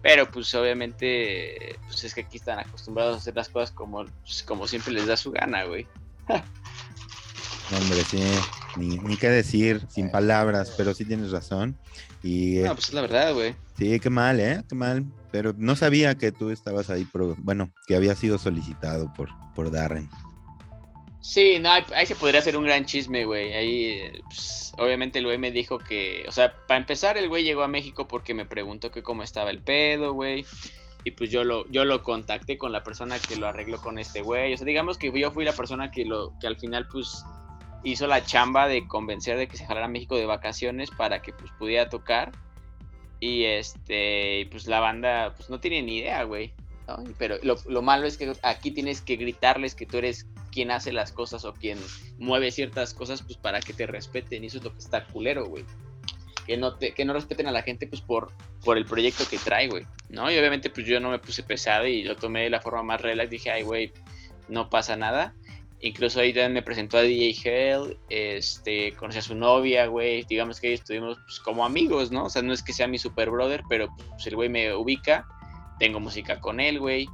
Pero 0.00 0.30
pues 0.30 0.54
obviamente, 0.54 1.76
pues 1.88 2.04
es 2.04 2.14
que 2.14 2.20
aquí 2.20 2.36
están 2.36 2.60
acostumbrados 2.60 3.16
a 3.16 3.18
hacer 3.18 3.34
las 3.34 3.48
cosas 3.48 3.72
como, 3.72 4.04
pues, 4.04 4.44
como 4.44 4.68
siempre 4.68 4.92
les 4.92 5.06
da 5.06 5.16
su 5.16 5.32
gana, 5.32 5.64
güey. 5.64 5.88
Hombre, 7.72 8.04
sí, 8.04 8.22
ni, 8.76 8.98
ni 8.98 9.16
qué 9.16 9.28
decir, 9.28 9.84
sin 9.88 10.10
palabras, 10.10 10.72
pero 10.76 10.94
sí 10.94 11.04
tienes 11.04 11.32
razón. 11.32 11.76
Y, 12.22 12.58
no, 12.58 12.74
pues 12.74 12.88
es 12.88 12.94
la 12.94 13.00
verdad, 13.00 13.34
güey. 13.34 13.56
Sí, 13.76 13.98
qué 13.98 14.10
mal, 14.10 14.38
¿eh? 14.38 14.62
Qué 14.68 14.76
mal. 14.76 15.04
Pero 15.32 15.52
no 15.56 15.74
sabía 15.74 16.14
que 16.14 16.30
tú 16.30 16.50
estabas 16.50 16.90
ahí, 16.90 17.08
bueno, 17.38 17.72
que 17.88 17.96
había 17.96 18.14
sido 18.14 18.38
solicitado 18.38 19.12
por, 19.14 19.30
por 19.56 19.72
Darren. 19.72 20.08
Sí, 21.24 21.58
no, 21.58 21.70
ahí, 21.70 22.04
se 22.04 22.16
podría 22.16 22.40
hacer 22.40 22.54
un 22.54 22.64
gran 22.64 22.84
chisme, 22.84 23.24
güey. 23.24 23.54
Ahí, 23.54 24.12
pues, 24.26 24.74
obviamente 24.76 25.20
el 25.20 25.24
güey 25.24 25.38
me 25.38 25.50
dijo 25.52 25.78
que, 25.78 26.22
o 26.28 26.32
sea, 26.32 26.54
para 26.66 26.78
empezar, 26.78 27.16
el 27.16 27.30
güey 27.30 27.44
llegó 27.44 27.62
a 27.62 27.68
México 27.68 28.06
porque 28.06 28.34
me 28.34 28.44
preguntó 28.44 28.90
que 28.90 29.02
cómo 29.02 29.22
estaba 29.22 29.48
el 29.48 29.62
pedo, 29.62 30.12
güey. 30.12 30.44
Y 31.02 31.12
pues 31.12 31.30
yo 31.30 31.42
lo, 31.42 31.66
yo 31.70 31.86
lo 31.86 32.02
contacté 32.02 32.58
con 32.58 32.72
la 32.72 32.82
persona 32.82 33.18
que 33.18 33.36
lo 33.36 33.46
arregló 33.46 33.80
con 33.80 33.98
este 33.98 34.20
güey. 34.20 34.52
O 34.52 34.56
sea, 34.58 34.66
digamos 34.66 34.98
que 34.98 35.18
yo 35.18 35.30
fui 35.30 35.46
la 35.46 35.54
persona 35.54 35.90
que 35.90 36.04
lo, 36.04 36.38
que 36.40 36.46
al 36.46 36.58
final, 36.58 36.88
pues, 36.88 37.24
hizo 37.84 38.06
la 38.06 38.22
chamba 38.22 38.68
de 38.68 38.86
convencer 38.86 39.38
de 39.38 39.48
que 39.48 39.56
se 39.56 39.64
jalara 39.64 39.86
a 39.86 39.88
México 39.88 40.16
de 40.16 40.26
vacaciones 40.26 40.90
para 40.90 41.22
que, 41.22 41.32
pues, 41.32 41.50
pudiera 41.58 41.88
tocar. 41.88 42.32
Y 43.18 43.44
este, 43.44 44.46
pues 44.50 44.66
la 44.66 44.80
banda, 44.80 45.32
pues, 45.34 45.48
no 45.48 45.58
tiene 45.58 45.80
ni 45.80 45.96
idea, 46.00 46.24
güey. 46.24 46.52
Pero 47.18 47.36
lo, 47.42 47.56
lo 47.66 47.82
malo 47.82 48.06
es 48.06 48.16
que 48.16 48.32
aquí 48.42 48.70
tienes 48.70 49.00
que 49.00 49.16
gritarles 49.16 49.74
que 49.74 49.86
tú 49.86 49.98
eres 49.98 50.26
quien 50.52 50.70
hace 50.70 50.92
las 50.92 51.12
cosas 51.12 51.44
o 51.44 51.54
quien 51.54 51.78
mueve 52.18 52.50
ciertas 52.50 52.94
cosas, 52.94 53.22
pues 53.22 53.36
para 53.36 53.60
que 53.60 53.72
te 53.72 53.86
respeten. 53.86 54.44
Y 54.44 54.46
eso 54.46 54.58
es 54.58 54.64
lo 54.64 54.72
que 54.72 54.78
está 54.78 55.04
culero, 55.06 55.46
güey. 55.46 55.64
Que 56.46 56.56
no, 56.56 56.76
te, 56.76 56.92
que 56.92 57.04
no 57.04 57.14
respeten 57.14 57.46
a 57.46 57.52
la 57.52 57.62
gente, 57.62 57.86
pues 57.86 58.02
por, 58.02 58.32
por 58.64 58.76
el 58.76 58.84
proyecto 58.84 59.24
que 59.28 59.38
trae, 59.38 59.68
güey. 59.68 59.86
¿No? 60.10 60.30
Y 60.30 60.38
obviamente, 60.38 60.70
pues 60.70 60.86
yo 60.86 61.00
no 61.00 61.10
me 61.10 61.18
puse 61.18 61.42
pesado 61.42 61.86
y 61.86 62.04
lo 62.04 62.16
tomé 62.16 62.44
de 62.44 62.50
la 62.50 62.60
forma 62.60 62.82
más 62.82 63.00
relax. 63.00 63.30
Dije, 63.30 63.50
ay, 63.50 63.62
güey, 63.62 63.92
no 64.48 64.68
pasa 64.70 64.96
nada. 64.96 65.34
Incluso 65.80 66.20
ahí 66.20 66.32
me 66.48 66.62
presentó 66.62 66.96
a 66.96 67.02
DJ 67.02 67.36
Hell, 67.44 67.98
este, 68.08 68.92
conocí 68.94 69.18
a 69.18 69.22
su 69.22 69.34
novia, 69.34 69.86
güey. 69.86 70.24
Digamos 70.24 70.60
que 70.60 70.72
estuvimos 70.72 71.18
pues, 71.26 71.40
como 71.40 71.64
amigos, 71.64 72.10
¿no? 72.10 72.24
O 72.24 72.30
sea, 72.30 72.42
no 72.42 72.52
es 72.54 72.62
que 72.62 72.72
sea 72.72 72.88
mi 72.88 72.96
super 72.96 73.28
brother, 73.28 73.62
pero 73.68 73.94
pues, 74.10 74.26
el 74.26 74.36
güey 74.36 74.48
me 74.48 74.72
ubica. 74.72 75.26
Tengo 75.78 76.00
música 76.00 76.40
con 76.40 76.60
él, 76.60 76.78
güey. 76.78 77.08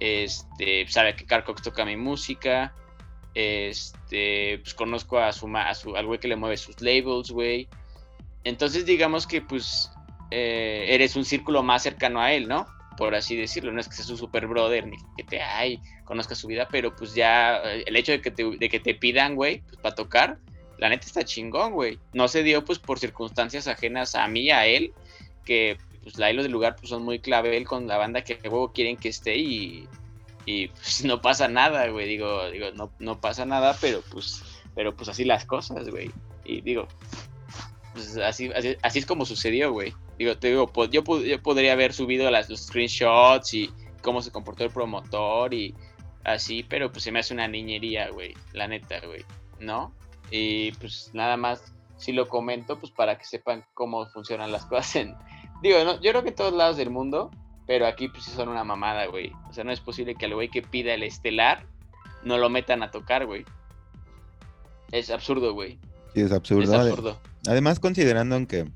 Este, 0.00 0.86
sabe 0.88 1.14
que 1.16 1.24
Carcox 1.24 1.62
toca 1.62 1.84
mi 1.84 1.96
música. 1.96 2.74
Este, 3.34 4.58
pues 4.58 4.74
conozco 4.74 5.18
a 5.18 5.32
su, 5.32 5.46
a 5.56 5.74
su 5.74 5.96
al 5.96 6.06
güey 6.06 6.20
que 6.20 6.28
le 6.28 6.36
mueve 6.36 6.56
sus 6.56 6.80
labels, 6.80 7.30
güey. 7.30 7.68
Entonces, 8.44 8.84
digamos 8.84 9.26
que 9.26 9.40
pues 9.40 9.90
eh, 10.30 10.86
eres 10.88 11.16
un 11.16 11.24
círculo 11.24 11.62
más 11.62 11.82
cercano 11.82 12.20
a 12.20 12.32
él, 12.32 12.48
¿no? 12.48 12.66
Por 12.96 13.14
así 13.14 13.36
decirlo. 13.36 13.72
No 13.72 13.80
es 13.80 13.88
que 13.88 13.94
seas 13.94 14.10
un 14.10 14.18
super 14.18 14.46
brother 14.46 14.86
ni 14.86 14.96
que 15.16 15.24
te 15.24 15.40
ay, 15.40 15.80
conozca 16.04 16.34
su 16.34 16.46
vida, 16.46 16.68
pero 16.70 16.94
pues 16.94 17.14
ya 17.14 17.58
eh, 17.64 17.84
el 17.86 17.96
hecho 17.96 18.12
de 18.12 18.20
que 18.20 18.30
te, 18.30 18.44
de 18.44 18.68
que 18.68 18.80
te 18.80 18.94
pidan, 18.94 19.34
güey, 19.34 19.60
pues 19.60 19.76
para 19.76 19.94
tocar, 19.94 20.38
la 20.78 20.88
neta 20.88 21.06
está 21.06 21.24
chingón, 21.24 21.72
güey. 21.72 21.98
No 22.12 22.28
se 22.28 22.42
dio 22.42 22.64
pues 22.64 22.78
por 22.78 22.98
circunstancias 22.98 23.68
ajenas 23.68 24.14
a 24.14 24.26
mí, 24.26 24.50
a 24.50 24.66
él, 24.66 24.92
que 25.44 25.78
pues 26.02 26.18
la 26.18 26.30
hilos 26.30 26.44
del 26.44 26.52
lugar 26.52 26.76
pues 26.76 26.88
son 26.88 27.04
muy 27.04 27.20
clave 27.20 27.56
él 27.56 27.66
con 27.66 27.86
la 27.86 27.96
banda 27.96 28.22
que 28.22 28.38
luego 28.42 28.72
quieren 28.72 28.96
que 28.96 29.08
esté 29.08 29.36
y 29.36 29.88
y 30.44 30.68
pues 30.68 31.04
no 31.04 31.20
pasa 31.20 31.48
nada, 31.48 31.88
güey, 31.88 32.08
digo, 32.08 32.50
digo, 32.50 32.66
no, 32.74 32.90
no 32.98 33.20
pasa 33.20 33.44
nada, 33.44 33.76
pero 33.80 34.02
pues, 34.10 34.42
pero 34.74 34.94
pues 34.94 35.08
así 35.08 35.24
las 35.24 35.44
cosas, 35.44 35.88
güey, 35.88 36.10
y 36.44 36.60
digo, 36.60 36.88
pues 37.92 38.16
así, 38.18 38.50
así, 38.82 38.98
es 38.98 39.06
como 39.06 39.24
sucedió, 39.24 39.72
güey, 39.72 39.94
digo, 40.18 40.36
te 40.36 40.48
digo, 40.48 40.70
yo, 40.90 41.02
yo 41.22 41.42
podría 41.42 41.72
haber 41.72 41.92
subido 41.92 42.30
las, 42.30 42.48
los 42.48 42.66
screenshots 42.66 43.54
y 43.54 43.70
cómo 44.02 44.22
se 44.22 44.32
comportó 44.32 44.64
el 44.64 44.70
promotor 44.70 45.54
y 45.54 45.74
así, 46.24 46.62
pero 46.62 46.90
pues 46.90 47.04
se 47.04 47.12
me 47.12 47.20
hace 47.20 47.34
una 47.34 47.48
niñería, 47.48 48.10
güey, 48.10 48.34
la 48.52 48.66
neta, 48.66 49.00
güey, 49.06 49.24
¿no? 49.60 49.94
Y 50.30 50.72
pues 50.72 51.10
nada 51.12 51.36
más, 51.36 51.74
si 51.98 52.12
lo 52.12 52.28
comento, 52.28 52.78
pues 52.80 52.90
para 52.90 53.18
que 53.18 53.24
sepan 53.24 53.64
cómo 53.74 54.06
funcionan 54.06 54.50
las 54.50 54.64
cosas 54.64 54.96
en, 54.96 55.14
digo, 55.62 55.84
no, 55.84 56.00
yo 56.00 56.10
creo 56.10 56.22
que 56.22 56.30
en 56.30 56.34
todos 56.34 56.52
lados 56.52 56.76
del 56.76 56.90
mundo 56.90 57.30
pero 57.66 57.86
aquí 57.86 58.08
pues 58.08 58.24
sí 58.24 58.30
son 58.32 58.48
una 58.48 58.64
mamada, 58.64 59.06
güey. 59.06 59.32
O 59.48 59.52
sea, 59.52 59.64
no 59.64 59.72
es 59.72 59.80
posible 59.80 60.14
que 60.14 60.26
al 60.26 60.34
güey 60.34 60.48
que 60.48 60.62
pida 60.62 60.94
el 60.94 61.02
estelar 61.02 61.64
no 62.24 62.38
lo 62.38 62.50
metan 62.50 62.82
a 62.82 62.90
tocar, 62.90 63.26
güey. 63.26 63.44
Es 64.90 65.10
absurdo, 65.10 65.54
güey. 65.54 65.78
Sí, 66.14 66.20
es 66.20 66.32
absurdo. 66.32 66.62
Es 66.64 66.70
absurdo. 66.70 67.18
Además, 67.48 67.80
considerando 67.80 68.46
que 68.46 68.68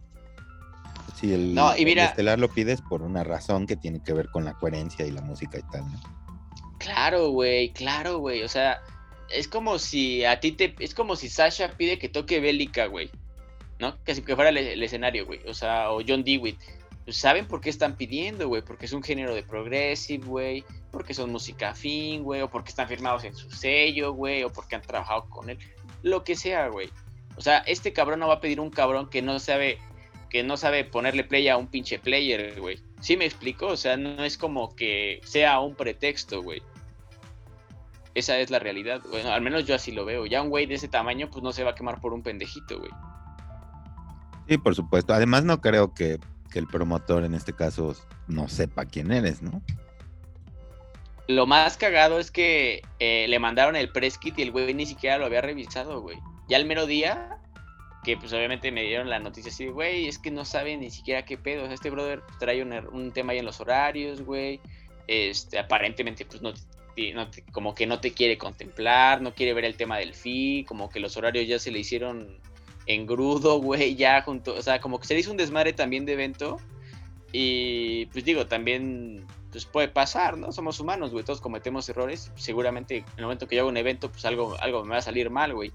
si 1.21 1.33
el, 1.33 1.59
estelar 1.99 2.39
lo 2.39 2.49
pides 2.49 2.81
por 2.81 3.03
una 3.03 3.25
razón 3.25 3.67
que 3.67 3.77
tiene 3.77 4.03
que 4.03 4.13
ver 4.13 4.31
con 4.31 4.45
la 4.45 4.55
coherencia 4.55 5.07
y 5.07 5.11
la 5.11 5.21
música 5.21 5.59
y 5.59 5.63
tal, 5.71 5.83
¿no? 5.93 6.01
Claro, 6.79 7.31
güey, 7.31 7.73
claro, 7.73 8.19
güey. 8.19 8.43
O 8.45 8.49
sea, 8.49 8.81
es 9.31 9.49
como 9.49 9.79
si 9.79 10.25
a 10.25 10.41
ti 10.41 10.53
te. 10.53 10.75
Es 10.79 10.95
como 10.95 11.17
si 11.17 11.29
Sasha 11.29 11.77
pide 11.77 11.99
que 11.99 12.09
toque 12.09 12.41
Bélica, 12.41 12.87
güey. 12.87 13.11
¿No? 13.79 13.97
Casi 14.05 14.23
que 14.23 14.35
fuera 14.35 14.49
el, 14.51 14.57
el 14.57 14.83
escenario, 14.83 15.27
güey. 15.27 15.41
O 15.47 15.53
sea, 15.53 15.91
o 15.91 16.01
John 16.07 16.25
Dewitt 16.25 16.59
pues 17.07 17.19
saben 17.19 17.47
por 17.47 17.61
qué 17.61 17.71
están 17.71 17.97
pidiendo, 17.97 18.49
güey, 18.49 18.63
porque 18.63 18.87
es 18.87 18.93
un 18.93 19.01
género 19.01 19.33
de 19.33 19.45
progressive, 19.45 20.27
güey, 20.27 20.65
porque 20.91 21.15
son 21.15 21.31
música 21.31 21.73
fin, 21.73 22.25
güey, 22.25 22.43
o 22.43 22.51
porque 22.51 22.71
están 22.71 22.89
firmados 22.89 23.23
en 23.23 23.33
su 23.33 23.49
sello, 23.49 24.13
güey, 24.13 24.43
o 24.43 24.53
porque 24.53 24.75
han 24.75 24.83
trabajado 24.83 25.31
con 25.31 25.49
él, 25.49 25.57
lo 26.03 26.25
que 26.25 26.35
sea, 26.35 26.67
güey. 26.67 26.91
O 27.37 27.41
sea, 27.41 27.59
este 27.59 27.93
cabrón 27.93 28.19
no 28.19 28.27
va 28.27 28.35
a 28.35 28.41
pedir 28.41 28.59
un 28.59 28.71
cabrón 28.71 29.09
que 29.09 29.23
no 29.23 29.39
sabe 29.39 29.79
que 30.31 30.43
no 30.43 30.57
sabe 30.57 30.85
ponerle 30.85 31.23
play 31.23 31.47
a 31.49 31.57
un 31.57 31.69
pinche 31.69 32.01
player, 32.01 32.61
güey. 32.61 32.81
¿Sí 33.01 33.17
me 33.17 33.25
explico? 33.25 33.69
O 33.69 33.77
sea, 33.77 33.97
no 33.97 34.25
es 34.25 34.37
como 34.37 34.75
que 34.75 35.21
sea 35.23 35.61
un 35.61 35.77
pretexto, 35.77 36.43
güey. 36.43 36.61
Esa 38.15 38.37
es 38.41 38.51
la 38.51 38.59
realidad. 38.59 39.01
Bueno, 39.09 39.31
al 39.31 39.43
menos 39.43 39.65
yo 39.65 39.77
así 39.77 39.93
lo 39.93 40.05
veo. 40.05 40.27
Ya 40.27 40.43
un 40.43 40.51
güey 40.51 40.67
de 40.67 40.75
ese 40.75 40.89
tamaño, 40.89 41.31
pues 41.31 41.45
no 41.45 41.53
se 41.53 41.63
va 41.63 41.71
a 41.71 41.75
quemar 41.77 42.01
por 42.01 42.13
un 42.13 42.25
pendejito, 42.25 42.81
güey. 42.81 42.91
Sí, 44.49 44.59
por 44.59 44.75
supuesto. 44.75 45.15
Además, 45.15 45.45
no 45.45 45.61
creo 45.61 45.95
que 45.95 46.19
que 46.57 46.61
el 46.61 46.67
promotor 46.67 47.23
en 47.23 47.35
este 47.35 47.53
caso 47.53 47.95
no 48.29 48.49
sepa 48.49 48.87
quién 48.87 49.13
eres, 49.13 49.43
¿no? 49.43 49.61
Lo 51.29 51.47
más 51.47 51.77
cagado 51.77 52.19
es 52.19 52.31
que 52.31 52.81
eh, 52.99 53.27
le 53.29 53.39
mandaron 53.39 53.77
el 53.77 53.91
press 53.91 54.17
kit 54.17 54.39
y 54.39 54.43
el 54.43 54.53
güey 54.53 54.73
ni 54.73 54.87
siquiera 54.87 55.19
lo 55.19 55.27
había 55.27 55.43
revisado, 55.43 56.01
güey. 56.01 56.17
Ya 56.49 56.57
el 56.57 56.65
mero 56.65 56.87
día, 56.87 57.37
que 58.05 58.17
pues 58.17 58.33
obviamente 58.33 58.73
me 58.73 58.85
dieron 58.85 59.11
la 59.11 59.19
noticia 59.19 59.53
así, 59.53 59.67
güey, 59.67 60.09
es 60.09 60.19
que 60.19 60.31
no 60.31 60.47
saben 60.47 60.81
ni 60.81 60.91
siquiera 60.91 61.27
qué 61.27 61.37
pedo. 61.37 61.67
Este 61.67 61.91
brother 61.91 62.23
trae 62.39 62.63
un, 62.63 62.73
er, 62.73 62.89
un 62.89 63.13
tema 63.13 63.35
ahí 63.35 63.39
en 63.41 63.45
los 63.45 63.61
horarios, 63.61 64.23
güey. 64.23 64.59
Este, 65.09 65.59
aparentemente, 65.59 66.25
pues 66.25 66.41
no, 66.41 66.55
como 67.53 67.75
que 67.75 67.87
no 67.87 68.01
te 68.01 68.15
quiere 68.15 68.39
contemplar, 68.39 69.21
no 69.21 69.35
quiere 69.35 69.53
ver 69.53 69.67
el 69.67 69.77
tema 69.77 69.99
del 69.99 70.15
fee, 70.15 70.65
como 70.67 70.89
que 70.89 71.01
los 71.01 71.19
horarios 71.19 71.47
ya 71.47 71.59
se 71.59 71.71
le 71.71 71.81
hicieron 71.81 72.41
engrudo, 72.87 73.61
güey, 73.61 73.97
ya 73.97 74.23
junto, 74.23 74.55
o 74.55 74.63
sea, 74.63 74.81
como 74.81 74.99
que 74.99 75.07
se 75.07 75.19
hizo 75.19 75.31
un 75.31 75.37
desmadre 75.37 75.73
también 75.73 76.07
de 76.07 76.15
evento. 76.15 76.59
Y 77.33 78.07
pues 78.07 78.25
digo, 78.25 78.47
también 78.47 79.27
pues 79.51 79.67
puede 79.67 79.89
pasar, 79.89 80.37
¿no? 80.39 80.53
Somos 80.53 80.81
humanos, 80.81 81.11
güey, 81.13 81.25
todos 81.25 81.41
cometemos 81.41 81.89
errores. 81.89 82.31
Seguramente 82.37 82.99
en 82.99 83.05
el 83.17 83.25
momento 83.25 83.47
que 83.47 83.57
yo 83.57 83.63
hago 83.63 83.71
un 83.71 83.77
evento, 83.77 84.11
pues 84.11 84.25
algo, 84.25 84.57
algo 84.61 84.85
me 84.85 84.91
va 84.91 84.99
a 84.99 85.03
salir 85.03 85.31
mal, 85.31 85.55
güey. 85.55 85.73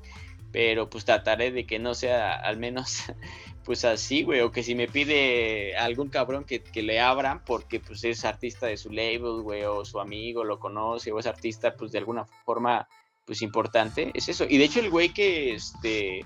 pero 0.52 0.90
pues 0.90 1.06
trataré 1.06 1.52
de 1.52 1.66
que 1.66 1.80
no 1.80 1.94
sea 1.94 2.36
al 2.36 2.58
menos 2.58 3.04
pues 3.66 3.86
así, 3.86 4.24
güey, 4.24 4.42
o 4.42 4.52
que 4.52 4.64
si 4.64 4.76
me 4.76 4.88
pide 4.88 5.76
algún 5.78 6.10
cabrón 6.10 6.46
que, 6.46 6.62
le 6.82 7.00
abran 7.00 7.44
porque 7.46 7.80
pues 7.80 8.04
es 8.04 8.26
artista 8.26 8.68
de 8.68 8.78
su 8.78 8.90
label, 8.92 9.42
güey, 9.42 9.64
o 9.64 9.86
su 9.86 10.00
amigo 10.00 10.44
lo 10.44 10.60
conoce, 10.60 11.12
o 11.12 11.20
es 11.20 11.28
artista 11.28 11.76
pues 11.76 11.92
de 11.92 12.00
alguna 12.00 12.26
forma 12.26 12.88
pues 13.26 13.42
importante, 13.42 14.12
es 14.14 14.30
eso. 14.30 14.46
Y 14.50 14.58
de 14.58 14.66
hecho 14.66 14.80
el 14.80 14.90
güey 14.90 15.10
que 15.10 15.54
este 15.54 16.26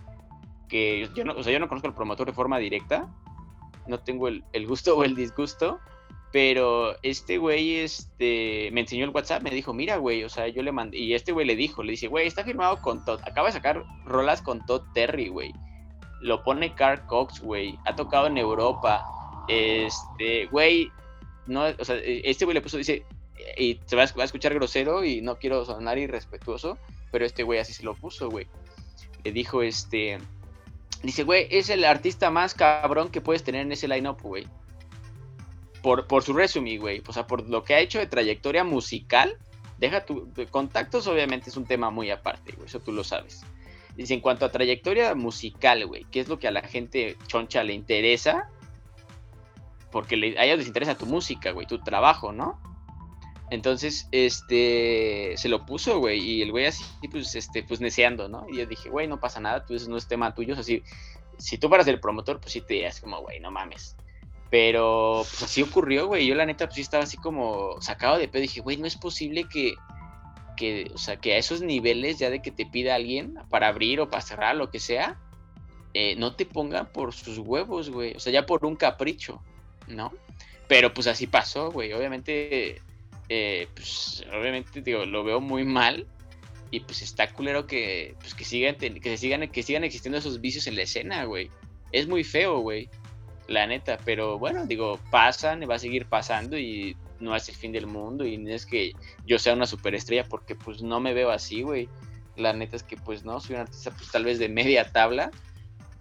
que 0.67 1.09
yo 1.15 1.25
no, 1.25 1.33
o 1.33 1.43
sea, 1.43 1.53
yo 1.53 1.59
no 1.59 1.67
conozco 1.67 1.87
al 1.87 1.95
promotor 1.95 2.27
de 2.27 2.33
forma 2.33 2.57
directa, 2.57 3.07
no 3.87 3.99
tengo 3.99 4.27
el, 4.27 4.43
el 4.53 4.67
gusto 4.67 4.97
o 4.97 5.03
el 5.03 5.15
disgusto, 5.15 5.79
pero 6.31 6.95
este 7.03 7.37
güey 7.37 7.75
este, 7.75 8.69
me 8.73 8.81
enseñó 8.81 9.05
el 9.05 9.11
WhatsApp, 9.11 9.43
me 9.43 9.51
dijo, 9.51 9.73
mira, 9.73 9.97
güey, 9.97 10.23
o 10.23 10.29
sea, 10.29 10.47
yo 10.47 10.63
le 10.63 10.71
mandé, 10.71 10.97
y 10.97 11.13
este 11.13 11.31
güey 11.31 11.45
le 11.45 11.55
dijo, 11.55 11.83
le 11.83 11.91
dice, 11.91 12.07
güey, 12.07 12.27
está 12.27 12.43
firmado 12.43 12.81
con 12.81 13.05
Todd, 13.05 13.21
acaba 13.23 13.47
de 13.47 13.53
sacar 13.53 13.83
rolas 14.05 14.41
con 14.41 14.65
Todd 14.65 14.81
Terry, 14.93 15.29
güey 15.29 15.53
lo 16.25 16.43
pone 16.43 16.73
Carl 16.73 17.05
Cox, 17.05 17.39
güey. 17.39 17.77
Ha 17.85 17.95
tocado 17.95 18.27
en 18.27 18.37
Europa. 18.37 19.05
Este, 19.47 20.47
güey, 20.47 20.91
no, 21.45 21.65
o 21.65 21.85
sea, 21.85 21.95
e, 21.97 22.21
este 22.25 22.45
güey 22.45 22.55
le 22.55 22.61
puso, 22.61 22.77
dice, 22.77 23.05
y 23.57 23.79
se 23.85 23.95
va 23.95 24.03
a, 24.03 24.23
escuchar 24.23 24.53
grosero 24.53 25.03
y 25.03 25.21
no 25.21 25.37
quiero 25.37 25.63
sonar 25.65 25.97
irrespetuoso, 25.97 26.77
pero 27.11 27.25
este 27.25 27.43
güey 27.43 27.59
así 27.59 27.73
se 27.73 27.83
lo 27.83 27.93
puso, 27.93 28.29
güey. 28.29 28.47
Le 29.23 29.31
dijo, 29.31 29.61
este, 29.61 30.17
dice, 31.03 31.23
güey, 31.23 31.47
es 31.51 31.69
el 31.69 31.83
artista 31.83 32.31
más 32.31 32.53
cabrón 32.53 33.09
que 33.09 33.21
puedes 33.21 33.43
tener 33.43 33.61
en 33.61 33.71
ese 33.71 33.87
line-up, 33.87 34.21
güey. 34.21 34.47
Por, 35.81 36.07
por 36.07 36.23
su 36.23 36.33
resumen, 36.33 36.79
güey. 36.79 37.03
O 37.07 37.13
sea, 37.13 37.27
por 37.27 37.47
lo 37.47 37.63
que 37.63 37.75
ha 37.75 37.79
hecho 37.79 37.99
de 37.99 38.07
trayectoria 38.07 38.63
musical, 38.63 39.37
deja 39.77 40.05
tu 40.05 40.31
contactos, 40.49 41.07
obviamente 41.07 41.49
es 41.49 41.57
un 41.57 41.65
tema 41.65 41.89
muy 41.89 42.09
aparte, 42.09 42.53
güey, 42.53 42.67
eso 42.67 42.79
tú 42.79 42.91
lo 42.91 43.03
sabes. 43.03 43.43
Dice, 43.95 44.13
en 44.13 44.19
cuanto 44.19 44.45
a 44.45 44.51
trayectoria 44.51 45.15
musical, 45.15 45.85
güey, 45.85 46.05
¿qué 46.11 46.19
es 46.19 46.27
lo 46.27 46.37
que 46.37 46.47
a 46.47 46.51
la 46.51 46.61
gente 46.61 47.17
choncha 47.27 47.63
le 47.63 47.73
interesa? 47.73 48.49
Porque 49.91 50.35
a 50.37 50.45
ellos 50.45 50.57
les 50.57 50.67
interesa 50.67 50.97
tu 50.97 51.05
música, 51.05 51.51
güey, 51.51 51.65
tu 51.65 51.79
trabajo, 51.79 52.33
¿no? 52.33 52.59
Entonces, 53.51 54.07
este, 54.11 55.33
se 55.37 55.49
lo 55.49 55.65
puso, 55.65 55.99
güey, 55.99 56.19
y 56.19 56.41
el 56.41 56.51
güey 56.51 56.65
así, 56.65 56.83
pues, 57.11 57.35
este, 57.35 57.63
pues 57.63 57.79
neceando, 57.79 58.27
¿no? 58.27 58.47
Y 58.49 58.57
yo 58.57 58.65
dije, 58.65 58.89
güey, 58.89 59.07
no 59.07 59.19
pasa 59.19 59.39
nada, 59.39 59.65
tú 59.65 59.75
eso 59.75 59.89
no 59.89 59.97
es 59.97 60.07
tema 60.07 60.33
tuyo, 60.33 60.55
así, 60.57 60.81
si 61.37 61.57
tú 61.57 61.69
fueras 61.69 61.87
el 61.87 61.99
promotor, 61.99 62.39
pues 62.39 62.53
sí 62.53 62.61
te 62.61 62.75
dirías 62.75 62.99
como, 62.99 63.21
güey, 63.21 63.39
no 63.39 63.51
mames. 63.51 63.95
Pero, 64.49 65.23
pues 65.29 65.43
así 65.43 65.61
ocurrió, 65.61 66.07
güey, 66.07 66.25
yo 66.25 66.33
la 66.33 66.45
neta, 66.45 66.65
pues 66.65 66.75
sí 66.75 66.81
estaba 66.81 67.03
así 67.03 67.17
como 67.17 67.79
sacado 67.81 68.17
de 68.17 68.27
pedo, 68.27 68.41
dije, 68.41 68.61
güey, 68.61 68.77
no 68.77 68.87
es 68.87 68.95
posible 68.95 69.45
que, 69.45 69.75
que, 70.57 70.91
o 70.93 70.97
sea, 70.97 71.17
que 71.17 71.33
a 71.33 71.37
esos 71.37 71.61
niveles 71.61 72.17
ya 72.17 72.29
de 72.29 72.41
que 72.41 72.51
te 72.51 72.65
pida 72.65 72.95
alguien 72.95 73.37
para 73.49 73.67
abrir 73.67 73.99
o 74.01 74.09
para 74.09 74.21
cerrar, 74.21 74.55
lo 74.55 74.71
que 74.71 74.79
sea, 74.79 75.19
eh, 75.93 76.15
no 76.17 76.35
te 76.35 76.45
pongan 76.45 76.87
por 76.87 77.13
sus 77.13 77.37
huevos, 77.37 77.89
güey. 77.89 78.15
O 78.15 78.19
sea, 78.19 78.33
ya 78.33 78.45
por 78.45 78.65
un 78.65 78.75
capricho, 78.75 79.41
¿no? 79.87 80.11
Pero 80.67 80.93
pues 80.93 81.07
así 81.07 81.25
pasó, 81.25 81.71
güey. 81.71 81.93
Obviamente, 81.93 82.81
eh, 83.29 83.67
pues, 83.73 84.23
obviamente, 84.33 84.81
digo, 84.81 85.05
lo 85.05 85.23
veo 85.23 85.39
muy 85.39 85.63
mal. 85.63 86.07
Y 86.71 86.79
pues 86.81 87.01
está 87.01 87.31
culero 87.31 87.67
que, 87.67 88.15
pues, 88.19 88.33
que, 88.33 88.43
sigan, 88.43 88.75
que, 88.75 89.17
sigan, 89.17 89.47
que 89.47 89.63
sigan 89.63 89.83
existiendo 89.83 90.17
esos 90.17 90.41
vicios 90.41 90.67
en 90.67 90.75
la 90.75 90.81
escena, 90.81 91.23
güey. 91.25 91.49
Es 91.91 92.07
muy 92.07 92.23
feo, 92.23 92.59
güey. 92.59 92.89
La 93.47 93.67
neta. 93.67 93.97
Pero 94.03 94.39
bueno, 94.39 94.65
digo, 94.65 94.99
pasan, 95.11 95.61
va 95.69 95.75
a 95.75 95.79
seguir 95.79 96.07
pasando 96.07 96.57
y 96.57 96.97
no 97.19 97.35
es 97.35 97.47
el 97.49 97.55
fin 97.55 97.71
del 97.71 97.87
mundo 97.87 98.25
y 98.25 98.37
no 98.37 98.51
es 98.51 98.65
que 98.65 98.93
yo 99.25 99.39
sea 99.39 99.53
una 99.53 99.65
superestrella 99.65 100.25
porque 100.25 100.55
pues 100.55 100.81
no 100.81 100.99
me 100.99 101.13
veo 101.13 101.31
así, 101.31 101.61
güey. 101.61 101.89
La 102.35 102.53
neta 102.53 102.75
es 102.75 102.83
que 102.83 102.97
pues 102.97 103.23
no, 103.23 103.39
soy 103.39 103.55
un 103.55 103.61
artista 103.61 103.91
pues 103.91 104.11
tal 104.11 104.25
vez 104.25 104.39
de 104.39 104.49
media 104.49 104.91
tabla, 104.91 105.31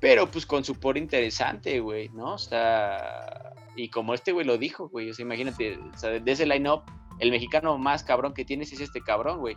pero 0.01 0.31
pues 0.31 0.47
con 0.47 0.64
su 0.64 0.75
por 0.75 0.99
interesante, 0.99 1.81
güey, 1.81 2.09
¿no? 2.09 2.35
O 2.35 2.39
sea, 2.39 3.55
y 3.77 3.89
como 3.89 4.14
este 4.14 4.33
güey 4.33 4.47
lo 4.47 4.59
dijo, 4.59 4.89
güey, 4.89 5.11
o 5.11 5.14
sea, 5.14 5.25
imagínate, 5.25 5.79
o 5.79 5.99
sea, 5.99 6.14
ese 6.14 6.47
line-up, 6.47 6.83
el 7.18 7.30
mexicano 7.30 7.78
más 7.78 8.02
cabrón 8.02 8.34
que 8.34 8.44
tienes 8.44 8.72
es 8.72 8.80
este 8.80 9.00
cabrón, 9.00 9.38
güey. 9.38 9.56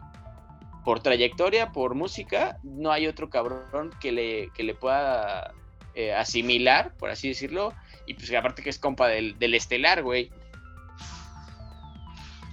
Por 0.84 1.02
trayectoria, 1.02 1.72
por 1.72 1.96
música, 1.96 2.60
no 2.64 2.92
hay 2.92 3.08
otro 3.08 3.30
cabrón 3.30 3.92
que 4.00 4.12
le, 4.12 4.50
que 4.56 4.64
le 4.64 4.74
pueda 4.74 5.54
eh, 5.96 6.14
asimilar, 6.14 6.94
por 6.98 7.10
así 7.10 7.28
decirlo, 7.28 7.74
y 8.06 8.14
pues 8.14 8.32
aparte 8.34 8.62
que 8.62 8.70
es 8.70 8.80
compa 8.80 9.08
del, 9.08 9.38
del 9.38 9.54
estelar, 9.54 10.04
güey. 10.04 10.32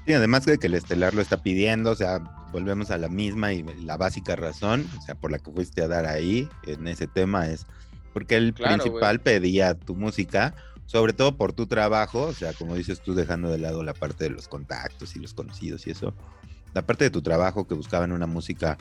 Sí, 0.07 0.13
además 0.13 0.45
de 0.45 0.59
que 0.59 0.67
el 0.67 0.75
estelar 0.75 1.15
lo 1.15 1.23
está 1.23 1.43
pidiendo, 1.43 1.93
o 1.93 1.95
sea, 1.95 2.19
volvemos 2.53 2.91
a 2.91 2.99
la 2.99 3.09
misma 3.09 3.53
y 3.53 3.63
la 3.63 3.97
básica 3.97 4.37
razón, 4.37 4.89
o 4.99 5.03
sea, 5.03 5.15
por 5.15 5.31
la 5.31 5.39
que 5.39 5.51
fuiste 5.51 5.83
a 5.83 5.89
dar 5.89 6.07
ahí 6.07 6.49
en 6.67 6.89
ese 6.89 7.07
tema 7.07 7.47
es 7.47 7.67
porque 8.15 8.37
el 8.37 8.55
principal 8.55 9.21
pedía 9.21 9.75
tu 9.75 9.97
música, 9.97 10.55
sobre 10.87 11.13
todo 11.13 11.37
por 11.37 11.53
tu 11.53 11.67
trabajo, 11.67 12.23
o 12.23 12.33
sea, 12.33 12.53
como 12.53 12.75
dices 12.75 13.01
tú, 13.01 13.15
dejando 13.15 13.51
de 13.51 13.59
lado 13.59 13.83
la 13.83 13.95
parte 13.95 14.25
de 14.25 14.31
los 14.31 14.49
contactos 14.49 15.17
y 15.17 15.21
los 15.21 15.35
conocidos 15.35 15.87
y 15.87 15.91
eso, 15.91 16.15
la 16.75 16.83
parte 16.83 17.05
de 17.05 17.11
tu 17.11 17.23
trabajo 17.23 17.67
que 17.67 17.75
buscaban 17.75 18.13
una 18.13 18.27
música, 18.27 18.77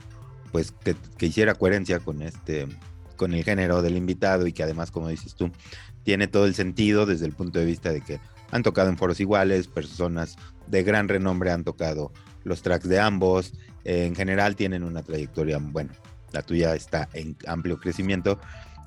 pues, 0.52 0.72
que, 0.72 0.96
que 1.18 1.28
hiciera 1.28 1.56
coherencia 1.56 2.00
con 2.00 2.22
este, 2.22 2.68
con 3.16 3.34
el 3.34 3.44
género 3.44 3.82
del 3.82 3.98
invitado 3.98 4.48
y 4.48 4.54
que 4.54 4.64
además, 4.64 4.92
como 4.92 5.08
dices 5.08 5.36
tú, 5.36 5.52
tiene 6.04 6.28
todo 6.28 6.46
el 6.46 6.56
sentido 6.56 7.06
desde 7.06 7.26
el 7.26 7.34
punto 7.34 7.60
de 7.60 7.66
vista 7.66 7.92
de 7.92 8.02
que 8.02 8.20
han 8.52 8.64
tocado 8.64 8.90
en 8.90 8.98
foros 8.98 9.20
iguales, 9.20 9.68
personas 9.68 10.36
de 10.68 10.84
gran 10.84 11.08
renombre 11.08 11.52
han 11.52 11.64
tocado 11.64 12.12
los 12.44 12.62
tracks 12.62 12.88
de 12.88 13.00
ambos, 13.00 13.54
en 13.84 14.16
general 14.16 14.56
tienen 14.56 14.84
una 14.84 15.04
trayectoria, 15.04 15.58
bueno, 15.60 15.94
la 16.32 16.42
tuya 16.42 16.76
está 16.76 17.10
en 17.14 17.38
amplio 17.48 17.80
crecimiento 17.80 18.40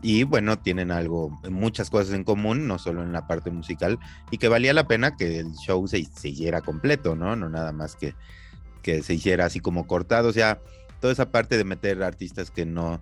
y 0.02 0.24
bueno, 0.24 0.58
tienen 0.58 0.90
algo, 0.90 1.30
muchas 1.50 1.90
cosas 1.90 2.14
en 2.14 2.24
común, 2.24 2.66
no 2.66 2.78
solo 2.78 3.02
en 3.02 3.12
la 3.12 3.26
parte 3.26 3.50
musical, 3.50 3.98
y 4.30 4.38
que 4.38 4.48
valía 4.48 4.72
la 4.72 4.86
pena 4.86 5.16
que 5.16 5.38
el 5.40 5.52
show 5.54 5.86
se, 5.88 5.98
hiciera 5.98 6.60
completo, 6.60 7.16
¿no? 7.16 7.36
No 7.36 7.48
nada 7.48 7.72
más 7.72 7.96
que, 7.96 8.14
que 8.82 9.02
se 9.02 9.14
hiciera 9.14 9.46
así 9.46 9.60
como 9.60 9.86
cortado, 9.86 10.28
o 10.28 10.32
sea, 10.32 10.60
toda 11.00 11.12
esa 11.12 11.30
parte 11.30 11.56
de 11.56 11.64
meter 11.64 12.02
artistas 12.02 12.50
que 12.50 12.66
no, 12.66 13.00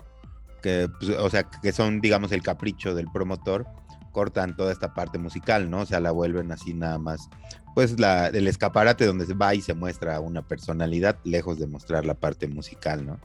que, 0.62 0.88
pues, 0.98 1.10
o 1.18 1.30
sea, 1.30 1.44
que 1.44 1.72
son, 1.72 2.00
digamos, 2.00 2.32
el 2.32 2.42
capricho 2.42 2.94
del 2.94 3.10
promotor, 3.10 3.66
cortan 4.12 4.56
toda 4.56 4.72
esta 4.72 4.94
parte 4.94 5.18
musical, 5.18 5.68
¿no? 5.68 5.80
O 5.80 5.86
sea, 5.86 6.00
la 6.00 6.12
vuelven 6.12 6.52
así 6.52 6.72
nada 6.72 6.98
más, 6.98 7.28
pues 7.74 7.98
la, 7.98 8.28
el 8.28 8.46
escaparate 8.46 9.04
donde 9.04 9.26
se 9.26 9.34
va 9.34 9.54
y 9.54 9.60
se 9.60 9.74
muestra 9.74 10.20
una 10.20 10.42
personalidad, 10.42 11.18
lejos 11.24 11.58
de 11.58 11.66
mostrar 11.66 12.06
la 12.06 12.14
parte 12.14 12.46
musical, 12.46 13.04
¿no? 13.04 13.18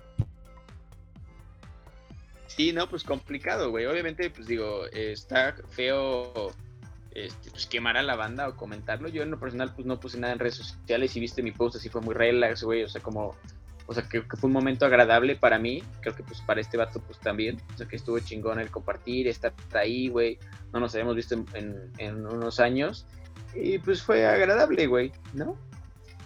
Sí, 2.59 2.73
no, 2.73 2.89
pues 2.89 3.05
complicado, 3.05 3.69
güey. 3.69 3.85
Obviamente, 3.85 4.29
pues 4.31 4.45
digo, 4.45 4.85
está 4.91 5.55
feo 5.69 6.51
este, 7.11 7.51
pues 7.51 7.65
quemar 7.67 7.95
a 7.95 8.03
la 8.03 8.17
banda 8.17 8.49
o 8.49 8.57
comentarlo. 8.57 9.07
Yo 9.07 9.23
en 9.23 9.31
lo 9.31 9.39
personal, 9.39 9.73
pues 9.73 9.87
no 9.87 9.97
puse 9.97 10.19
nada 10.19 10.33
en 10.33 10.39
redes 10.39 10.55
sociales 10.55 11.15
y 11.15 11.21
viste 11.21 11.41
mi 11.41 11.53
post 11.53 11.77
así 11.77 11.87
fue 11.87 12.01
muy 12.01 12.13
relax, 12.13 12.63
güey. 12.63 12.83
O 12.83 12.89
sea, 12.89 13.01
como 13.01 13.33
o 13.87 13.93
sea, 13.93 14.03
que, 14.03 14.23
fue 14.23 14.49
un 14.49 14.51
momento 14.51 14.85
agradable 14.85 15.37
para 15.37 15.57
mí, 15.57 15.81
creo 16.01 16.13
que 16.13 16.21
pues 16.21 16.41
para 16.41 16.59
este 16.59 16.75
vato 16.75 16.99
pues 16.99 17.17
también, 17.19 17.61
o 17.73 17.77
sea, 17.77 17.87
que 17.87 17.95
estuvo 17.95 18.19
chingón 18.19 18.59
el 18.59 18.69
compartir, 18.69 19.29
estar 19.29 19.53
ahí, 19.73 20.09
güey, 20.09 20.37
no 20.73 20.81
nos 20.81 20.93
habíamos 20.93 21.15
visto 21.15 21.35
en, 21.53 22.25
unos 22.27 22.59
años, 22.59 23.07
y 23.55 23.79
pues 23.79 24.03
fue 24.03 24.27
agradable, 24.27 24.85
güey, 24.85 25.13
¿no? 25.33 25.57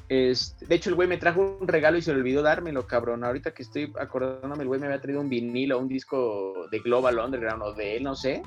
Este, 0.09 0.65
de 0.65 0.75
hecho, 0.75 0.89
el 0.89 0.95
güey 0.95 1.07
me 1.07 1.17
trajo 1.17 1.57
un 1.59 1.67
regalo 1.67 1.97
y 1.97 2.01
se 2.01 2.13
le 2.13 2.19
olvidó 2.19 2.41
dármelo, 2.41 2.85
cabrón. 2.85 3.23
Ahorita 3.23 3.53
que 3.53 3.63
estoy 3.63 3.91
acordándome, 3.99 4.63
el 4.63 4.67
güey 4.67 4.79
me 4.79 4.87
había 4.87 5.01
traído 5.01 5.21
un 5.21 5.29
vinilo, 5.29 5.79
un 5.79 5.87
disco 5.87 6.67
de 6.71 6.79
Global 6.79 7.19
Underground 7.19 7.63
o 7.63 7.73
de 7.73 7.97
él, 7.97 8.03
no 8.03 8.15
sé. 8.15 8.41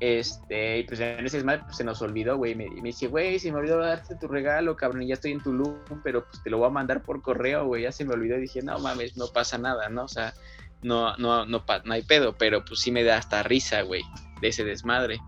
Este, 0.00 0.80
y 0.80 0.82
pues 0.84 1.00
en 1.00 1.24
ese 1.24 1.38
desmadre 1.38 1.62
pues, 1.64 1.76
se 1.76 1.84
nos 1.84 2.02
olvidó, 2.02 2.36
güey. 2.36 2.54
Me, 2.54 2.68
me 2.68 2.82
dice, 2.82 3.06
güey, 3.06 3.38
se 3.38 3.50
me 3.50 3.58
olvidó 3.58 3.78
darte 3.78 4.16
tu 4.16 4.28
regalo, 4.28 4.76
cabrón, 4.76 5.02
y 5.02 5.08
ya 5.08 5.14
estoy 5.14 5.32
en 5.32 5.42
Tulum, 5.42 5.76
pero 6.02 6.24
pues 6.24 6.42
te 6.42 6.50
lo 6.50 6.58
voy 6.58 6.66
a 6.66 6.70
mandar 6.70 7.02
por 7.02 7.22
correo, 7.22 7.66
güey. 7.66 7.82
Ya 7.82 7.92
se 7.92 8.04
me 8.04 8.12
olvidó 8.12 8.36
y 8.36 8.42
dije, 8.42 8.62
no 8.62 8.78
mames, 8.78 9.16
no 9.16 9.28
pasa 9.28 9.56
nada, 9.56 9.88
¿no? 9.88 10.04
O 10.04 10.08
sea, 10.08 10.34
no, 10.82 11.16
no, 11.16 11.46
no, 11.46 11.64
no 11.84 11.94
hay 11.94 12.02
pedo, 12.02 12.36
pero 12.36 12.64
pues 12.64 12.80
sí 12.80 12.92
me 12.92 13.02
da 13.02 13.16
hasta 13.16 13.42
risa, 13.42 13.82
güey, 13.82 14.02
de 14.40 14.48
ese 14.48 14.64
desmadre. 14.64 15.18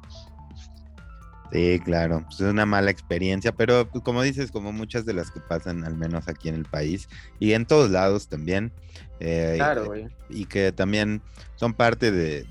Sí, 1.53 1.81
claro, 1.85 2.23
pues 2.25 2.41
es 2.41 2.49
una 2.49 2.67
mala 2.67 2.91
experiencia, 2.91 3.53
pero 3.53 3.89
pues, 3.89 4.03
como 4.03 4.23
dices, 4.23 4.51
como 4.51 4.73
muchas 4.73 5.07
de 5.07 5.15
las 5.15 5.31
que 5.31 5.41
pasan, 5.41 5.85
al 5.85 5.97
menos 5.97 6.29
aquí 6.29 6.49
en 6.49 6.57
el 6.57 6.65
país 6.65 7.09
y 7.39 7.53
en 7.53 7.67
todos 7.67 7.91
lados 7.91 8.29
también. 8.29 8.73
Eh, 9.21 9.55
claro, 9.57 9.87
güey. 9.87 10.09
Y, 10.29 10.47
que 10.47 10.73
también 10.73 11.23
son 11.55 11.75
parte 11.75 12.11
de, 12.11 12.47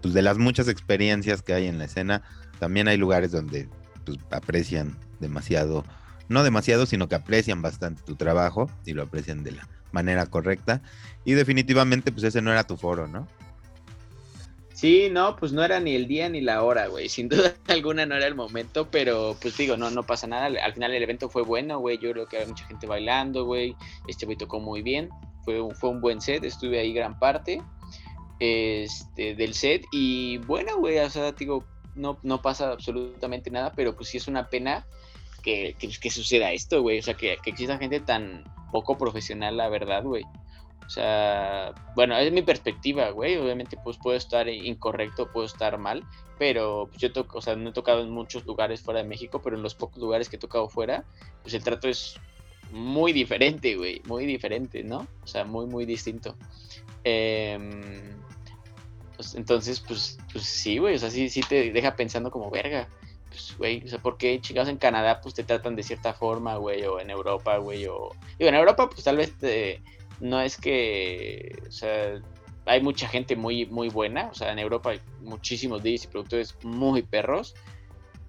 pues, 0.00 0.14
de, 0.14 0.22
las 0.22 0.38
muchas 0.38 0.68
experiencias 0.68 1.42
que 1.42 1.52
hay 1.52 1.66
en 1.66 1.78
la 1.78 1.84
escena. 1.84 2.22
También 2.58 2.88
hay 2.88 2.96
lugares 2.96 3.32
donde 3.32 3.68
pues, 4.04 4.18
aprecian 4.30 4.96
demasiado, 5.18 5.84
no 6.28 6.44
demasiado, 6.44 6.86
sino 6.86 7.08
que 7.08 7.16
aprecian 7.16 7.60
bastante 7.60 8.02
tu 8.02 8.14
trabajo 8.14 8.70
y 8.86 8.92
lo 8.92 9.02
aprecian 9.02 9.42
de 9.42 9.52
la 9.52 9.68
manera 9.90 10.26
correcta. 10.26 10.80
Y 11.24 11.32
definitivamente, 11.32 12.12
pues 12.12 12.24
ese 12.24 12.40
no 12.40 12.52
era 12.52 12.64
tu 12.64 12.76
foro, 12.76 13.08
¿no? 13.08 13.26
Sí, 14.80 15.10
no, 15.10 15.36
pues 15.36 15.52
no 15.52 15.62
era 15.62 15.78
ni 15.78 15.94
el 15.94 16.08
día 16.08 16.30
ni 16.30 16.40
la 16.40 16.62
hora, 16.62 16.86
güey. 16.86 17.10
Sin 17.10 17.28
duda 17.28 17.54
alguna 17.68 18.06
no 18.06 18.14
era 18.14 18.26
el 18.26 18.34
momento, 18.34 18.90
pero 18.90 19.36
pues 19.38 19.54
digo, 19.58 19.76
no, 19.76 19.90
no 19.90 20.06
pasa 20.06 20.26
nada. 20.26 20.46
Al 20.46 20.72
final 20.72 20.94
el 20.94 21.02
evento 21.02 21.28
fue 21.28 21.42
bueno, 21.42 21.78
güey. 21.80 21.98
Yo 21.98 22.10
creo 22.12 22.24
que 22.26 22.38
había 22.38 22.48
mucha 22.48 22.64
gente 22.64 22.86
bailando, 22.86 23.44
güey. 23.44 23.76
Este 24.08 24.24
güey 24.24 24.38
tocó 24.38 24.58
muy 24.58 24.80
bien. 24.80 25.10
Fue, 25.44 25.58
fue 25.74 25.90
un 25.90 26.00
buen 26.00 26.22
set, 26.22 26.44
estuve 26.44 26.80
ahí 26.80 26.94
gran 26.94 27.18
parte. 27.18 27.60
este, 28.38 29.34
del 29.34 29.52
set. 29.52 29.84
Y 29.92 30.38
bueno, 30.38 30.78
güey, 30.78 30.98
o 31.00 31.10
sea, 31.10 31.30
digo, 31.32 31.66
no, 31.94 32.18
no 32.22 32.40
pasa 32.40 32.72
absolutamente 32.72 33.50
nada, 33.50 33.72
pero 33.76 33.94
pues 33.94 34.08
sí 34.08 34.16
es 34.16 34.28
una 34.28 34.48
pena 34.48 34.86
que, 35.42 35.76
que, 35.78 36.10
suceda 36.10 36.52
esto, 36.52 36.80
güey. 36.80 37.00
O 37.00 37.02
sea, 37.02 37.12
que, 37.12 37.36
que 37.42 37.50
exista 37.50 37.76
gente 37.76 38.00
tan 38.00 38.44
poco 38.72 38.96
profesional, 38.96 39.58
la 39.58 39.68
verdad, 39.68 40.04
güey. 40.04 40.24
O 40.90 40.92
sea, 40.92 41.72
bueno, 41.94 42.18
es 42.18 42.32
mi 42.32 42.42
perspectiva, 42.42 43.10
güey. 43.10 43.36
Obviamente, 43.36 43.76
pues 43.76 43.96
puedo 43.96 44.16
estar 44.16 44.48
incorrecto, 44.48 45.30
puedo 45.30 45.46
estar 45.46 45.78
mal, 45.78 46.02
pero 46.36 46.88
pues, 46.88 47.00
yo 47.00 47.12
toco, 47.12 47.38
o 47.38 47.40
sea, 47.40 47.54
no 47.54 47.70
he 47.70 47.72
tocado 47.72 48.02
en 48.02 48.10
muchos 48.10 48.44
lugares 48.44 48.80
fuera 48.80 49.00
de 49.00 49.08
México, 49.08 49.40
pero 49.40 49.54
en 49.54 49.62
los 49.62 49.76
pocos 49.76 50.02
lugares 50.02 50.28
que 50.28 50.34
he 50.34 50.38
tocado 50.40 50.68
fuera, 50.68 51.04
pues 51.42 51.54
el 51.54 51.62
trato 51.62 51.86
es 51.86 52.16
muy 52.72 53.12
diferente, 53.12 53.76
güey, 53.76 54.02
muy 54.08 54.26
diferente, 54.26 54.82
¿no? 54.82 55.06
O 55.22 55.26
sea, 55.28 55.44
muy, 55.44 55.66
muy 55.66 55.86
distinto. 55.86 56.34
Pues, 59.14 59.36
entonces, 59.36 59.78
pues, 59.78 60.18
pues 60.32 60.42
sí, 60.42 60.78
güey, 60.78 60.96
o 60.96 60.98
sea, 60.98 61.10
sí, 61.12 61.30
sí 61.30 61.40
te 61.42 61.70
deja 61.70 61.94
pensando 61.94 62.32
como 62.32 62.50
verga. 62.50 62.88
Pues, 63.28 63.56
güey, 63.56 63.84
o 63.84 63.88
sea, 63.88 64.00
¿por 64.00 64.18
qué 64.18 64.40
chingados 64.40 64.68
en 64.68 64.76
Canadá, 64.76 65.20
pues 65.20 65.34
te 65.36 65.44
tratan 65.44 65.76
de 65.76 65.84
cierta 65.84 66.14
forma, 66.14 66.56
güey, 66.56 66.82
o 66.82 66.98
en 66.98 67.10
Europa, 67.10 67.58
güey, 67.58 67.86
o... 67.86 68.10
Digo, 68.40 68.48
en 68.48 68.56
Europa, 68.56 68.90
pues 68.90 69.04
tal 69.04 69.18
vez 69.18 69.38
te 69.38 69.80
no 70.20 70.40
es 70.40 70.56
que, 70.56 71.62
o 71.66 71.72
sea, 71.72 72.20
hay 72.66 72.82
mucha 72.82 73.08
gente 73.08 73.36
muy, 73.36 73.66
muy 73.66 73.88
buena, 73.88 74.28
o 74.28 74.34
sea, 74.34 74.52
en 74.52 74.58
Europa 74.58 74.90
hay 74.90 75.00
muchísimos 75.22 75.82
DJs 75.82 76.04
y 76.04 76.06
productores 76.08 76.56
muy 76.62 77.02
perros, 77.02 77.54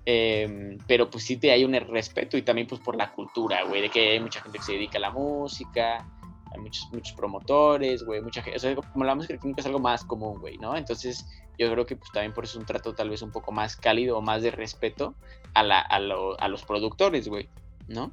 em, 0.06 0.78
pero 0.88 1.10
pues 1.10 1.26
sí 1.26 1.38
te 1.38 1.52
hay 1.52 1.64
un 1.64 1.74
respeto 1.74 2.38
y 2.38 2.42
también 2.42 2.68
pues 2.68 2.82
por 2.82 2.96
la 2.96 3.12
cultura, 3.12 3.64
güey, 3.64 3.82
de 3.82 3.90
que 3.90 4.12
hay 4.12 4.20
mucha 4.20 4.42
gente 4.42 4.58
que 4.58 4.64
se 4.64 4.74
dedica 4.74 4.98
a 4.98 5.02
la 5.02 5.12
música, 5.12 6.08
hay 6.54 6.60
muchos, 6.60 6.88
muchos 6.92 7.14
promotores, 7.14 8.04
güey, 8.04 8.22
mucha 8.22 8.42
gente, 8.42 8.58
o 8.58 8.60
sea, 8.60 8.76
como 8.76 9.06
la 9.06 9.16
música 9.16 9.34
electrónica 9.34 9.62
es 9.62 9.68
algo 9.68 9.80
más 9.80 10.04
común, 10.06 10.40
güey, 10.40 10.58
¿no? 10.58 10.76
Entonces 10.76 11.26
yo 11.58 11.72
creo 11.72 11.86
que 11.86 11.96
pues 11.96 12.12
también 12.12 12.34
por 12.34 12.46
eso 12.46 12.58
es 12.58 12.62
un 12.62 12.66
trato 12.66 12.94
tal 12.94 13.10
vez 13.10 13.22
un 13.22 13.32
poco 13.32 13.52
más 13.52 13.76
cálido 13.76 14.18
o 14.18 14.22
más 14.22 14.42
de 14.42 14.52
respeto 14.52 15.14
a, 15.54 15.64
la, 15.64 15.80
a, 15.80 15.98
a 15.98 16.48
los 16.48 16.64
productores, 16.64 17.28
güey, 17.28 17.50
¿no? 17.88 18.12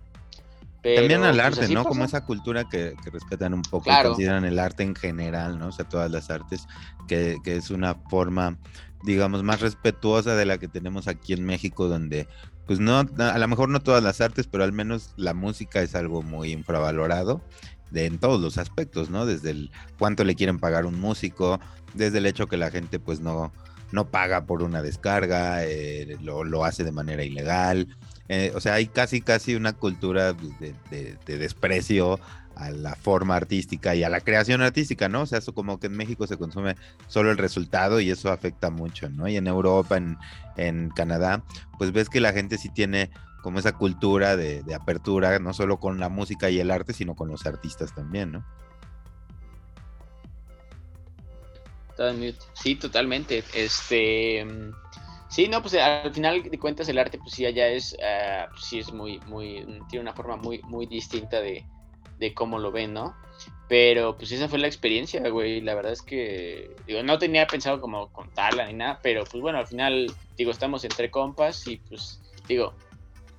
También 0.82 1.24
al 1.24 1.34
pues, 1.34 1.58
arte, 1.58 1.74
¿no? 1.74 1.84
Como 1.84 2.04
esa 2.04 2.24
cultura 2.24 2.68
que, 2.68 2.94
respetan 3.12 3.52
un 3.52 3.62
poco 3.62 3.90
y 3.90 4.02
consideran 4.02 4.44
el 4.44 4.58
arte 4.58 4.84
en 4.84 4.94
general, 4.94 5.58
¿no? 5.58 5.68
O 5.68 5.72
sea, 5.72 5.88
todas 5.88 6.10
las 6.10 6.30
artes, 6.30 6.66
que, 7.08 7.38
es 7.44 7.70
una 7.70 7.94
forma, 7.94 8.56
digamos, 9.02 9.42
más 9.42 9.60
respetuosa 9.60 10.36
de 10.36 10.46
la 10.46 10.58
que 10.58 10.68
tenemos 10.68 11.08
aquí 11.08 11.32
en 11.32 11.44
México, 11.44 11.88
donde, 11.88 12.28
pues 12.66 12.78
no, 12.78 12.98
a 12.98 13.38
lo 13.38 13.48
mejor 13.48 13.68
no 13.68 13.80
todas 13.80 14.04
las 14.04 14.20
artes, 14.20 14.46
pero 14.46 14.62
al 14.62 14.72
menos 14.72 15.14
la 15.16 15.34
música 15.34 15.82
es 15.82 15.96
algo 15.96 16.22
muy 16.22 16.52
infravalorado 16.52 17.42
de, 17.90 18.06
en 18.06 18.18
todos 18.18 18.40
los 18.40 18.56
aspectos, 18.56 19.10
¿no? 19.10 19.26
Desde 19.26 19.50
el 19.50 19.70
cuánto 19.98 20.22
le 20.22 20.36
quieren 20.36 20.60
pagar 20.60 20.86
un 20.86 21.00
músico, 21.00 21.58
desde 21.94 22.18
el 22.18 22.26
hecho 22.26 22.46
que 22.46 22.56
la 22.56 22.70
gente, 22.70 23.00
pues 23.00 23.18
no, 23.18 23.52
no 23.90 24.10
paga 24.12 24.46
por 24.46 24.62
una 24.62 24.80
descarga, 24.80 25.64
eh, 25.64 26.16
lo, 26.22 26.44
lo 26.44 26.64
hace 26.64 26.84
de 26.84 26.92
manera 26.92 27.24
ilegal 27.24 27.88
eh, 28.28 28.52
o 28.54 28.60
sea, 28.60 28.74
hay 28.74 28.86
casi, 28.86 29.20
casi 29.20 29.54
una 29.54 29.72
cultura 29.72 30.32
de, 30.32 31.16
desprecio 31.26 32.20
a 32.56 32.70
la 32.70 32.94
forma 32.96 33.36
artística 33.36 33.94
y 33.94 34.02
a 34.02 34.08
la 34.08 34.20
creación 34.20 34.62
artística, 34.62 35.08
¿no? 35.08 35.22
O 35.22 35.26
sea, 35.26 35.38
eso 35.38 35.54
como 35.54 35.78
que 35.78 35.86
en 35.86 35.96
México 35.96 36.26
se 36.26 36.36
consume 36.36 36.74
solo 37.06 37.30
el 37.30 37.38
resultado 37.38 38.00
y 38.00 38.10
eso 38.10 38.32
afecta 38.32 38.70
mucho, 38.70 39.08
¿no? 39.08 39.28
Y 39.28 39.36
en 39.36 39.46
Europa, 39.46 39.96
en, 39.96 40.18
en 40.56 40.90
Canadá, 40.90 41.44
pues 41.78 41.92
ves 41.92 42.08
que 42.08 42.20
la 42.20 42.32
gente 42.32 42.58
sí 42.58 42.68
tiene 42.68 43.10
como 43.42 43.60
esa 43.60 43.72
cultura 43.72 44.36
de, 44.36 44.62
apertura, 44.74 45.38
no 45.38 45.54
solo 45.54 45.78
con 45.78 45.98
la 45.98 46.08
música 46.08 46.50
y 46.50 46.60
el 46.60 46.70
arte, 46.70 46.92
sino 46.92 47.14
con 47.14 47.28
los 47.28 47.46
artistas 47.46 47.94
también, 47.94 48.32
¿no? 48.32 48.44
Sí, 52.52 52.76
totalmente. 52.76 53.42
Este 53.54 54.46
Sí, 55.28 55.46
no, 55.46 55.60
pues 55.60 55.74
al 55.74 56.12
final 56.12 56.42
de 56.42 56.58
cuentas 56.58 56.88
el 56.88 56.98
arte 56.98 57.18
pues 57.18 57.34
sí 57.34 57.44
allá 57.44 57.68
es, 57.68 57.92
uh, 57.94 58.50
pues, 58.50 58.64
sí 58.64 58.78
es 58.78 58.92
muy, 58.92 59.20
muy, 59.26 59.64
tiene 59.90 60.02
una 60.02 60.14
forma 60.14 60.36
muy, 60.36 60.60
muy 60.62 60.86
distinta 60.86 61.40
de, 61.40 61.66
de 62.18 62.34
cómo 62.34 62.58
lo 62.58 62.72
ven, 62.72 62.94
¿no? 62.94 63.14
Pero 63.68 64.16
pues 64.16 64.32
esa 64.32 64.48
fue 64.48 64.58
la 64.58 64.66
experiencia, 64.66 65.28
güey. 65.28 65.60
La 65.60 65.74
verdad 65.74 65.92
es 65.92 66.02
que, 66.02 66.74
digo, 66.86 67.02
no 67.02 67.18
tenía 67.18 67.46
pensado 67.46 67.80
como 67.80 68.10
contarla 68.10 68.66
ni 68.66 68.72
nada, 68.72 69.00
pero 69.02 69.24
pues 69.24 69.42
bueno, 69.42 69.58
al 69.58 69.66
final, 69.66 70.10
digo, 70.36 70.50
estamos 70.50 70.84
entre 70.84 71.10
compas 71.10 71.66
y 71.66 71.76
pues, 71.76 72.20
digo, 72.48 72.72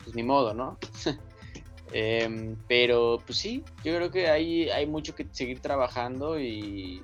pues 0.03 0.15
ni 0.15 0.21
modo, 0.21 0.53
¿no? 0.53 0.77
eh, 1.91 2.55
pero 2.67 3.19
pues 3.25 3.39
sí, 3.39 3.63
yo 3.83 3.95
creo 3.95 4.11
que 4.11 4.29
hay, 4.29 4.69
hay 4.69 4.85
mucho 4.85 5.15
que 5.15 5.25
seguir 5.31 5.59
trabajando 5.59 6.39
y 6.39 7.01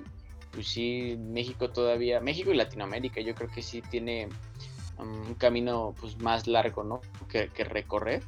pues 0.52 0.68
sí, 0.68 1.18
México 1.18 1.70
todavía, 1.70 2.20
México 2.20 2.52
y 2.52 2.56
Latinoamérica, 2.56 3.20
yo 3.20 3.34
creo 3.34 3.50
que 3.50 3.62
sí 3.62 3.82
tiene 3.82 4.28
un 4.98 5.34
camino 5.34 5.94
pues 6.00 6.18
más 6.18 6.46
largo, 6.46 6.84
¿no? 6.84 7.00
Que, 7.28 7.48
recorrer 7.64 8.22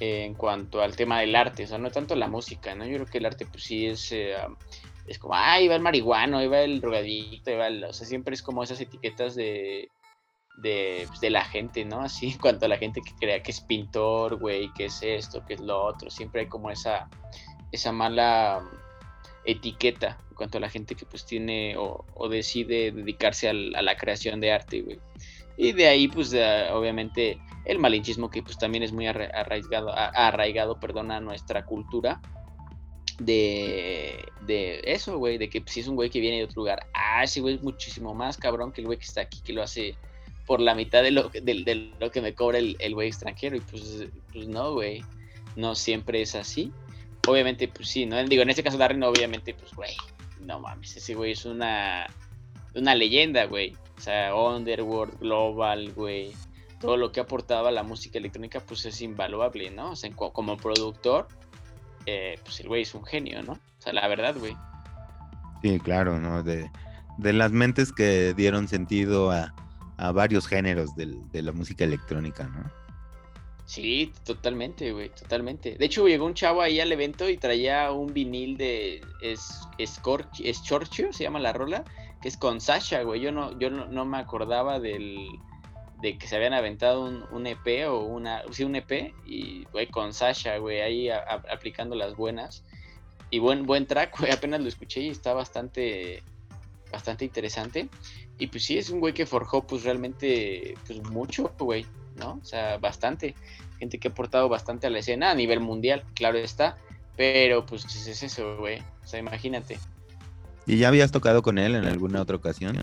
en 0.00 0.34
cuanto 0.34 0.82
al 0.82 0.96
tema 0.96 1.20
del 1.20 1.34
arte, 1.36 1.64
o 1.64 1.66
sea, 1.66 1.78
no 1.78 1.90
tanto 1.90 2.16
la 2.16 2.28
música, 2.28 2.74
¿no? 2.74 2.84
Yo 2.84 2.94
creo 2.94 3.06
que 3.06 3.18
el 3.18 3.26
arte 3.26 3.46
pues 3.46 3.62
sí 3.64 3.86
es, 3.86 4.12
eh, 4.12 4.34
es 5.06 5.18
como, 5.18 5.34
ah, 5.34 5.52
ahí 5.52 5.68
el 5.68 5.80
marihuano, 5.80 6.38
ahí 6.38 6.48
va 6.48 6.60
el 6.60 6.80
drogadicto, 6.80 7.50
ahí 7.50 7.74
el, 7.74 7.84
o 7.84 7.92
sea, 7.92 8.06
siempre 8.06 8.34
es 8.34 8.42
como 8.42 8.62
esas 8.62 8.80
etiquetas 8.80 9.34
de, 9.34 9.88
de, 10.58 11.06
pues, 11.08 11.30
la 11.30 11.44
gente, 11.44 11.84
¿no? 11.84 12.00
Así 12.00 12.26
en 12.32 12.38
cuanto 12.38 12.66
a 12.66 12.68
la 12.68 12.78
gente 12.78 13.00
que 13.00 13.14
crea 13.14 13.42
que 13.42 13.52
es 13.52 13.60
pintor, 13.60 14.38
güey, 14.38 14.72
que 14.74 14.86
es 14.86 15.02
esto, 15.02 15.44
que 15.46 15.54
es 15.54 15.60
lo 15.60 15.82
otro, 15.84 16.10
siempre 16.10 16.42
hay 16.42 16.46
como 16.48 16.70
esa, 16.70 17.08
esa 17.72 17.92
mala 17.92 18.62
etiqueta 19.44 20.18
en 20.30 20.36
cuanto 20.36 20.58
a 20.58 20.60
la 20.60 20.70
gente 20.70 20.94
que 20.94 21.06
pues 21.06 21.24
tiene 21.26 21.76
o, 21.76 22.28
decide 22.28 22.90
dedicarse 22.90 23.48
a 23.48 23.52
la 23.52 23.96
creación 23.96 24.40
de 24.40 24.52
arte, 24.52 24.82
güey. 24.82 24.98
Y 25.56 25.72
de 25.72 25.88
ahí, 25.88 26.08
pues, 26.08 26.34
obviamente, 26.72 27.38
el 27.64 27.78
malinchismo 27.78 28.30
que 28.30 28.42
pues 28.42 28.58
también 28.58 28.82
es 28.82 28.92
muy 28.92 29.06
arraigado, 29.06 29.92
arraigado 29.94 30.78
perdón, 30.78 31.10
a 31.10 31.20
nuestra 31.20 31.64
cultura. 31.64 32.20
De, 33.18 34.24
de 34.44 34.80
eso, 34.84 35.18
güey, 35.18 35.38
de 35.38 35.48
que 35.48 35.62
si 35.66 35.80
es 35.80 35.86
un 35.86 35.94
güey 35.94 36.10
que 36.10 36.18
viene 36.18 36.38
de 36.38 36.44
otro 36.44 36.62
lugar, 36.62 36.88
ah, 36.94 37.22
ese 37.22 37.40
güey 37.40 37.54
es 37.54 37.62
muchísimo 37.62 38.12
más 38.12 38.36
cabrón 38.36 38.72
que 38.72 38.80
el 38.80 38.88
güey 38.88 38.98
que 38.98 39.04
está 39.04 39.20
aquí, 39.20 39.40
que 39.40 39.52
lo 39.52 39.62
hace 39.62 39.94
por 40.46 40.60
la 40.60 40.74
mitad 40.74 41.02
de 41.02 41.12
lo, 41.12 41.28
de, 41.28 41.92
lo 42.00 42.10
que 42.10 42.20
me 42.20 42.34
cobra 42.34 42.58
el, 42.58 42.94
güey 42.94 43.08
extranjero. 43.08 43.56
Y 43.56 43.60
pues, 43.60 44.08
pues 44.32 44.48
no, 44.48 44.72
güey, 44.72 45.02
no 45.54 45.74
siempre 45.74 46.22
es 46.22 46.34
así. 46.34 46.72
Obviamente, 47.28 47.68
pues 47.68 47.88
sí, 47.88 48.04
¿no? 48.04 48.22
Digo, 48.24 48.42
en 48.42 48.50
este 48.50 48.62
caso 48.62 48.76
Darren, 48.76 49.02
obviamente, 49.04 49.54
pues, 49.54 49.72
güey, 49.74 49.96
no 50.40 50.60
mames, 50.60 50.96
ese 50.96 51.14
güey 51.14 51.32
es 51.32 51.44
una, 51.44 52.06
una 52.74 52.94
leyenda, 52.94 53.46
güey. 53.46 53.76
O 53.96 54.00
sea, 54.00 54.34
Underworld, 54.34 55.18
Global, 55.20 55.92
güey. 55.92 56.32
Todo 56.80 56.96
lo 56.96 57.12
que 57.12 57.20
aportaba 57.20 57.70
la 57.70 57.82
música 57.82 58.18
electrónica, 58.18 58.60
pues 58.60 58.84
es 58.84 59.00
invaluable, 59.00 59.70
¿no? 59.70 59.92
O 59.92 59.96
sea, 59.96 60.10
como 60.14 60.56
productor, 60.56 61.28
eh, 62.06 62.38
pues 62.44 62.60
el 62.60 62.68
güey 62.68 62.82
es 62.82 62.94
un 62.94 63.04
genio, 63.04 63.42
¿no? 63.42 63.52
O 63.52 63.58
sea, 63.78 63.92
la 63.92 64.06
verdad, 64.08 64.36
güey. 64.38 64.54
Sí, 65.62 65.78
claro, 65.80 66.18
¿no? 66.18 66.42
De, 66.42 66.70
las 67.18 67.52
mentes 67.52 67.92
que 67.92 68.34
dieron 68.34 68.68
sentido 68.68 69.30
a, 69.30 69.54
varios 70.12 70.46
géneros 70.46 70.94
de, 70.96 71.42
la 71.42 71.52
música 71.52 71.84
electrónica, 71.84 72.44
¿no? 72.44 72.70
Sí, 73.64 74.12
totalmente, 74.24 74.92
güey, 74.92 75.08
totalmente. 75.08 75.76
De 75.76 75.86
hecho, 75.86 76.06
llegó 76.06 76.26
un 76.26 76.34
chavo 76.34 76.60
ahí 76.60 76.80
al 76.80 76.92
evento 76.92 77.30
y 77.30 77.38
traía 77.38 77.90
un 77.92 78.12
vinil 78.12 78.58
de 78.58 79.00
es, 79.22 79.66
Scorchio, 79.86 81.12
se 81.14 81.24
llama 81.24 81.40
la 81.40 81.54
rola, 81.54 81.82
que 82.24 82.28
es 82.28 82.38
con 82.38 82.62
Sasha, 82.62 83.02
güey. 83.02 83.20
Yo 83.20 83.32
no, 83.32 83.58
yo 83.58 83.68
no, 83.68 84.04
me 84.06 84.16
acordaba 84.16 84.80
del, 84.80 85.28
de 86.00 86.16
que 86.16 86.26
se 86.26 86.36
habían 86.36 86.54
aventado 86.54 87.04
un, 87.04 87.46
EP 87.46 87.86
o 87.86 87.98
una, 87.98 88.42
sí, 88.50 88.64
un 88.64 88.76
EP 88.76 89.12
y, 89.26 89.64
güey, 89.64 89.88
con 89.88 90.14
Sasha, 90.14 90.56
güey, 90.56 90.80
ahí 90.80 91.10
aplicando 91.10 91.94
las 91.94 92.16
buenas. 92.16 92.64
Y 93.28 93.40
buen, 93.40 93.66
buen 93.66 93.84
track, 93.84 94.18
güey, 94.18 94.32
apenas 94.32 94.62
lo 94.62 94.68
escuché 94.68 95.02
y 95.02 95.10
está 95.10 95.34
bastante, 95.34 96.22
bastante 96.90 97.26
interesante. 97.26 97.90
Y 98.38 98.46
pues 98.46 98.64
sí, 98.64 98.78
es 98.78 98.88
un 98.88 99.00
güey 99.00 99.12
que 99.12 99.26
forjó, 99.26 99.66
pues 99.66 99.84
realmente, 99.84 100.78
pues 100.86 101.02
mucho, 101.02 101.52
güey, 101.58 101.84
¿no? 102.16 102.40
O 102.40 102.44
sea, 102.46 102.78
bastante. 102.78 103.34
Gente 103.78 103.98
que 103.98 104.08
ha 104.08 104.12
aportado 104.12 104.48
bastante 104.48 104.86
a 104.86 104.90
la 104.90 105.00
escena 105.00 105.30
a 105.30 105.34
nivel 105.34 105.60
mundial, 105.60 106.02
claro 106.14 106.38
está. 106.38 106.78
Pero 107.18 107.66
pues 107.66 107.84
es 107.84 108.22
eso, 108.22 108.56
güey. 108.56 108.80
O 108.80 109.06
sea, 109.06 109.20
imagínate. 109.20 109.78
¿Y 110.66 110.78
ya 110.78 110.88
habías 110.88 111.12
tocado 111.12 111.42
con 111.42 111.58
él 111.58 111.74
en 111.74 111.84
alguna 111.84 112.22
otra 112.22 112.36
ocasión? 112.36 112.82